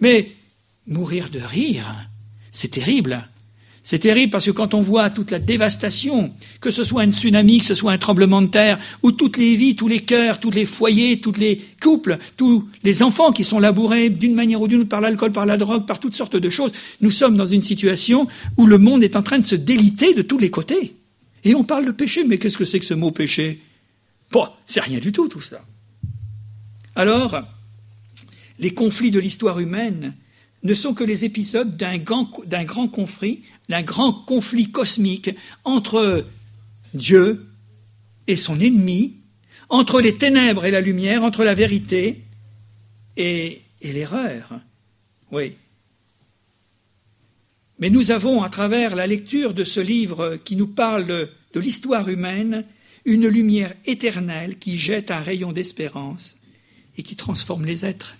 Mais 0.00 0.30
mourir 0.86 1.28
de 1.30 1.40
rire, 1.40 1.86
c'est 2.50 2.70
terrible. 2.70 3.28
C'est 3.86 3.98
terrible 3.98 4.30
parce 4.30 4.46
que 4.46 4.50
quand 4.50 4.72
on 4.72 4.80
voit 4.80 5.10
toute 5.10 5.30
la 5.30 5.38
dévastation, 5.38 6.32
que 6.62 6.70
ce 6.70 6.84
soit 6.84 7.02
un 7.02 7.12
tsunami, 7.12 7.58
que 7.58 7.66
ce 7.66 7.74
soit 7.74 7.92
un 7.92 7.98
tremblement 7.98 8.40
de 8.40 8.46
terre, 8.46 8.78
ou 9.02 9.12
toutes 9.12 9.36
les 9.36 9.56
vies, 9.56 9.76
tous 9.76 9.88
les 9.88 10.00
cœurs, 10.00 10.40
tous 10.40 10.50
les 10.50 10.64
foyers, 10.64 11.20
tous 11.20 11.34
les 11.38 11.60
couples, 11.82 12.16
tous 12.38 12.66
les 12.82 13.02
enfants 13.02 13.30
qui 13.30 13.44
sont 13.44 13.58
labourés 13.60 14.08
d'une 14.08 14.34
manière 14.34 14.62
ou 14.62 14.68
d'une 14.68 14.80
autre 14.80 14.88
par 14.88 15.02
l'alcool, 15.02 15.32
par 15.32 15.44
la 15.44 15.58
drogue, 15.58 15.84
par 15.84 16.00
toutes 16.00 16.14
sortes 16.14 16.36
de 16.36 16.48
choses, 16.48 16.72
nous 17.02 17.10
sommes 17.10 17.36
dans 17.36 17.44
une 17.44 17.60
situation 17.60 18.26
où 18.56 18.66
le 18.66 18.78
monde 18.78 19.04
est 19.04 19.16
en 19.16 19.22
train 19.22 19.38
de 19.38 19.44
se 19.44 19.54
déliter 19.54 20.14
de 20.14 20.22
tous 20.22 20.38
les 20.38 20.50
côtés. 20.50 20.96
Et 21.44 21.54
on 21.54 21.62
parle 21.62 21.84
de 21.84 21.92
péché, 21.92 22.24
mais 22.24 22.38
qu'est-ce 22.38 22.56
que 22.56 22.64
c'est 22.64 22.78
que 22.78 22.86
ce 22.86 22.94
mot 22.94 23.10
péché? 23.10 23.60
Bon, 24.32 24.48
c'est 24.64 24.80
rien 24.80 24.98
du 24.98 25.12
tout 25.12 25.28
tout 25.28 25.42
ça. 25.42 25.62
Alors, 26.96 27.42
les 28.58 28.72
conflits 28.72 29.10
de 29.10 29.18
l'histoire 29.18 29.60
humaine 29.60 30.14
ne 30.64 30.74
sont 30.74 30.94
que 30.94 31.04
les 31.04 31.24
épisodes 31.24 31.76
d'un 31.76 31.98
grand, 31.98 32.24
conflit, 32.88 33.42
d'un 33.68 33.82
grand 33.82 34.12
conflit 34.12 34.70
cosmique 34.70 35.30
entre 35.64 36.26
Dieu 36.94 37.46
et 38.26 38.36
son 38.36 38.58
ennemi, 38.58 39.16
entre 39.68 40.00
les 40.00 40.16
ténèbres 40.16 40.64
et 40.64 40.70
la 40.70 40.80
lumière, 40.80 41.22
entre 41.22 41.44
la 41.44 41.54
vérité 41.54 42.22
et, 43.16 43.60
l'erreur. 43.82 44.60
Oui. 45.30 45.56
Mais 47.78 47.90
nous 47.90 48.10
avons, 48.10 48.42
à 48.42 48.48
travers 48.48 48.96
la 48.96 49.06
lecture 49.06 49.52
de 49.52 49.64
ce 49.64 49.80
livre 49.80 50.38
qui 50.42 50.56
nous 50.56 50.68
parle 50.68 51.28
de 51.52 51.60
l'histoire 51.60 52.08
humaine, 52.08 52.64
une 53.04 53.28
lumière 53.28 53.74
éternelle 53.84 54.58
qui 54.58 54.78
jette 54.78 55.10
un 55.10 55.20
rayon 55.20 55.52
d'espérance 55.52 56.36
et 56.96 57.02
qui 57.02 57.16
transforme 57.16 57.66
les 57.66 57.84
êtres. 57.84 58.16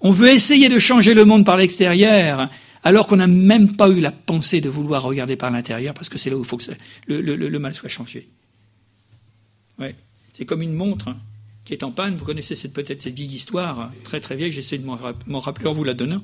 On 0.00 0.12
veut 0.12 0.28
essayer 0.28 0.68
de 0.68 0.78
changer 0.78 1.14
le 1.14 1.24
monde 1.24 1.44
par 1.44 1.56
l'extérieur, 1.56 2.48
alors 2.82 3.06
qu'on 3.06 3.16
n'a 3.16 3.26
même 3.26 3.76
pas 3.76 3.88
eu 3.88 4.00
la 4.00 4.12
pensée 4.12 4.60
de 4.60 4.68
vouloir 4.68 5.02
regarder 5.02 5.36
par 5.36 5.50
l'intérieur, 5.50 5.94
parce 5.94 6.08
que 6.08 6.18
c'est 6.18 6.30
là 6.30 6.36
où 6.36 6.40
il 6.40 6.46
faut 6.46 6.56
que 6.56 6.64
le, 7.06 7.58
mal 7.58 7.74
soit 7.74 7.88
changé. 7.88 8.28
Ouais. 9.78 9.94
C'est 10.32 10.46
comme 10.46 10.62
une 10.62 10.72
montre 10.72 11.14
qui 11.64 11.74
est 11.74 11.82
en 11.82 11.90
panne. 11.90 12.16
Vous 12.16 12.24
connaissez 12.24 12.56
peut-être 12.68 13.02
cette 13.02 13.14
vieille 13.14 13.34
histoire, 13.34 13.92
très 14.04 14.20
très 14.20 14.36
vieille, 14.36 14.52
j'essaie 14.52 14.78
de 14.78 14.86
m'en 14.86 15.40
rappeler 15.40 15.66
en 15.66 15.72
vous 15.72 15.84
la 15.84 15.94
donnant. 15.94 16.22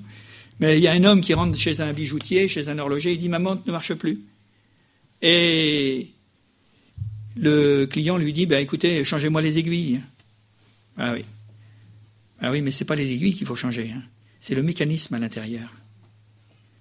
Mais 0.58 0.78
il 0.78 0.82
y 0.82 0.88
a 0.88 0.92
un 0.92 1.04
homme 1.04 1.20
qui 1.20 1.34
rentre 1.34 1.58
chez 1.58 1.80
un 1.80 1.92
bijoutier, 1.92 2.48
chez 2.48 2.68
un 2.68 2.78
horloger, 2.78 3.12
il 3.12 3.18
dit 3.18 3.28
Ma 3.28 3.38
montre 3.38 3.62
ne 3.66 3.72
marche 3.72 3.92
plus. 3.94 4.20
Et 5.20 6.08
le 7.36 7.84
client 7.84 8.16
lui 8.16 8.32
dit 8.32 8.46
ben, 8.46 8.62
Écoutez, 8.62 9.04
changez-moi 9.04 9.42
les 9.42 9.58
aiguilles. 9.58 10.00
Ah 10.96 11.12
oui. 11.12 11.24
Ah 12.40 12.50
oui, 12.50 12.62
mais 12.62 12.70
ce 12.70 12.82
n'est 12.82 12.86
pas 12.86 12.96
les 12.96 13.10
aiguilles 13.12 13.34
qu'il 13.34 13.46
faut 13.46 13.56
changer, 13.56 13.92
hein. 13.94 14.02
c'est 14.40 14.54
le 14.54 14.62
mécanisme 14.62 15.14
à 15.14 15.18
l'intérieur. 15.18 15.72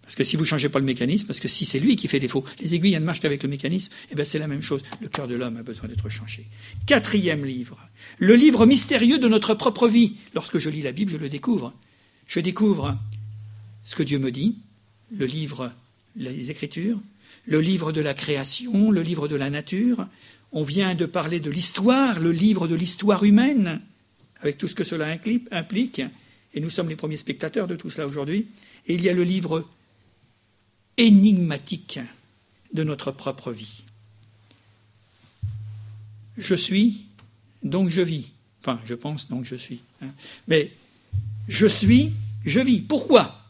Parce 0.05 0.15
que 0.15 0.23
si 0.23 0.35
vous 0.35 0.43
ne 0.43 0.47
changez 0.47 0.69
pas 0.69 0.77
le 0.77 0.85
mécanisme, 0.85 1.25
parce 1.25 1.39
que 1.39 1.47
si 1.47 1.65
c'est 1.65 1.79
lui 1.79 1.95
qui 1.95 2.07
fait 2.07 2.19
défaut, 2.19 2.45
les 2.59 2.75
aiguilles 2.75 2.93
ne 2.93 2.99
marchent 2.99 3.21
qu'avec 3.21 3.41
le 3.41 3.49
mécanisme, 3.49 3.91
eh 4.11 4.15
bien 4.15 4.23
c'est 4.23 4.37
la 4.37 4.47
même 4.47 4.61
chose. 4.61 4.83
Le 5.01 5.07
cœur 5.07 5.27
de 5.27 5.33
l'homme 5.33 5.57
a 5.57 5.63
besoin 5.63 5.89
d'être 5.89 6.09
changé. 6.09 6.45
Quatrième 6.85 7.43
livre, 7.43 7.79
le 8.19 8.35
livre 8.35 8.67
mystérieux 8.67 9.17
de 9.17 9.27
notre 9.27 9.55
propre 9.55 9.87
vie. 9.87 10.17
Lorsque 10.35 10.59
je 10.59 10.69
lis 10.69 10.83
la 10.83 10.91
Bible, 10.91 11.11
je 11.11 11.17
le 11.17 11.27
découvre. 11.27 11.73
Je 12.27 12.39
découvre 12.39 12.99
ce 13.83 13.95
que 13.95 14.03
Dieu 14.03 14.19
me 14.19 14.31
dit, 14.31 14.57
le 15.11 15.25
livre, 15.25 15.73
les 16.15 16.51
Écritures, 16.51 16.99
le 17.47 17.59
livre 17.59 17.91
de 17.91 18.01
la 18.01 18.13
création, 18.13 18.91
le 18.91 19.01
livre 19.01 19.27
de 19.27 19.35
la 19.35 19.49
nature. 19.49 20.07
On 20.51 20.63
vient 20.63 20.93
de 20.93 21.07
parler 21.07 21.39
de 21.39 21.49
l'histoire, 21.49 22.19
le 22.19 22.31
livre 22.31 22.67
de 22.67 22.75
l'histoire 22.75 23.23
humaine 23.23 23.81
avec 24.45 24.57
tout 24.57 24.67
ce 24.67 24.75
que 24.75 24.83
cela 24.83 25.07
implique, 25.51 26.01
et 26.53 26.59
nous 26.59 26.69
sommes 26.69 26.89
les 26.89 26.95
premiers 26.95 27.17
spectateurs 27.17 27.67
de 27.67 27.75
tout 27.75 27.89
cela 27.89 28.07
aujourd'hui, 28.07 28.47
et 28.87 28.93
il 28.93 29.01
y 29.01 29.09
a 29.09 29.13
le 29.13 29.23
livre 29.23 29.67
énigmatique 30.97 31.99
de 32.73 32.83
notre 32.83 33.11
propre 33.11 33.51
vie. 33.51 33.81
Je 36.37 36.53
suis, 36.53 37.05
donc 37.63 37.89
je 37.89 38.01
vis. 38.01 38.31
Enfin, 38.61 38.79
je 38.85 38.93
pense, 38.93 39.29
donc 39.29 39.45
je 39.45 39.55
suis. 39.55 39.79
Hein. 40.01 40.09
Mais 40.47 40.71
je 41.47 41.65
suis, 41.65 42.13
je 42.45 42.59
vis. 42.59 42.81
Pourquoi? 42.81 43.41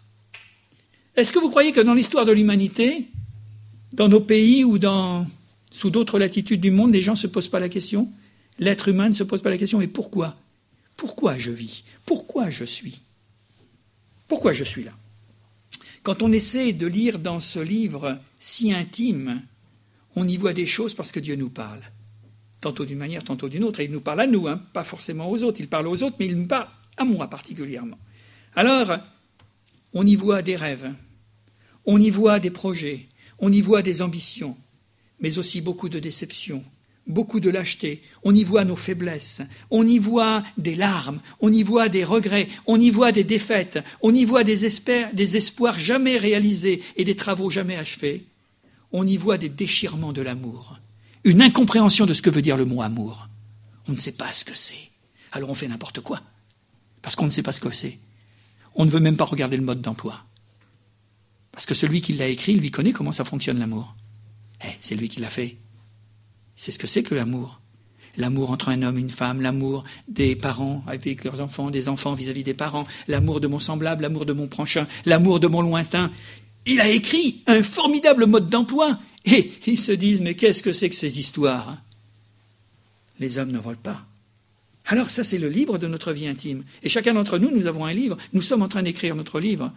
Est-ce 1.15 1.31
que 1.31 1.39
vous 1.39 1.49
croyez 1.49 1.71
que 1.71 1.81
dans 1.81 1.93
l'histoire 1.93 2.25
de 2.25 2.31
l'humanité, 2.31 3.07
dans 3.93 4.07
nos 4.07 4.19
pays 4.21 4.63
ou 4.63 4.77
dans, 4.77 5.27
sous 5.71 5.89
d'autres 5.89 6.19
latitudes 6.19 6.61
du 6.61 6.71
monde, 6.71 6.93
les 6.93 7.01
gens 7.01 7.13
ne 7.13 7.17
se 7.17 7.27
posent 7.27 7.49
pas 7.49 7.59
la 7.59 7.69
question? 7.69 8.09
L'être 8.59 8.87
humain 8.87 9.09
ne 9.09 9.13
se 9.13 9.23
pose 9.23 9.41
pas 9.41 9.49
la 9.49 9.57
question, 9.57 9.79
mais 9.79 9.87
pourquoi? 9.87 10.37
Pourquoi 10.97 11.37
je 11.37 11.51
vis? 11.51 11.83
Pourquoi 12.05 12.49
je 12.49 12.63
suis? 12.63 13.01
Pourquoi 14.27 14.53
je 14.53 14.63
suis 14.63 14.83
là? 14.83 14.93
Quand 16.03 16.21
on 16.21 16.31
essaie 16.31 16.73
de 16.73 16.87
lire 16.87 17.19
dans 17.19 17.39
ce 17.39 17.59
livre 17.59 18.19
si 18.39 18.71
intime, 18.71 19.41
on 20.15 20.27
y 20.27 20.37
voit 20.37 20.53
des 20.53 20.67
choses 20.67 20.93
parce 20.93 21.11
que 21.11 21.19
Dieu 21.19 21.35
nous 21.35 21.49
parle. 21.49 21.81
Tantôt 22.61 22.85
d'une 22.85 22.97
manière, 22.97 23.23
tantôt 23.23 23.49
d'une 23.49 23.63
autre. 23.63 23.79
Et 23.79 23.85
il 23.85 23.91
nous 23.91 24.01
parle 24.01 24.21
à 24.21 24.27
nous, 24.27 24.47
hein, 24.47 24.61
pas 24.73 24.83
forcément 24.83 25.29
aux 25.29 25.43
autres. 25.43 25.59
Il 25.59 25.67
parle 25.67 25.87
aux 25.87 26.03
autres, 26.03 26.15
mais 26.19 26.27
il 26.27 26.35
me 26.35 26.47
parle 26.47 26.69
à 26.97 27.05
moi 27.05 27.29
particulièrement. 27.29 27.97
Alors, 28.55 28.97
on 29.93 30.05
y 30.05 30.15
voit 30.15 30.41
des 30.41 30.55
rêves, 30.55 30.93
on 31.85 31.99
y 31.99 32.09
voit 32.09 32.39
des 32.39 32.51
projets, 32.51 33.07
on 33.39 33.51
y 33.51 33.61
voit 33.61 33.81
des 33.81 34.01
ambitions, 34.01 34.57
mais 35.19 35.37
aussi 35.37 35.61
beaucoup 35.61 35.89
de 35.89 35.99
déceptions, 35.99 36.63
beaucoup 37.07 37.39
de 37.39 37.49
lâcheté, 37.49 38.01
on 38.23 38.33
y 38.33 38.43
voit 38.43 38.65
nos 38.65 38.75
faiblesses, 38.75 39.41
on 39.69 39.85
y 39.85 39.99
voit 39.99 40.43
des 40.57 40.75
larmes, 40.75 41.21
on 41.39 41.51
y 41.51 41.63
voit 41.63 41.89
des 41.89 42.03
regrets, 42.03 42.47
on 42.65 42.79
y 42.79 42.89
voit 42.89 43.11
des 43.11 43.23
défaites, 43.23 43.79
on 44.01 44.13
y 44.13 44.25
voit 44.25 44.43
des, 44.43 44.65
espoirs 45.35 45.77
jamais 45.77 46.17
réalisés 46.17 46.81
et 46.95 47.05
des 47.05 47.15
travaux 47.15 47.49
jamais 47.49 47.75
achevés, 47.75 48.25
on 48.91 49.05
y 49.05 49.17
voit 49.17 49.37
des 49.37 49.49
déchirements 49.49 50.13
de 50.13 50.21
l'amour, 50.21 50.79
une 51.23 51.41
incompréhension 51.41 52.05
de 52.05 52.13
ce 52.13 52.21
que 52.21 52.29
veut 52.29 52.41
dire 52.41 52.57
le 52.57 52.65
mot 52.65 52.81
amour. 52.81 53.29
On 53.87 53.91
ne 53.91 53.97
sait 53.97 54.13
pas 54.13 54.31
ce 54.31 54.45
que 54.45 54.55
c'est. 54.55 54.91
Alors 55.31 55.49
on 55.49 55.55
fait 55.55 55.67
n'importe 55.67 56.01
quoi, 56.01 56.21
parce 57.01 57.15
qu'on 57.15 57.25
ne 57.25 57.29
sait 57.31 57.43
pas 57.43 57.53
ce 57.53 57.61
que 57.61 57.71
c'est. 57.71 57.99
on 58.73 58.85
ne 58.85 58.89
veut 58.89 58.99
même 58.99 59.17
pas 59.17 59.25
regarder 59.25 59.57
le 59.57 59.63
mode 59.63 59.81
d'emploi. 59.81 60.23
Parce 61.51 61.65
que 61.65 61.73
celui 61.73 62.01
qui 62.01 62.13
l'a 62.13 62.27
écrit, 62.27 62.55
lui 62.55 62.71
connaît 62.71 62.91
comment 62.91 63.13
ça 63.13 63.23
fonctionne 63.23 63.59
l'amour. 63.59 63.95
Eh, 64.61 64.71
c'est 64.79 64.95
lui 64.95 65.07
qui 65.07 65.21
l'a 65.21 65.29
fait. 65.29 65.57
C'est 66.55 66.71
ce 66.71 66.79
que 66.79 66.87
c'est 66.87 67.03
que 67.03 67.15
l'amour. 67.15 67.59
L'amour 68.17 68.51
entre 68.51 68.69
un 68.69 68.81
homme 68.81 68.97
et 68.97 69.01
une 69.01 69.09
femme, 69.09 69.41
l'amour 69.41 69.83
des 70.07 70.35
parents 70.35 70.83
avec 70.87 71.23
leurs 71.25 71.41
enfants, 71.41 71.69
des 71.69 71.89
enfants 71.89 72.13
vis-à-vis 72.13 72.43
des 72.43 72.53
parents, 72.53 72.87
l'amour 73.07 73.41
de 73.41 73.47
mon 73.47 73.59
semblable, 73.59 74.03
l'amour 74.03 74.25
de 74.25 74.33
mon 74.33 74.47
prochain, 74.47 74.87
l'amour 75.05 75.39
de 75.39 75.47
mon 75.47 75.61
lointain. 75.61 76.11
Il 76.65 76.79
a 76.79 76.89
écrit 76.89 77.43
un 77.47 77.61
formidable 77.61 78.25
mode 78.25 78.49
d'emploi. 78.49 78.99
Et 79.25 79.51
ils 79.65 79.79
se 79.79 79.91
disent, 79.91 80.21
mais 80.21 80.35
qu'est-ce 80.35 80.63
que 80.63 80.71
c'est 80.71 80.89
que 80.89 80.95
ces 80.95 81.19
histoires 81.19 81.77
Les 83.19 83.37
hommes 83.37 83.51
ne 83.51 83.57
volent 83.57 83.77
pas. 83.81 84.05
Alors 84.85 85.09
ça, 85.09 85.23
c'est 85.23 85.39
le 85.39 85.49
livre 85.49 85.77
de 85.77 85.87
notre 85.87 86.13
vie 86.13 86.27
intime. 86.27 86.63
Et 86.83 86.89
chacun 86.89 87.15
d'entre 87.15 87.39
nous, 87.39 87.49
nous 87.49 87.65
avons 87.65 87.85
un 87.85 87.93
livre. 87.93 88.17
Nous 88.33 88.43
sommes 88.43 88.61
en 88.61 88.67
train 88.67 88.83
d'écrire 88.83 89.15
notre 89.15 89.39
livre. 89.39 89.73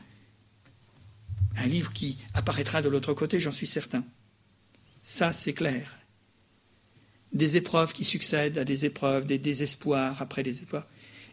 Un 1.56 1.66
livre 1.66 1.92
qui 1.92 2.18
apparaîtra 2.34 2.82
de 2.82 2.88
l'autre 2.88 3.14
côté, 3.14 3.40
j'en 3.40 3.52
suis 3.52 3.66
certain. 3.66 4.04
Ça, 5.02 5.32
c'est 5.32 5.54
clair. 5.54 5.97
Des 7.32 7.56
épreuves 7.56 7.92
qui 7.92 8.04
succèdent 8.04 8.58
à 8.58 8.64
des 8.64 8.84
épreuves, 8.84 9.26
des 9.26 9.38
désespoirs 9.38 10.20
après 10.20 10.42
des 10.42 10.62
épreuves. 10.62 10.84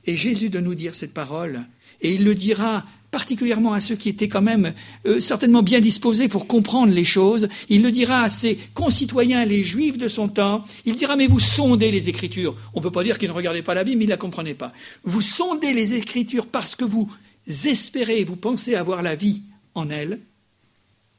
Et 0.05 0.15
Jésus 0.15 0.49
de 0.49 0.59
nous 0.59 0.75
dire 0.75 0.93
cette 0.93 1.13
parole, 1.13 1.61
et 2.01 2.13
il 2.13 2.23
le 2.23 2.35
dira 2.35 2.85
particulièrement 3.15 3.71
à 3.71 3.79
ceux 3.79 3.95
qui 3.95 4.09
étaient 4.09 4.27
quand 4.27 4.41
même 4.41 4.73
euh, 5.07 5.21
certainement 5.21 5.63
bien 5.63 5.79
disposés 5.79 6.27
pour 6.27 6.47
comprendre 6.47 6.91
les 6.91 7.05
choses. 7.05 7.47
Il 7.69 7.81
le 7.81 7.89
dira 7.89 8.23
à 8.23 8.29
ses 8.29 8.57
concitoyens, 8.73 9.45
les 9.45 9.63
juifs 9.63 9.97
de 9.97 10.09
son 10.09 10.27
temps. 10.27 10.65
Il 10.85 10.95
dira, 10.95 11.15
mais 11.15 11.27
vous 11.27 11.39
sondez 11.39 11.91
les 11.91 12.09
Écritures. 12.09 12.57
On 12.73 12.79
ne 12.79 12.83
peut 12.83 12.91
pas 12.91 13.05
dire 13.05 13.17
qu'ils 13.17 13.29
ne 13.29 13.33
regardaient 13.33 13.61
pas 13.61 13.73
la 13.73 13.85
Bible, 13.85 13.99
mais 13.99 14.03
ils 14.03 14.07
ne 14.07 14.13
la 14.13 14.17
comprenaient 14.17 14.53
pas. 14.53 14.73
Vous 15.05 15.21
sondez 15.21 15.71
les 15.71 15.93
Écritures 15.93 16.47
parce 16.47 16.75
que 16.75 16.83
vous 16.83 17.09
espérez, 17.47 18.25
vous 18.25 18.35
pensez 18.35 18.75
avoir 18.75 19.01
la 19.01 19.15
vie 19.15 19.43
en 19.75 19.89
elles, 19.89 20.19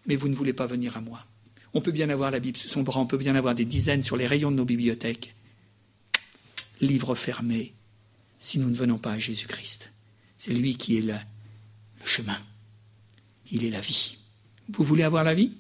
mais 0.07 0.17
vous 0.17 0.29
ne 0.29 0.35
voulez 0.35 0.53
pas 0.53 0.67
venir 0.67 0.99
à 0.99 1.01
moi. 1.01 1.25
On 1.77 1.83
peut 1.83 1.93
bien 1.93 2.09
avoir 2.09 2.31
la 2.31 2.41
Bible 2.41 2.57
sous 2.57 2.71
son 2.71 2.83
bras, 2.83 3.01
on 3.01 3.07
peut 3.07 3.19
bien 3.19 3.35
avoir 3.35 3.55
des 3.55 3.67
dizaines 3.67 4.03
sur 4.03 4.17
les 4.17 4.27
rayons 4.27 4.51
de 4.51 4.57
nos 4.57 4.65
bibliothèques. 4.65 5.35
Livre 6.81 7.15
fermé, 7.15 7.75
si 8.39 8.59
nous 8.59 8.71
ne 8.71 8.75
venons 8.75 8.97
pas 8.97 9.13
à 9.13 9.19
Jésus-Christ. 9.19 9.93
C'est 10.39 10.55
lui 10.55 10.79
qui 10.79 10.97
est 10.97 11.03
là 11.03 11.21
chemin. 12.03 12.39
Il 13.51 13.63
est 13.63 13.69
la 13.69 13.83
vie. 13.83 14.17
Vous 14.71 14.85
voulez 14.85 15.03
avoir 15.03 15.23
la 15.23 15.35
vie? 15.35 15.53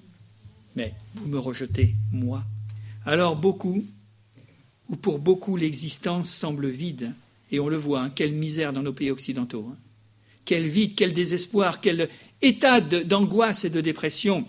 Mais 0.74 0.94
vous 1.16 1.26
me 1.26 1.38
rejetez, 1.38 1.94
moi. 2.12 2.42
Alors 3.04 3.36
beaucoup, 3.36 3.84
ou 4.88 4.96
pour 4.96 5.18
beaucoup, 5.18 5.58
l'existence 5.58 6.30
semble 6.30 6.68
vide. 6.68 7.12
Et 7.52 7.60
on 7.60 7.68
le 7.68 7.76
voit, 7.76 8.00
hein, 8.00 8.08
quelle 8.08 8.32
misère 8.32 8.72
dans 8.72 8.82
nos 8.82 8.94
pays 8.94 9.10
occidentaux. 9.10 9.68
Hein. 9.70 9.76
Quel 10.46 10.66
vide, 10.66 10.94
quel 10.96 11.12
désespoir, 11.12 11.82
quel 11.82 12.08
état 12.40 12.80
d'angoisse 12.80 13.66
et 13.66 13.70
de 13.70 13.82
dépression. 13.82 14.48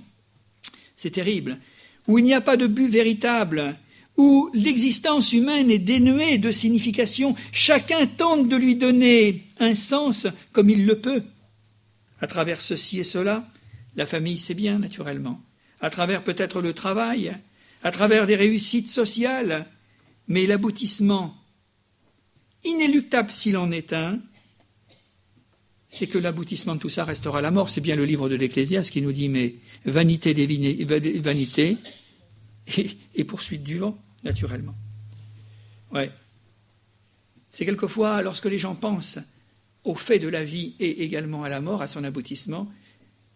C'est 0.97 1.11
terrible. 1.11 1.57
Où 2.07 2.19
il 2.19 2.25
n'y 2.25 2.33
a 2.33 2.41
pas 2.41 2.57
de 2.57 2.67
but 2.67 2.89
véritable, 2.89 3.77
où 4.17 4.49
l'existence 4.53 5.31
humaine 5.31 5.71
est 5.71 5.79
dénuée 5.79 6.39
de 6.39 6.51
signification. 6.51 7.35
Chacun 7.51 8.07
tente 8.07 8.49
de 8.49 8.55
lui 8.57 8.75
donner 8.75 9.43
un 9.59 9.75
sens 9.75 10.27
comme 10.51 10.69
il 10.69 10.85
le 10.85 10.99
peut 10.99 11.23
à 12.19 12.27
travers 12.27 12.61
ceci 12.61 12.99
et 12.99 13.03
cela. 13.03 13.47
La 13.95 14.05
famille, 14.05 14.37
c'est 14.39 14.53
bien, 14.53 14.79
naturellement. 14.79 15.41
À 15.81 15.89
travers 15.89 16.23
peut-être 16.23 16.61
le 16.61 16.73
travail, 16.73 17.35
à 17.83 17.91
travers 17.91 18.25
des 18.25 18.35
réussites 18.35 18.89
sociales. 18.89 19.67
Mais 20.27 20.45
l'aboutissement, 20.45 21.37
inéluctable 22.63 23.31
s'il 23.31 23.55
en 23.55 23.71
est 23.71 23.93
un, 23.93 24.19
c'est 25.89 26.07
que 26.07 26.17
l'aboutissement 26.17 26.75
de 26.75 26.79
tout 26.79 26.89
ça 26.89 27.05
restera 27.05 27.41
la 27.41 27.51
mort. 27.51 27.69
C'est 27.69 27.81
bien 27.81 27.95
le 27.95 28.05
livre 28.05 28.29
de 28.29 28.35
l'Ecclésiaste 28.35 28.91
qui 28.91 29.01
nous 29.01 29.11
dit, 29.11 29.29
mais 29.29 29.55
vanité 29.85 30.31
et, 32.77 32.89
et 33.15 33.23
poursuite 33.23 33.63
du 33.63 33.77
vent, 33.77 33.97
naturellement. 34.23 34.75
Ouais. 35.91 36.11
C'est 37.49 37.65
quelquefois, 37.65 38.21
lorsque 38.21 38.45
les 38.45 38.57
gens 38.57 38.75
pensent 38.75 39.19
au 39.83 39.95
fait 39.95 40.19
de 40.19 40.27
la 40.27 40.43
vie 40.43 40.75
et 40.79 41.03
également 41.03 41.43
à 41.43 41.49
la 41.49 41.61
mort, 41.61 41.81
à 41.81 41.87
son 41.87 42.03
aboutissement, 42.03 42.69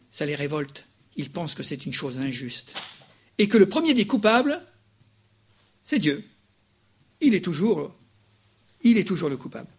ça 0.10 0.26
les 0.26 0.36
révolte. 0.36 0.88
Ils 1.16 1.30
pensent 1.30 1.56
que 1.56 1.64
c'est 1.64 1.86
une 1.86 1.94
chose 1.94 2.20
injuste. 2.20 2.76
Et 3.38 3.48
que 3.48 3.58
le 3.58 3.68
premier 3.68 3.94
des 3.94 4.06
coupables, 4.06 4.62
c'est 5.84 6.00
Dieu. 6.00 6.24
Il 7.22 7.34
est 7.34 7.44
toujours, 7.44 7.96
il 8.84 8.98
est 8.98 9.08
toujours 9.08 9.30
le 9.30 9.38
coupable. 9.38 9.70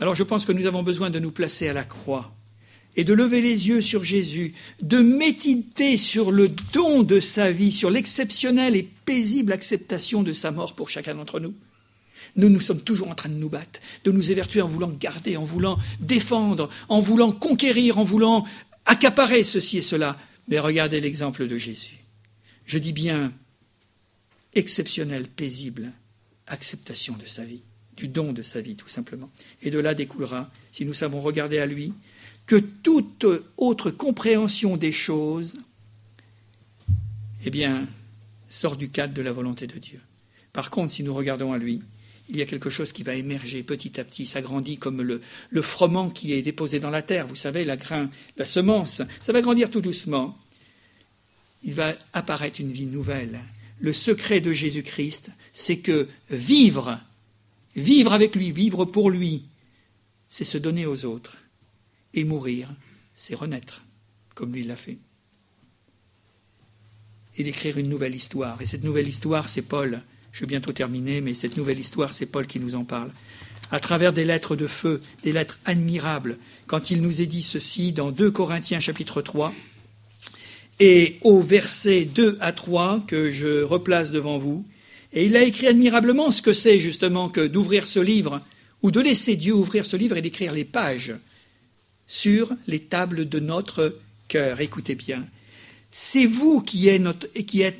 Alors 0.00 0.14
je 0.14 0.22
pense 0.22 0.44
que 0.44 0.52
nous 0.52 0.66
avons 0.66 0.82
besoin 0.82 1.10
de 1.10 1.18
nous 1.18 1.30
placer 1.30 1.68
à 1.68 1.72
la 1.72 1.84
croix 1.84 2.34
et 2.96 3.04
de 3.04 3.12
lever 3.14 3.40
les 3.40 3.68
yeux 3.68 3.80
sur 3.80 4.04
Jésus, 4.04 4.54
de 4.80 4.98
méditer 4.98 5.96
sur 5.96 6.30
le 6.30 6.48
don 6.72 7.02
de 7.02 7.20
sa 7.20 7.50
vie, 7.50 7.72
sur 7.72 7.90
l'exceptionnelle 7.90 8.76
et 8.76 8.88
paisible 9.04 9.52
acceptation 9.52 10.22
de 10.22 10.32
sa 10.32 10.50
mort 10.50 10.74
pour 10.74 10.90
chacun 10.90 11.14
d'entre 11.14 11.40
nous. 11.40 11.54
Nous, 12.36 12.48
nous 12.48 12.60
sommes 12.60 12.80
toujours 12.80 13.08
en 13.08 13.14
train 13.14 13.28
de 13.28 13.34
nous 13.34 13.48
battre, 13.48 13.80
de 14.04 14.10
nous 14.10 14.30
évertuer 14.30 14.62
en 14.62 14.68
voulant 14.68 14.90
garder, 14.90 15.36
en 15.36 15.44
voulant 15.44 15.78
défendre, 16.00 16.70
en 16.88 17.00
voulant 17.00 17.32
conquérir, 17.32 17.98
en 17.98 18.04
voulant 18.04 18.46
accaparer 18.86 19.44
ceci 19.44 19.78
et 19.78 19.82
cela. 19.82 20.18
Mais 20.48 20.58
regardez 20.58 21.00
l'exemple 21.00 21.46
de 21.46 21.58
Jésus. 21.58 21.98
Je 22.64 22.78
dis 22.78 22.92
bien 22.92 23.32
exceptionnel, 24.54 25.28
paisible, 25.28 25.92
acceptation 26.46 27.16
de 27.16 27.26
sa 27.26 27.44
vie, 27.44 27.62
du 27.96 28.08
don 28.08 28.32
de 28.32 28.42
sa 28.42 28.60
vie 28.60 28.76
tout 28.76 28.88
simplement. 28.88 29.30
Et 29.62 29.70
de 29.70 29.78
là 29.78 29.94
découlera, 29.94 30.50
si 30.70 30.84
nous 30.84 30.94
savons 30.94 31.20
regarder 31.20 31.58
à 31.58 31.66
lui, 31.66 31.92
que 32.46 32.56
toute 32.56 33.26
autre 33.56 33.90
compréhension 33.90 34.76
des 34.76 34.92
choses, 34.92 35.56
eh 37.44 37.50
bien, 37.50 37.86
sort 38.48 38.76
du 38.76 38.90
cadre 38.90 39.14
de 39.14 39.22
la 39.22 39.32
volonté 39.32 39.66
de 39.66 39.78
Dieu. 39.78 40.00
Par 40.52 40.70
contre, 40.70 40.92
si 40.92 41.02
nous 41.02 41.14
regardons 41.14 41.52
à 41.52 41.58
lui, 41.58 41.80
il 42.28 42.36
y 42.36 42.42
a 42.42 42.46
quelque 42.46 42.70
chose 42.70 42.92
qui 42.92 43.02
va 43.02 43.14
émerger 43.14 43.62
petit 43.62 43.98
à 44.00 44.04
petit, 44.04 44.26
s'agrandit 44.26 44.78
comme 44.78 45.02
le, 45.02 45.20
le, 45.50 45.62
froment 45.62 46.10
qui 46.10 46.32
est 46.32 46.42
déposé 46.42 46.78
dans 46.78 46.90
la 46.90 47.02
terre, 47.02 47.26
vous 47.26 47.34
savez, 47.34 47.64
la 47.64 47.76
grain, 47.76 48.10
la 48.36 48.46
semence, 48.46 49.02
ça 49.20 49.32
va 49.32 49.40
grandir 49.42 49.70
tout 49.70 49.80
doucement. 49.80 50.36
Il 51.62 51.74
va 51.74 51.94
apparaître 52.12 52.60
une 52.60 52.72
vie 52.72 52.86
nouvelle. 52.86 53.40
Le 53.80 53.92
secret 53.92 54.40
de 54.40 54.52
Jésus-Christ, 54.52 55.32
c'est 55.52 55.78
que 55.78 56.08
vivre, 56.30 57.00
vivre 57.76 58.12
avec 58.12 58.34
lui, 58.34 58.52
vivre 58.52 58.84
pour 58.84 59.10
lui, 59.10 59.44
c'est 60.28 60.44
se 60.44 60.58
donner 60.58 60.86
aux 60.86 61.04
autres. 61.04 61.36
Et 62.14 62.24
mourir, 62.24 62.68
c'est 63.14 63.34
renaître, 63.34 63.82
comme 64.34 64.52
lui 64.52 64.64
l'a 64.64 64.76
fait. 64.76 64.98
Et 67.36 67.44
d'écrire 67.44 67.78
une 67.78 67.88
nouvelle 67.88 68.14
histoire. 68.14 68.60
Et 68.60 68.66
cette 68.66 68.84
nouvelle 68.84 69.08
histoire, 69.08 69.48
c'est 69.48 69.62
Paul 69.62 70.02
je 70.32 70.40
vais 70.40 70.46
bientôt 70.46 70.72
terminer, 70.72 71.20
mais 71.20 71.34
cette 71.34 71.56
nouvelle 71.56 71.78
histoire, 71.78 72.12
c'est 72.12 72.26
Paul 72.26 72.46
qui 72.46 72.58
nous 72.58 72.74
en 72.74 72.84
parle. 72.84 73.10
À 73.70 73.80
travers 73.80 74.12
des 74.12 74.24
lettres 74.24 74.56
de 74.56 74.66
feu, 74.66 75.00
des 75.22 75.32
lettres 75.32 75.58
admirables, 75.64 76.38
quand 76.66 76.90
il 76.90 77.02
nous 77.02 77.20
est 77.20 77.26
dit 77.26 77.42
ceci 77.42 77.92
dans 77.92 78.10
2 78.10 78.30
Corinthiens 78.30 78.80
chapitre 78.80 79.20
3, 79.20 79.54
et 80.80 81.18
au 81.20 81.40
verset 81.40 82.06
2 82.06 82.38
à 82.40 82.52
3 82.52 83.04
que 83.06 83.30
je 83.30 83.62
replace 83.62 84.10
devant 84.10 84.38
vous, 84.38 84.64
et 85.12 85.26
il 85.26 85.36
a 85.36 85.42
écrit 85.42 85.66
admirablement 85.66 86.30
ce 86.30 86.42
que 86.42 86.52
c'est 86.52 86.78
justement 86.78 87.28
que 87.28 87.46
d'ouvrir 87.46 87.86
ce 87.86 88.00
livre, 88.00 88.40
ou 88.82 88.90
de 88.90 89.00
laisser 89.00 89.36
Dieu 89.36 89.54
ouvrir 89.54 89.86
ce 89.86 89.96
livre 89.96 90.16
et 90.16 90.22
d'écrire 90.22 90.52
les 90.52 90.64
pages 90.64 91.14
sur 92.06 92.50
les 92.66 92.80
tables 92.80 93.28
de 93.28 93.38
notre 93.38 93.96
cœur. 94.28 94.60
Écoutez 94.60 94.94
bien, 94.94 95.24
c'est 95.90 96.26
vous 96.26 96.60
qui 96.60 96.88
êtes, 96.88 97.02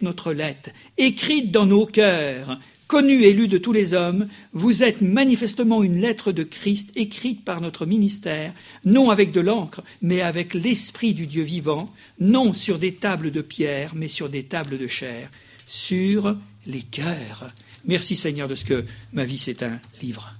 notre, 0.02 0.32
lettre, 0.32 0.70
écrite 0.98 1.50
dans 1.50 1.66
nos 1.66 1.86
cœurs, 1.86 2.60
connue 2.86 3.22
et 3.22 3.32
lue 3.32 3.48
de 3.48 3.58
tous 3.58 3.72
les 3.72 3.94
hommes, 3.94 4.28
vous 4.52 4.82
êtes 4.82 5.00
manifestement 5.00 5.82
une 5.82 5.98
lettre 5.98 6.30
de 6.30 6.42
Christ 6.42 6.92
écrite 6.94 7.42
par 7.42 7.62
notre 7.62 7.86
ministère, 7.86 8.52
non 8.84 9.08
avec 9.08 9.32
de 9.32 9.40
l'encre, 9.40 9.82
mais 10.02 10.20
avec 10.20 10.52
l'Esprit 10.52 11.14
du 11.14 11.26
Dieu 11.26 11.42
vivant, 11.42 11.92
non 12.20 12.52
sur 12.52 12.78
des 12.78 12.92
tables 12.92 13.30
de 13.30 13.40
pierre, 13.40 13.92
mais 13.94 14.08
sur 14.08 14.28
des 14.28 14.44
tables 14.44 14.76
de 14.76 14.86
chair, 14.86 15.30
sur 15.66 16.36
les 16.66 16.82
cœurs. 16.82 17.52
Merci 17.84 18.16
Seigneur 18.16 18.48
de 18.48 18.54
ce 18.54 18.64
que 18.64 18.84
ma 19.12 19.24
vie 19.24 19.38
c'est 19.38 19.62
un 19.62 19.80
livre 20.00 20.34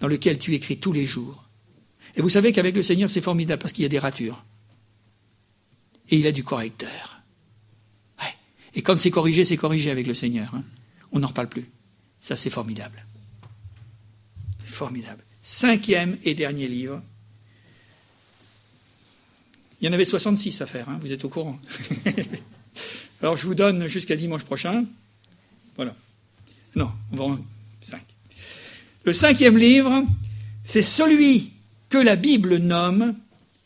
dans 0.00 0.08
lequel 0.08 0.38
tu 0.38 0.54
écris 0.54 0.78
tous 0.78 0.92
les 0.92 1.06
jours. 1.06 1.48
Et 2.16 2.22
vous 2.22 2.30
savez 2.30 2.52
qu'avec 2.52 2.74
le 2.74 2.82
Seigneur 2.82 3.10
c'est 3.10 3.20
formidable 3.20 3.60
parce 3.60 3.72
qu'il 3.72 3.82
y 3.82 3.86
a 3.86 3.90
des 3.90 3.98
ratures 3.98 4.44
et 6.10 6.16
il 6.16 6.26
a 6.26 6.32
du 6.32 6.44
correcteur. 6.44 7.12
Et 8.74 8.82
quand 8.82 8.98
c'est 8.98 9.10
corrigé, 9.10 9.44
c'est 9.44 9.56
corrigé 9.56 9.90
avec 9.90 10.06
le 10.06 10.14
Seigneur. 10.14 10.54
Hein. 10.54 10.64
On 11.12 11.18
n'en 11.18 11.28
reparle 11.28 11.48
plus. 11.48 11.68
Ça, 12.20 12.36
c'est 12.36 12.50
formidable. 12.50 13.04
Formidable. 14.64 15.22
Cinquième 15.42 16.16
et 16.24 16.34
dernier 16.34 16.68
livre. 16.68 17.02
Il 19.80 19.86
y 19.86 19.88
en 19.88 19.92
avait 19.92 20.04
66 20.04 20.62
à 20.62 20.66
faire, 20.66 20.88
hein, 20.88 20.98
vous 21.02 21.12
êtes 21.12 21.24
au 21.24 21.28
courant. 21.28 21.58
Alors 23.20 23.36
je 23.36 23.46
vous 23.46 23.54
donne 23.54 23.88
jusqu'à 23.88 24.16
dimanche 24.16 24.44
prochain. 24.44 24.84
Le 29.04 29.12
cinquième 29.12 29.58
livre, 29.58 30.04
c'est 30.64 30.82
celui 30.82 31.52
que 31.88 31.98
la 31.98 32.16
Bible 32.16 32.56
nomme 32.56 33.16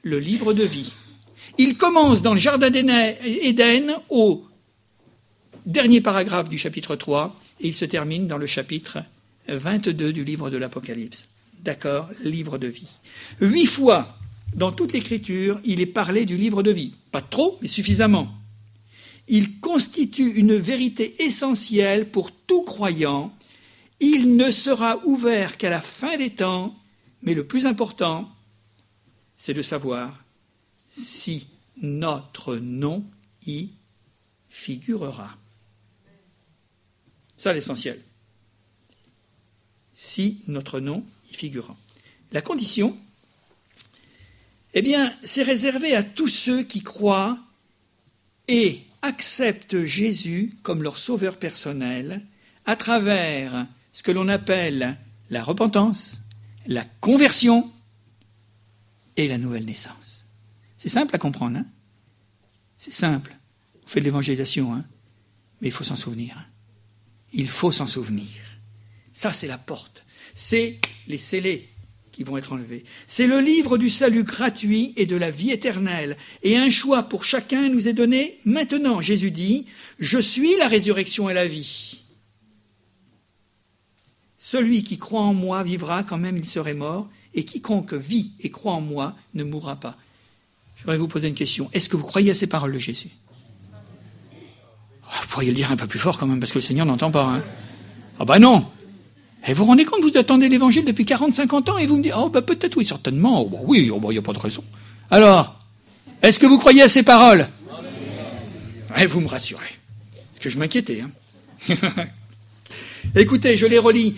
le 0.03 0.19
livre 0.19 0.53
de 0.53 0.65
vie. 0.65 0.93
Il 1.59 1.77
commence 1.77 2.23
dans 2.23 2.35
le 2.35 2.41
jardin 2.41 2.71
d'Éden 2.71 3.95
au 4.09 4.47
dernier 5.67 6.01
paragraphe 6.01 6.49
du 6.49 6.59
chapitre 6.59 6.97
3 6.97 7.35
et 7.61 7.69
il 7.69 7.75
se 7.75 7.85
termine 7.85 8.27
dans 8.27 8.39
le 8.39 8.47
chapitre 8.47 8.99
22 9.49 10.13
du 10.13 10.25
livre 10.25 10.51
de 10.51 10.57
l'Apocalypse. 10.57 11.29
D'accord 11.61 12.09
Livre 12.23 12.59
de 12.59 12.69
vie. 12.69 12.89
Huit 13.41 13.67
fois 13.67 14.17
dans 14.55 14.73
toute 14.73 14.93
l'écriture, 14.93 15.61
il 15.65 15.81
est 15.81 15.87
parlé 15.87 16.25
du 16.25 16.37
livre 16.37 16.63
de 16.63 16.71
vie. 16.71 16.95
Pas 17.13 17.21
trop, 17.21 17.59
mais 17.61 17.69
suffisamment. 17.69 18.33
Il 19.29 19.61
constitue 19.61 20.35
une 20.37 20.57
vérité 20.57 21.25
essentielle 21.25 22.11
pour 22.11 22.31
tout 22.33 22.63
croyant. 22.63 23.37
Il 23.99 24.37
ne 24.37 24.51
sera 24.51 25.05
ouvert 25.05 25.57
qu'à 25.57 25.71
la 25.71 25.81
fin 25.81 26.17
des 26.17 26.31
temps, 26.31 26.77
mais 27.23 27.35
le 27.35 27.47
plus 27.47 27.67
important, 27.67 28.31
c'est 29.37 29.55
de 29.55 29.63
savoir 29.63 30.25
si 30.91 31.49
notre 31.77 32.57
nom 32.57 33.05
y 33.47 33.71
figurera. 34.49 35.37
Ça 37.37 37.53
l'essentiel. 37.53 38.01
Si 39.93 40.41
notre 40.47 40.81
nom 40.81 41.05
y 41.31 41.35
figurera. 41.35 41.77
La 42.33 42.41
condition, 42.41 42.97
eh 44.75 44.83
bien, 44.83 45.15
c'est 45.23 45.43
réservé 45.43 45.95
à 45.95 46.03
tous 46.03 46.29
ceux 46.29 46.63
qui 46.63 46.83
croient 46.83 47.39
et 48.49 48.86
acceptent 49.03 49.85
Jésus 49.85 50.57
comme 50.63 50.83
leur 50.83 50.99
sauveur 50.99 51.39
personnel 51.39 52.27
à 52.65 52.77
travers 52.77 53.67
ce 53.93 54.03
que 54.03 54.13
l'on 54.13 54.29
appelle 54.29 54.99
la 55.31 55.43
repentance, 55.43 56.23
la 56.67 56.85
conversion 57.01 57.73
et 59.17 59.29
la 59.29 59.39
nouvelle 59.39 59.65
naissance. 59.65 60.27
C'est 60.77 60.89
simple 60.89 61.15
à 61.15 61.19
comprendre. 61.19 61.59
Hein 61.59 61.67
c'est 62.77 62.93
simple. 62.93 63.35
On 63.85 63.89
fait 63.89 64.01
de 64.01 64.05
l'évangélisation, 64.05 64.75
hein 64.75 64.85
mais 65.61 65.69
il 65.69 65.73
faut 65.73 65.85
s'en 65.85 65.97
souvenir. 65.97 66.49
Il 67.33 67.49
faut 67.49 67.73
s'en 67.73 67.87
souvenir. 67.87 68.29
Ça, 69.13 69.33
c'est 69.33 69.47
la 69.47 69.59
porte. 69.59 70.05
C'est 70.35 70.81
les 71.07 71.19
scellés 71.19 71.71
qui 72.17 72.25
vont 72.25 72.39
être 72.39 72.55
enlevés. 72.55 72.83
C'est 73.07 73.27
le 73.27 73.41
livre 73.41 73.77
du 73.77 73.91
salut 73.91 74.23
gratuit 74.23 74.95
et 74.97 75.05
de 75.05 75.17
la 75.17 75.31
vie 75.31 75.51
éternelle. 75.51 76.17
Et 76.43 76.57
un 76.57 76.71
choix 76.71 77.03
pour 77.03 77.25
chacun 77.25 77.69
nous 77.69 77.89
est 77.89 77.93
donné 77.93 78.39
maintenant. 78.47 79.03
Jésus 79.03 79.31
dit, 79.31 79.67
Je 79.99 80.17
suis 80.19 80.57
la 80.57 80.67
résurrection 80.67 81.29
et 81.29 81.35
la 81.35 81.47
vie. 81.47 82.01
Celui 84.39 84.83
qui 84.83 84.97
croit 84.97 85.21
en 85.21 85.35
moi 85.35 85.63
vivra 85.63 86.05
quand 86.05 86.17
même 86.17 86.39
il 86.39 86.47
serait 86.47 86.73
mort, 86.73 87.07
et 87.35 87.45
quiconque 87.45 87.93
vit 87.93 88.31
et 88.41 88.51
croit 88.51 88.73
en 88.73 88.81
moi 88.81 89.15
ne 89.35 89.45
mourra 89.45 89.77
pas. 89.77 89.99
Je 90.77 90.85
voudrais 90.85 90.97
vous 90.97 91.09
poser 91.09 91.29
une 91.29 91.35
question. 91.35 91.69
Est-ce 91.75 91.91
que 91.91 91.99
vous 91.99 92.07
croyez 92.07 92.31
à 92.31 92.35
ces 92.35 92.47
paroles 92.47 92.73
de 92.73 92.79
Jésus? 92.79 93.11
Ah, 95.07 95.21
Vous 95.21 95.29
pourriez 95.29 95.51
le 95.51 95.57
dire 95.57 95.71
un 95.71 95.77
peu 95.77 95.87
plus 95.87 95.99
fort 95.99 96.17
quand 96.17 96.27
même, 96.27 96.41
parce 96.41 96.53
que 96.53 96.59
le 96.59 96.63
Seigneur 96.63 96.87
n'entend 96.87 97.11
pas. 97.11 97.27
Hein. 97.27 97.45
Ah 98.19 98.25
ben 98.25 98.39
non 98.39 98.67
et 99.47 99.55
vous 99.55 99.65
vous 99.65 99.71
rendez 99.71 99.85
compte, 99.85 100.03
vous 100.03 100.19
attendez 100.19 100.49
l'évangile 100.49 100.85
depuis 100.85 101.05
40-50 101.05 101.71
ans 101.71 101.79
et 101.79 101.87
vous 101.87 101.97
me 101.97 102.03
dites, 102.03 102.13
oh 102.17 102.29
ben 102.29 102.43
peut-être 102.43 102.77
oui, 102.77 102.85
certainement, 102.85 103.43
oh, 103.43 103.61
oui, 103.65 103.85
il 103.85 103.93
oh, 103.93 104.13
n'y 104.13 104.19
a 104.19 104.23
pas 104.23 104.33
de 104.33 104.39
raison. 104.39 104.65
Alors, 105.09 105.61
est-ce 106.21 106.41
que 106.41 106.47
vous 106.47 106.59
croyez 106.59 106.83
à 106.83 106.89
ces 106.89 107.05
paroles? 107.05 107.49
Et 108.99 109.07
vous 109.07 109.21
me 109.21 109.29
rassurez. 109.29 109.79
Parce 110.33 110.41
que 110.41 110.51
je 110.51 110.59
m'inquiétais. 110.59 111.03
Hein. 111.03 111.71
Écoutez, 113.15 113.57
je 113.57 113.67
les 113.67 113.79
relis. 113.79 114.17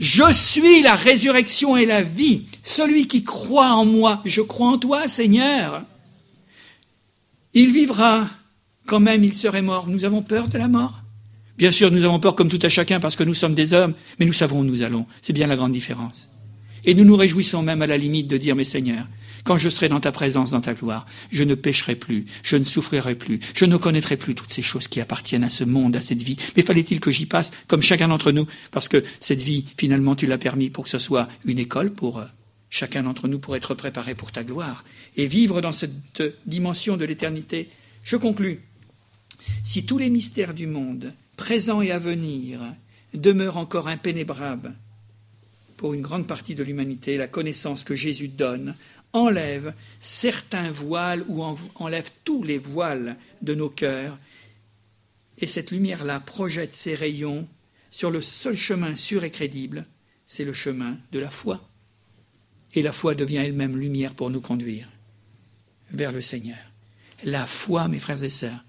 Je 0.00 0.32
suis 0.32 0.82
la 0.82 0.94
résurrection 0.94 1.76
et 1.76 1.84
la 1.84 2.02
vie. 2.02 2.46
Celui 2.62 3.08
qui 3.08 3.24
croit 3.24 3.72
en 3.72 3.84
moi, 3.84 4.22
je 4.24 4.40
crois 4.40 4.68
en 4.68 4.78
toi, 4.78 5.06
Seigneur. 5.06 5.84
Il 7.52 7.72
vivra 7.72 8.28
quand 8.86 9.00
même 9.00 9.22
il 9.22 9.34
serait 9.34 9.62
mort. 9.62 9.86
Nous 9.86 10.04
avons 10.04 10.22
peur 10.22 10.48
de 10.48 10.56
la 10.56 10.68
mort. 10.68 11.01
Bien 11.62 11.70
sûr, 11.70 11.92
nous 11.92 12.02
avons 12.02 12.18
peur 12.18 12.34
comme 12.34 12.48
tout 12.48 12.58
à 12.62 12.68
chacun 12.68 12.98
parce 12.98 13.14
que 13.14 13.22
nous 13.22 13.34
sommes 13.34 13.54
des 13.54 13.72
hommes, 13.72 13.94
mais 14.18 14.26
nous 14.26 14.32
savons 14.32 14.58
où 14.58 14.64
nous 14.64 14.82
allons. 14.82 15.06
C'est 15.20 15.32
bien 15.32 15.46
la 15.46 15.54
grande 15.54 15.70
différence. 15.70 16.28
Et 16.84 16.92
nous 16.92 17.04
nous 17.04 17.14
réjouissons 17.14 17.62
même 17.62 17.82
à 17.82 17.86
la 17.86 17.96
limite 17.96 18.26
de 18.26 18.36
dire, 18.36 18.56
mais 18.56 18.64
Seigneur, 18.64 19.06
quand 19.44 19.58
je 19.58 19.68
serai 19.68 19.88
dans 19.88 20.00
ta 20.00 20.10
présence, 20.10 20.50
dans 20.50 20.60
ta 20.60 20.74
gloire, 20.74 21.06
je 21.30 21.44
ne 21.44 21.54
pécherai 21.54 21.94
plus, 21.94 22.26
je 22.42 22.56
ne 22.56 22.64
souffrirai 22.64 23.14
plus, 23.14 23.38
je 23.54 23.64
ne 23.64 23.76
connaîtrai 23.76 24.16
plus 24.16 24.34
toutes 24.34 24.50
ces 24.50 24.60
choses 24.60 24.88
qui 24.88 25.00
appartiennent 25.00 25.44
à 25.44 25.48
ce 25.48 25.62
monde, 25.62 25.94
à 25.94 26.00
cette 26.00 26.20
vie. 26.20 26.36
Mais 26.56 26.64
fallait-il 26.64 26.98
que 26.98 27.12
j'y 27.12 27.26
passe, 27.26 27.52
comme 27.68 27.80
chacun 27.80 28.08
d'entre 28.08 28.32
nous, 28.32 28.48
parce 28.72 28.88
que 28.88 29.04
cette 29.20 29.42
vie, 29.42 29.64
finalement, 29.76 30.16
tu 30.16 30.26
l'as 30.26 30.38
permis 30.38 30.68
pour 30.68 30.82
que 30.82 30.90
ce 30.90 30.98
soit 30.98 31.28
une 31.44 31.60
école 31.60 31.92
pour 31.92 32.18
euh, 32.18 32.24
chacun 32.70 33.04
d'entre 33.04 33.28
nous, 33.28 33.38
pour 33.38 33.54
être 33.54 33.74
préparé 33.74 34.16
pour 34.16 34.32
ta 34.32 34.42
gloire, 34.42 34.82
et 35.16 35.28
vivre 35.28 35.60
dans 35.60 35.70
cette 35.70 36.24
dimension 36.44 36.96
de 36.96 37.04
l'éternité. 37.04 37.70
Je 38.02 38.16
conclus. 38.16 38.62
Si 39.62 39.86
tous 39.86 39.98
les 39.98 40.10
mystères 40.10 40.54
du 40.54 40.66
monde, 40.66 41.12
présents 41.36 41.82
et 41.82 41.90
à 41.90 41.98
venir, 41.98 42.60
demeurent 43.14 43.56
encore 43.56 43.88
impénétrables 43.88 44.74
pour 45.82 45.94
une 45.94 46.02
grande 46.02 46.28
partie 46.28 46.54
de 46.54 46.62
l'humanité, 46.62 47.16
la 47.16 47.26
connaissance 47.26 47.82
que 47.82 47.96
Jésus 47.96 48.28
donne 48.28 48.76
enlève 49.12 49.74
certains 50.00 50.70
voiles 50.70 51.24
ou 51.26 51.42
enlève 51.74 52.08
tous 52.24 52.44
les 52.44 52.58
voiles 52.58 53.16
de 53.42 53.54
nos 53.54 53.68
cœurs, 53.68 54.16
et 55.38 55.48
cette 55.48 55.72
lumière-là 55.72 56.20
projette 56.20 56.72
ses 56.72 56.94
rayons 56.94 57.48
sur 57.90 58.12
le 58.12 58.22
seul 58.22 58.56
chemin 58.56 58.94
sûr 58.94 59.24
et 59.24 59.30
crédible, 59.30 59.86
c'est 60.24 60.44
le 60.44 60.52
chemin 60.52 60.96
de 61.10 61.18
la 61.18 61.30
foi. 61.30 61.60
Et 62.74 62.82
la 62.82 62.92
foi 62.92 63.16
devient 63.16 63.38
elle-même 63.38 63.76
lumière 63.76 64.14
pour 64.14 64.30
nous 64.30 64.40
conduire 64.40 64.88
vers 65.90 66.12
le 66.12 66.22
Seigneur. 66.22 66.58
La 67.24 67.46
foi, 67.46 67.88
mes 67.88 67.98
frères 67.98 68.22
et 68.22 68.30
sœurs, 68.30 68.64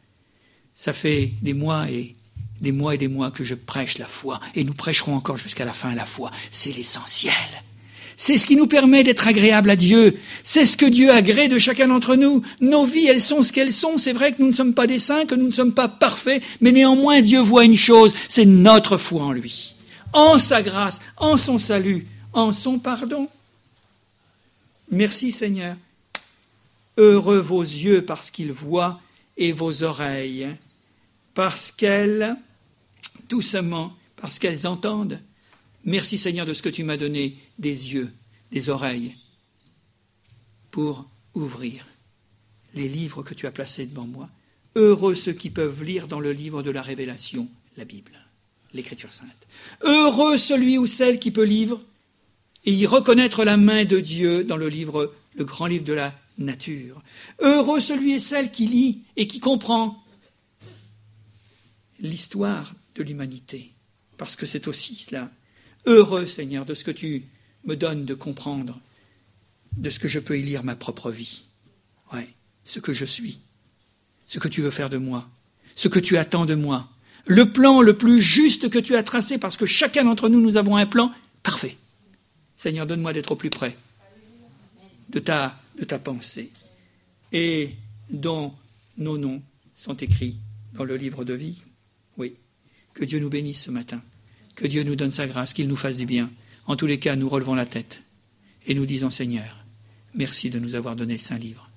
ça 0.73 0.93
fait 0.93 1.31
des 1.43 1.53
mois 1.53 1.91
et 1.91 2.15
des 2.63 2.71
mois 2.71 2.95
et 2.95 2.97
des 2.97 3.09
mois 3.09 3.29
que 3.29 3.43
je 3.43 3.53
prêche 3.53 3.97
la 3.99 4.07
foi, 4.07 4.39
et 4.55 4.63
nous 4.63 4.73
prêcherons 4.73 5.15
encore 5.15 5.37
jusqu'à 5.37 5.65
la 5.65 5.73
fin 5.73 5.93
la 5.93 6.05
foi. 6.05 6.31
C'est 6.49 6.75
l'essentiel. 6.75 7.33
C'est 8.15 8.37
ce 8.37 8.47
qui 8.47 8.55
nous 8.55 8.67
permet 8.67 9.03
d'être 9.03 9.27
agréable 9.27 9.69
à 9.69 9.75
Dieu. 9.75 10.17
C'est 10.43 10.65
ce 10.65 10.77
que 10.77 10.85
Dieu 10.85 11.11
agrée 11.11 11.49
de 11.49 11.59
chacun 11.59 11.87
d'entre 11.87 12.15
nous. 12.15 12.41
Nos 12.61 12.85
vies, 12.85 13.07
elles 13.07 13.19
sont 13.19 13.43
ce 13.43 13.51
qu'elles 13.51 13.73
sont. 13.73 13.97
C'est 13.97 14.13
vrai 14.13 14.31
que 14.31 14.41
nous 14.41 14.47
ne 14.47 14.53
sommes 14.53 14.73
pas 14.73 14.87
des 14.87 14.99
saints, 14.99 15.25
que 15.25 15.35
nous 15.35 15.47
ne 15.47 15.51
sommes 15.51 15.73
pas 15.73 15.89
parfaits, 15.89 16.41
mais 16.61 16.71
néanmoins 16.71 17.21
Dieu 17.21 17.39
voit 17.39 17.65
une 17.65 17.77
chose, 17.77 18.13
c'est 18.29 18.45
notre 18.45 18.97
foi 18.97 19.23
en 19.23 19.31
lui. 19.33 19.75
En 20.13 20.39
sa 20.39 20.61
grâce, 20.61 21.01
en 21.17 21.37
son 21.37 21.59
salut, 21.59 22.07
en 22.31 22.53
son 22.53 22.79
pardon. 22.79 23.27
Merci 24.89 25.31
Seigneur. 25.31 25.75
Heureux 26.97 27.39
vos 27.39 27.63
yeux 27.63 28.03
parce 28.05 28.29
qu'ils 28.31 28.51
voient 28.53 29.01
et 29.37 29.51
vos 29.51 29.83
oreilles 29.83 30.47
parce 31.33 31.71
qu'elles, 31.71 32.35
doucement, 33.33 33.97
parce 34.15 34.37
qu'elles 34.37 34.67
entendent. 34.67 35.19
Merci 35.85 36.19
Seigneur 36.19 36.45
de 36.45 36.53
ce 36.53 36.61
que 36.61 36.69
tu 36.69 36.83
m'as 36.83 36.97
donné 36.97 37.35
des 37.57 37.93
yeux, 37.93 38.13
des 38.51 38.69
oreilles, 38.69 39.15
pour 40.69 41.09
ouvrir 41.33 41.83
les 42.75 42.87
livres 42.87 43.23
que 43.23 43.33
tu 43.33 43.47
as 43.47 43.51
placés 43.51 43.87
devant 43.87 44.05
moi. 44.05 44.29
Heureux 44.75 45.15
ceux 45.15 45.33
qui 45.33 45.49
peuvent 45.49 45.83
lire 45.83 46.07
dans 46.07 46.19
le 46.19 46.31
livre 46.31 46.61
de 46.61 46.69
la 46.69 46.83
révélation 46.83 47.49
la 47.75 47.85
Bible, 47.85 48.11
l'Écriture 48.71 49.11
sainte. 49.11 49.47
Heureux 49.81 50.37
celui 50.37 50.77
ou 50.77 50.85
celle 50.85 51.17
qui 51.17 51.31
peut 51.31 51.41
lire 51.41 51.79
et 52.65 52.71
y 52.71 52.85
reconnaître 52.85 53.43
la 53.43 53.57
main 53.57 53.83
de 53.83 53.99
Dieu 53.99 54.43
dans 54.43 54.57
le 54.57 54.69
livre, 54.69 55.11
le 55.33 55.43
grand 55.43 55.65
livre 55.65 55.85
de 55.85 55.93
la 55.93 56.13
nature. 56.37 57.01
Heureux 57.39 57.79
celui 57.79 58.11
et 58.11 58.19
celle 58.19 58.51
qui 58.51 58.67
lit 58.67 59.01
et 59.15 59.25
qui 59.25 59.39
comprend 59.39 60.03
l'histoire 61.99 62.75
de 62.95 63.03
l'humanité, 63.03 63.71
parce 64.17 64.35
que 64.35 64.45
c'est 64.45 64.67
aussi 64.67 64.95
cela. 64.95 65.31
Heureux, 65.85 66.25
Seigneur, 66.25 66.65
de 66.65 66.73
ce 66.73 66.83
que 66.83 66.91
tu 66.91 67.23
me 67.65 67.75
donnes 67.75 68.05
de 68.05 68.13
comprendre, 68.13 68.79
de 69.77 69.89
ce 69.89 69.99
que 69.99 70.07
je 70.07 70.19
peux 70.19 70.37
y 70.37 70.43
lire 70.43 70.63
ma 70.63 70.75
propre 70.75 71.11
vie. 71.11 71.43
Ouais, 72.13 72.29
ce 72.63 72.79
que 72.79 72.93
je 72.93 73.05
suis, 73.05 73.39
ce 74.27 74.39
que 74.39 74.47
tu 74.47 74.61
veux 74.61 74.71
faire 74.71 74.89
de 74.89 74.97
moi, 74.97 75.29
ce 75.75 75.87
que 75.87 75.99
tu 75.99 76.17
attends 76.17 76.45
de 76.45 76.55
moi, 76.55 76.89
le 77.25 77.51
plan 77.51 77.81
le 77.81 77.97
plus 77.97 78.21
juste 78.21 78.69
que 78.69 78.79
tu 78.79 78.95
as 78.95 79.03
tracé, 79.03 79.37
parce 79.37 79.57
que 79.57 79.65
chacun 79.65 80.03
d'entre 80.03 80.29
nous, 80.29 80.41
nous 80.41 80.57
avons 80.57 80.75
un 80.75 80.85
plan 80.85 81.11
parfait. 81.41 81.77
Seigneur, 82.55 82.85
donne-moi 82.85 83.13
d'être 83.13 83.31
au 83.31 83.35
plus 83.35 83.49
près 83.49 83.77
de 85.09 85.19
ta, 85.19 85.59
de 85.77 85.85
ta 85.85 85.99
pensée, 85.99 86.51
et 87.31 87.75
dont 88.09 88.53
nos 88.97 89.17
noms 89.17 89.41
sont 89.75 89.95
écrits 89.97 90.37
dans 90.73 90.83
le 90.83 90.97
livre 90.97 91.23
de 91.23 91.33
vie. 91.33 91.57
Que 92.93 93.05
Dieu 93.05 93.19
nous 93.19 93.29
bénisse 93.29 93.63
ce 93.63 93.71
matin. 93.71 94.01
Que 94.55 94.67
Dieu 94.67 94.83
nous 94.83 94.95
donne 94.95 95.11
sa 95.11 95.27
grâce, 95.27 95.53
qu'il 95.53 95.67
nous 95.67 95.75
fasse 95.75 95.97
du 95.97 96.05
bien. 96.05 96.29
En 96.65 96.75
tous 96.75 96.85
les 96.85 96.99
cas, 96.99 97.15
nous 97.15 97.29
relevons 97.29 97.55
la 97.55 97.65
tête 97.65 98.03
et 98.67 98.75
nous 98.75 98.85
disons 98.85 99.09
Seigneur, 99.09 99.65
merci 100.13 100.49
de 100.49 100.59
nous 100.59 100.75
avoir 100.75 100.95
donné 100.95 101.13
le 101.13 101.19
Saint-Livre. 101.19 101.69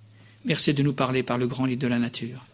Merci 0.45 0.75
de 0.75 0.83
nous 0.83 0.93
parler 0.93 1.23
par 1.23 1.39
le 1.39 1.49
grand 1.49 1.67
livre 1.67 1.81
de 1.81 1.89
la 1.89 1.99
nature. 1.99 2.45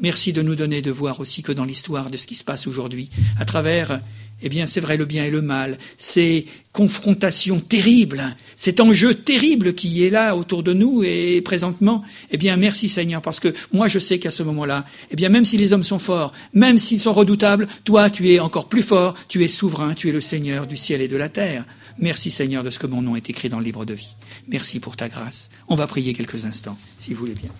Merci 0.00 0.32
de 0.32 0.42
nous 0.42 0.54
donner 0.54 0.82
de 0.82 0.90
voir 0.90 1.20
aussi 1.20 1.42
que 1.42 1.52
dans 1.52 1.64
l'histoire 1.64 2.10
de 2.10 2.16
ce 2.16 2.26
qui 2.26 2.34
se 2.34 2.44
passe 2.44 2.66
aujourd'hui, 2.66 3.10
à 3.38 3.44
travers, 3.44 4.00
eh 4.42 4.48
bien, 4.48 4.66
c'est 4.66 4.80
vrai, 4.80 4.96
le 4.96 5.04
bien 5.04 5.24
et 5.24 5.30
le 5.30 5.42
mal, 5.42 5.78
ces 5.96 6.46
confrontations 6.72 7.60
terribles, 7.60 8.24
cet 8.56 8.80
enjeu 8.80 9.14
terrible 9.14 9.74
qui 9.74 10.04
est 10.04 10.10
là 10.10 10.34
autour 10.36 10.62
de 10.62 10.72
nous 10.72 11.02
et 11.04 11.40
présentement, 11.42 12.02
eh 12.30 12.36
bien, 12.36 12.56
merci 12.56 12.88
Seigneur, 12.88 13.22
parce 13.22 13.38
que 13.38 13.54
moi, 13.72 13.88
je 13.88 13.98
sais 13.98 14.18
qu'à 14.18 14.30
ce 14.30 14.42
moment-là, 14.42 14.84
eh 15.10 15.16
bien, 15.16 15.28
même 15.28 15.44
si 15.44 15.56
les 15.56 15.72
hommes 15.72 15.84
sont 15.84 16.00
forts, 16.00 16.32
même 16.52 16.78
s'ils 16.78 17.00
sont 17.00 17.12
redoutables, 17.12 17.68
toi, 17.84 18.10
tu 18.10 18.30
es 18.30 18.40
encore 18.40 18.68
plus 18.68 18.82
fort, 18.82 19.14
tu 19.28 19.44
es 19.44 19.48
souverain, 19.48 19.94
tu 19.94 20.08
es 20.08 20.12
le 20.12 20.20
Seigneur 20.20 20.66
du 20.66 20.76
ciel 20.76 21.00
et 21.02 21.08
de 21.08 21.16
la 21.16 21.28
terre. 21.28 21.64
Merci 21.98 22.30
Seigneur 22.30 22.64
de 22.64 22.70
ce 22.70 22.78
que 22.78 22.86
mon 22.86 23.02
nom 23.02 23.16
est 23.16 23.30
écrit 23.30 23.48
dans 23.48 23.58
le 23.58 23.64
livre 23.64 23.84
de 23.84 23.94
vie. 23.94 24.16
Merci 24.48 24.80
pour 24.80 24.96
ta 24.96 25.08
grâce. 25.08 25.50
On 25.68 25.76
va 25.76 25.86
prier 25.86 26.14
quelques 26.14 26.46
instants, 26.46 26.78
si 26.98 27.12
vous 27.12 27.20
voulez 27.20 27.34
bien. 27.34 27.50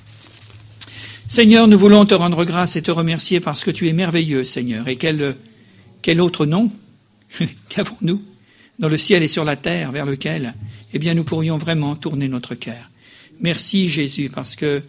Seigneur, 1.28 1.68
nous 1.68 1.78
voulons 1.78 2.04
te 2.04 2.14
rendre 2.14 2.44
grâce 2.44 2.76
et 2.76 2.82
te 2.82 2.90
remercier 2.90 3.40
parce 3.40 3.64
que 3.64 3.70
tu 3.70 3.88
es 3.88 3.92
merveilleux, 3.92 4.44
Seigneur. 4.44 4.88
Et 4.88 4.96
quel, 4.96 5.36
quel 6.02 6.20
autre 6.20 6.46
nom 6.46 6.70
qu'avons-nous 7.68 8.22
dans 8.78 8.88
le 8.88 8.96
ciel 8.96 9.22
et 9.22 9.28
sur 9.28 9.44
la 9.44 9.56
terre 9.56 9.92
vers 9.92 10.06
lequel, 10.06 10.54
eh 10.92 10.98
bien, 10.98 11.14
nous 11.14 11.24
pourrions 11.24 11.58
vraiment 11.58 11.94
tourner 11.94 12.28
notre 12.28 12.54
cœur. 12.54 12.90
Merci, 13.40 13.88
Jésus, 13.88 14.28
parce 14.28 14.56
que 14.56 14.82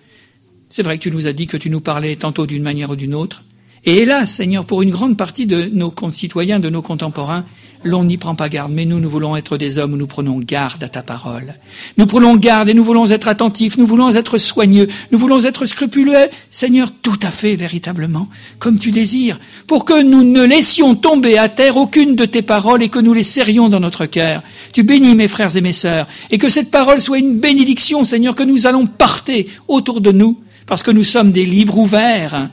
c'est 0.67 0.83
vrai 0.83 0.97
que 0.97 1.03
tu 1.03 1.11
nous 1.11 1.27
as 1.27 1.33
dit 1.33 1.47
que 1.47 1.57
tu 1.57 1.69
nous 1.69 1.81
parlais 1.81 2.15
tantôt 2.15 2.47
d'une 2.47 2.63
manière 2.63 2.89
ou 2.89 2.95
d'une 2.95 3.13
autre. 3.13 3.43
Et 3.85 3.97
hélas, 3.97 4.31
Seigneur, 4.31 4.65
pour 4.65 4.81
une 4.81 4.89
grande 4.89 5.17
partie 5.17 5.45
de 5.45 5.65
nos 5.65 5.91
concitoyens, 5.91 6.59
de 6.59 6.69
nos 6.69 6.81
contemporains, 6.81 7.45
l'on 7.83 8.03
n'y 8.03 8.17
prend 8.17 8.35
pas 8.35 8.49
garde, 8.49 8.71
mais 8.71 8.85
nous, 8.85 8.99
nous 8.99 9.09
voulons 9.09 9.35
être 9.35 9.57
des 9.57 9.77
hommes 9.77 9.93
où 9.93 9.97
nous 9.97 10.07
prenons 10.07 10.39
garde 10.39 10.83
à 10.83 10.89
ta 10.89 11.03
parole. 11.03 11.55
Nous 11.97 12.05
prenons 12.05 12.35
garde 12.35 12.69
et 12.69 12.73
nous 12.73 12.83
voulons 12.83 13.09
être 13.09 13.27
attentifs, 13.27 13.77
nous 13.77 13.85
voulons 13.85 14.13
être 14.15 14.37
soigneux, 14.37 14.87
nous 15.11 15.19
voulons 15.19 15.43
être 15.43 15.65
scrupuleux, 15.65 16.29
Seigneur, 16.49 16.89
tout 17.01 17.19
à 17.21 17.31
fait, 17.31 17.55
véritablement, 17.55 18.27
comme 18.59 18.79
tu 18.79 18.91
désires, 18.91 19.39
pour 19.67 19.85
que 19.85 20.01
nous 20.01 20.23
ne 20.23 20.43
laissions 20.43 20.95
tomber 20.95 21.37
à 21.37 21.49
terre 21.49 21.77
aucune 21.77 22.15
de 22.15 22.25
tes 22.25 22.41
paroles 22.41 22.83
et 22.83 22.89
que 22.89 22.99
nous 22.99 23.13
les 23.13 23.23
serrions 23.23 23.69
dans 23.69 23.79
notre 23.79 24.05
cœur. 24.05 24.43
Tu 24.71 24.83
bénis 24.83 25.15
mes 25.15 25.27
frères 25.27 25.55
et 25.55 25.61
mes 25.61 25.73
sœurs, 25.73 26.07
et 26.31 26.37
que 26.37 26.49
cette 26.49 26.71
parole 26.71 27.01
soit 27.01 27.19
une 27.19 27.39
bénédiction, 27.39 28.03
Seigneur, 28.03 28.35
que 28.35 28.43
nous 28.43 28.67
allons 28.67 28.85
porter 28.85 29.49
autour 29.67 30.01
de 30.01 30.11
nous, 30.11 30.39
parce 30.65 30.83
que 30.83 30.91
nous 30.91 31.03
sommes 31.03 31.31
des 31.31 31.45
livres 31.45 31.77
ouverts. 31.77 32.49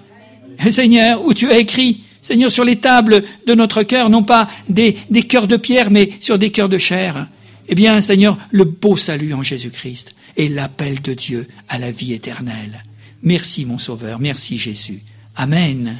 Seigneur, 0.70 1.24
où 1.24 1.32
tu 1.32 1.50
as 1.50 1.58
écrit, 1.58 2.02
Seigneur, 2.22 2.50
sur 2.50 2.64
les 2.64 2.76
tables 2.76 3.22
de 3.46 3.54
notre 3.54 3.82
cœur, 3.82 4.10
non 4.10 4.22
pas 4.22 4.48
des, 4.68 4.94
cœurs 5.28 5.46
de 5.46 5.56
pierre, 5.56 5.90
mais 5.90 6.10
sur 6.20 6.38
des 6.38 6.50
cœurs 6.50 6.68
de 6.68 6.78
chair. 6.78 7.26
Eh 7.68 7.74
bien, 7.74 8.00
Seigneur, 8.00 8.36
le 8.50 8.64
beau 8.64 8.96
salut 8.96 9.32
en 9.34 9.42
Jésus-Christ 9.42 10.14
et 10.36 10.48
l'appel 10.48 11.00
de 11.00 11.14
Dieu 11.14 11.48
à 11.68 11.78
la 11.78 11.90
vie 11.90 12.12
éternelle. 12.12 12.84
Merci, 13.22 13.64
mon 13.64 13.78
Sauveur. 13.78 14.18
Merci, 14.18 14.58
Jésus. 14.58 15.02
Amen. 15.36 15.96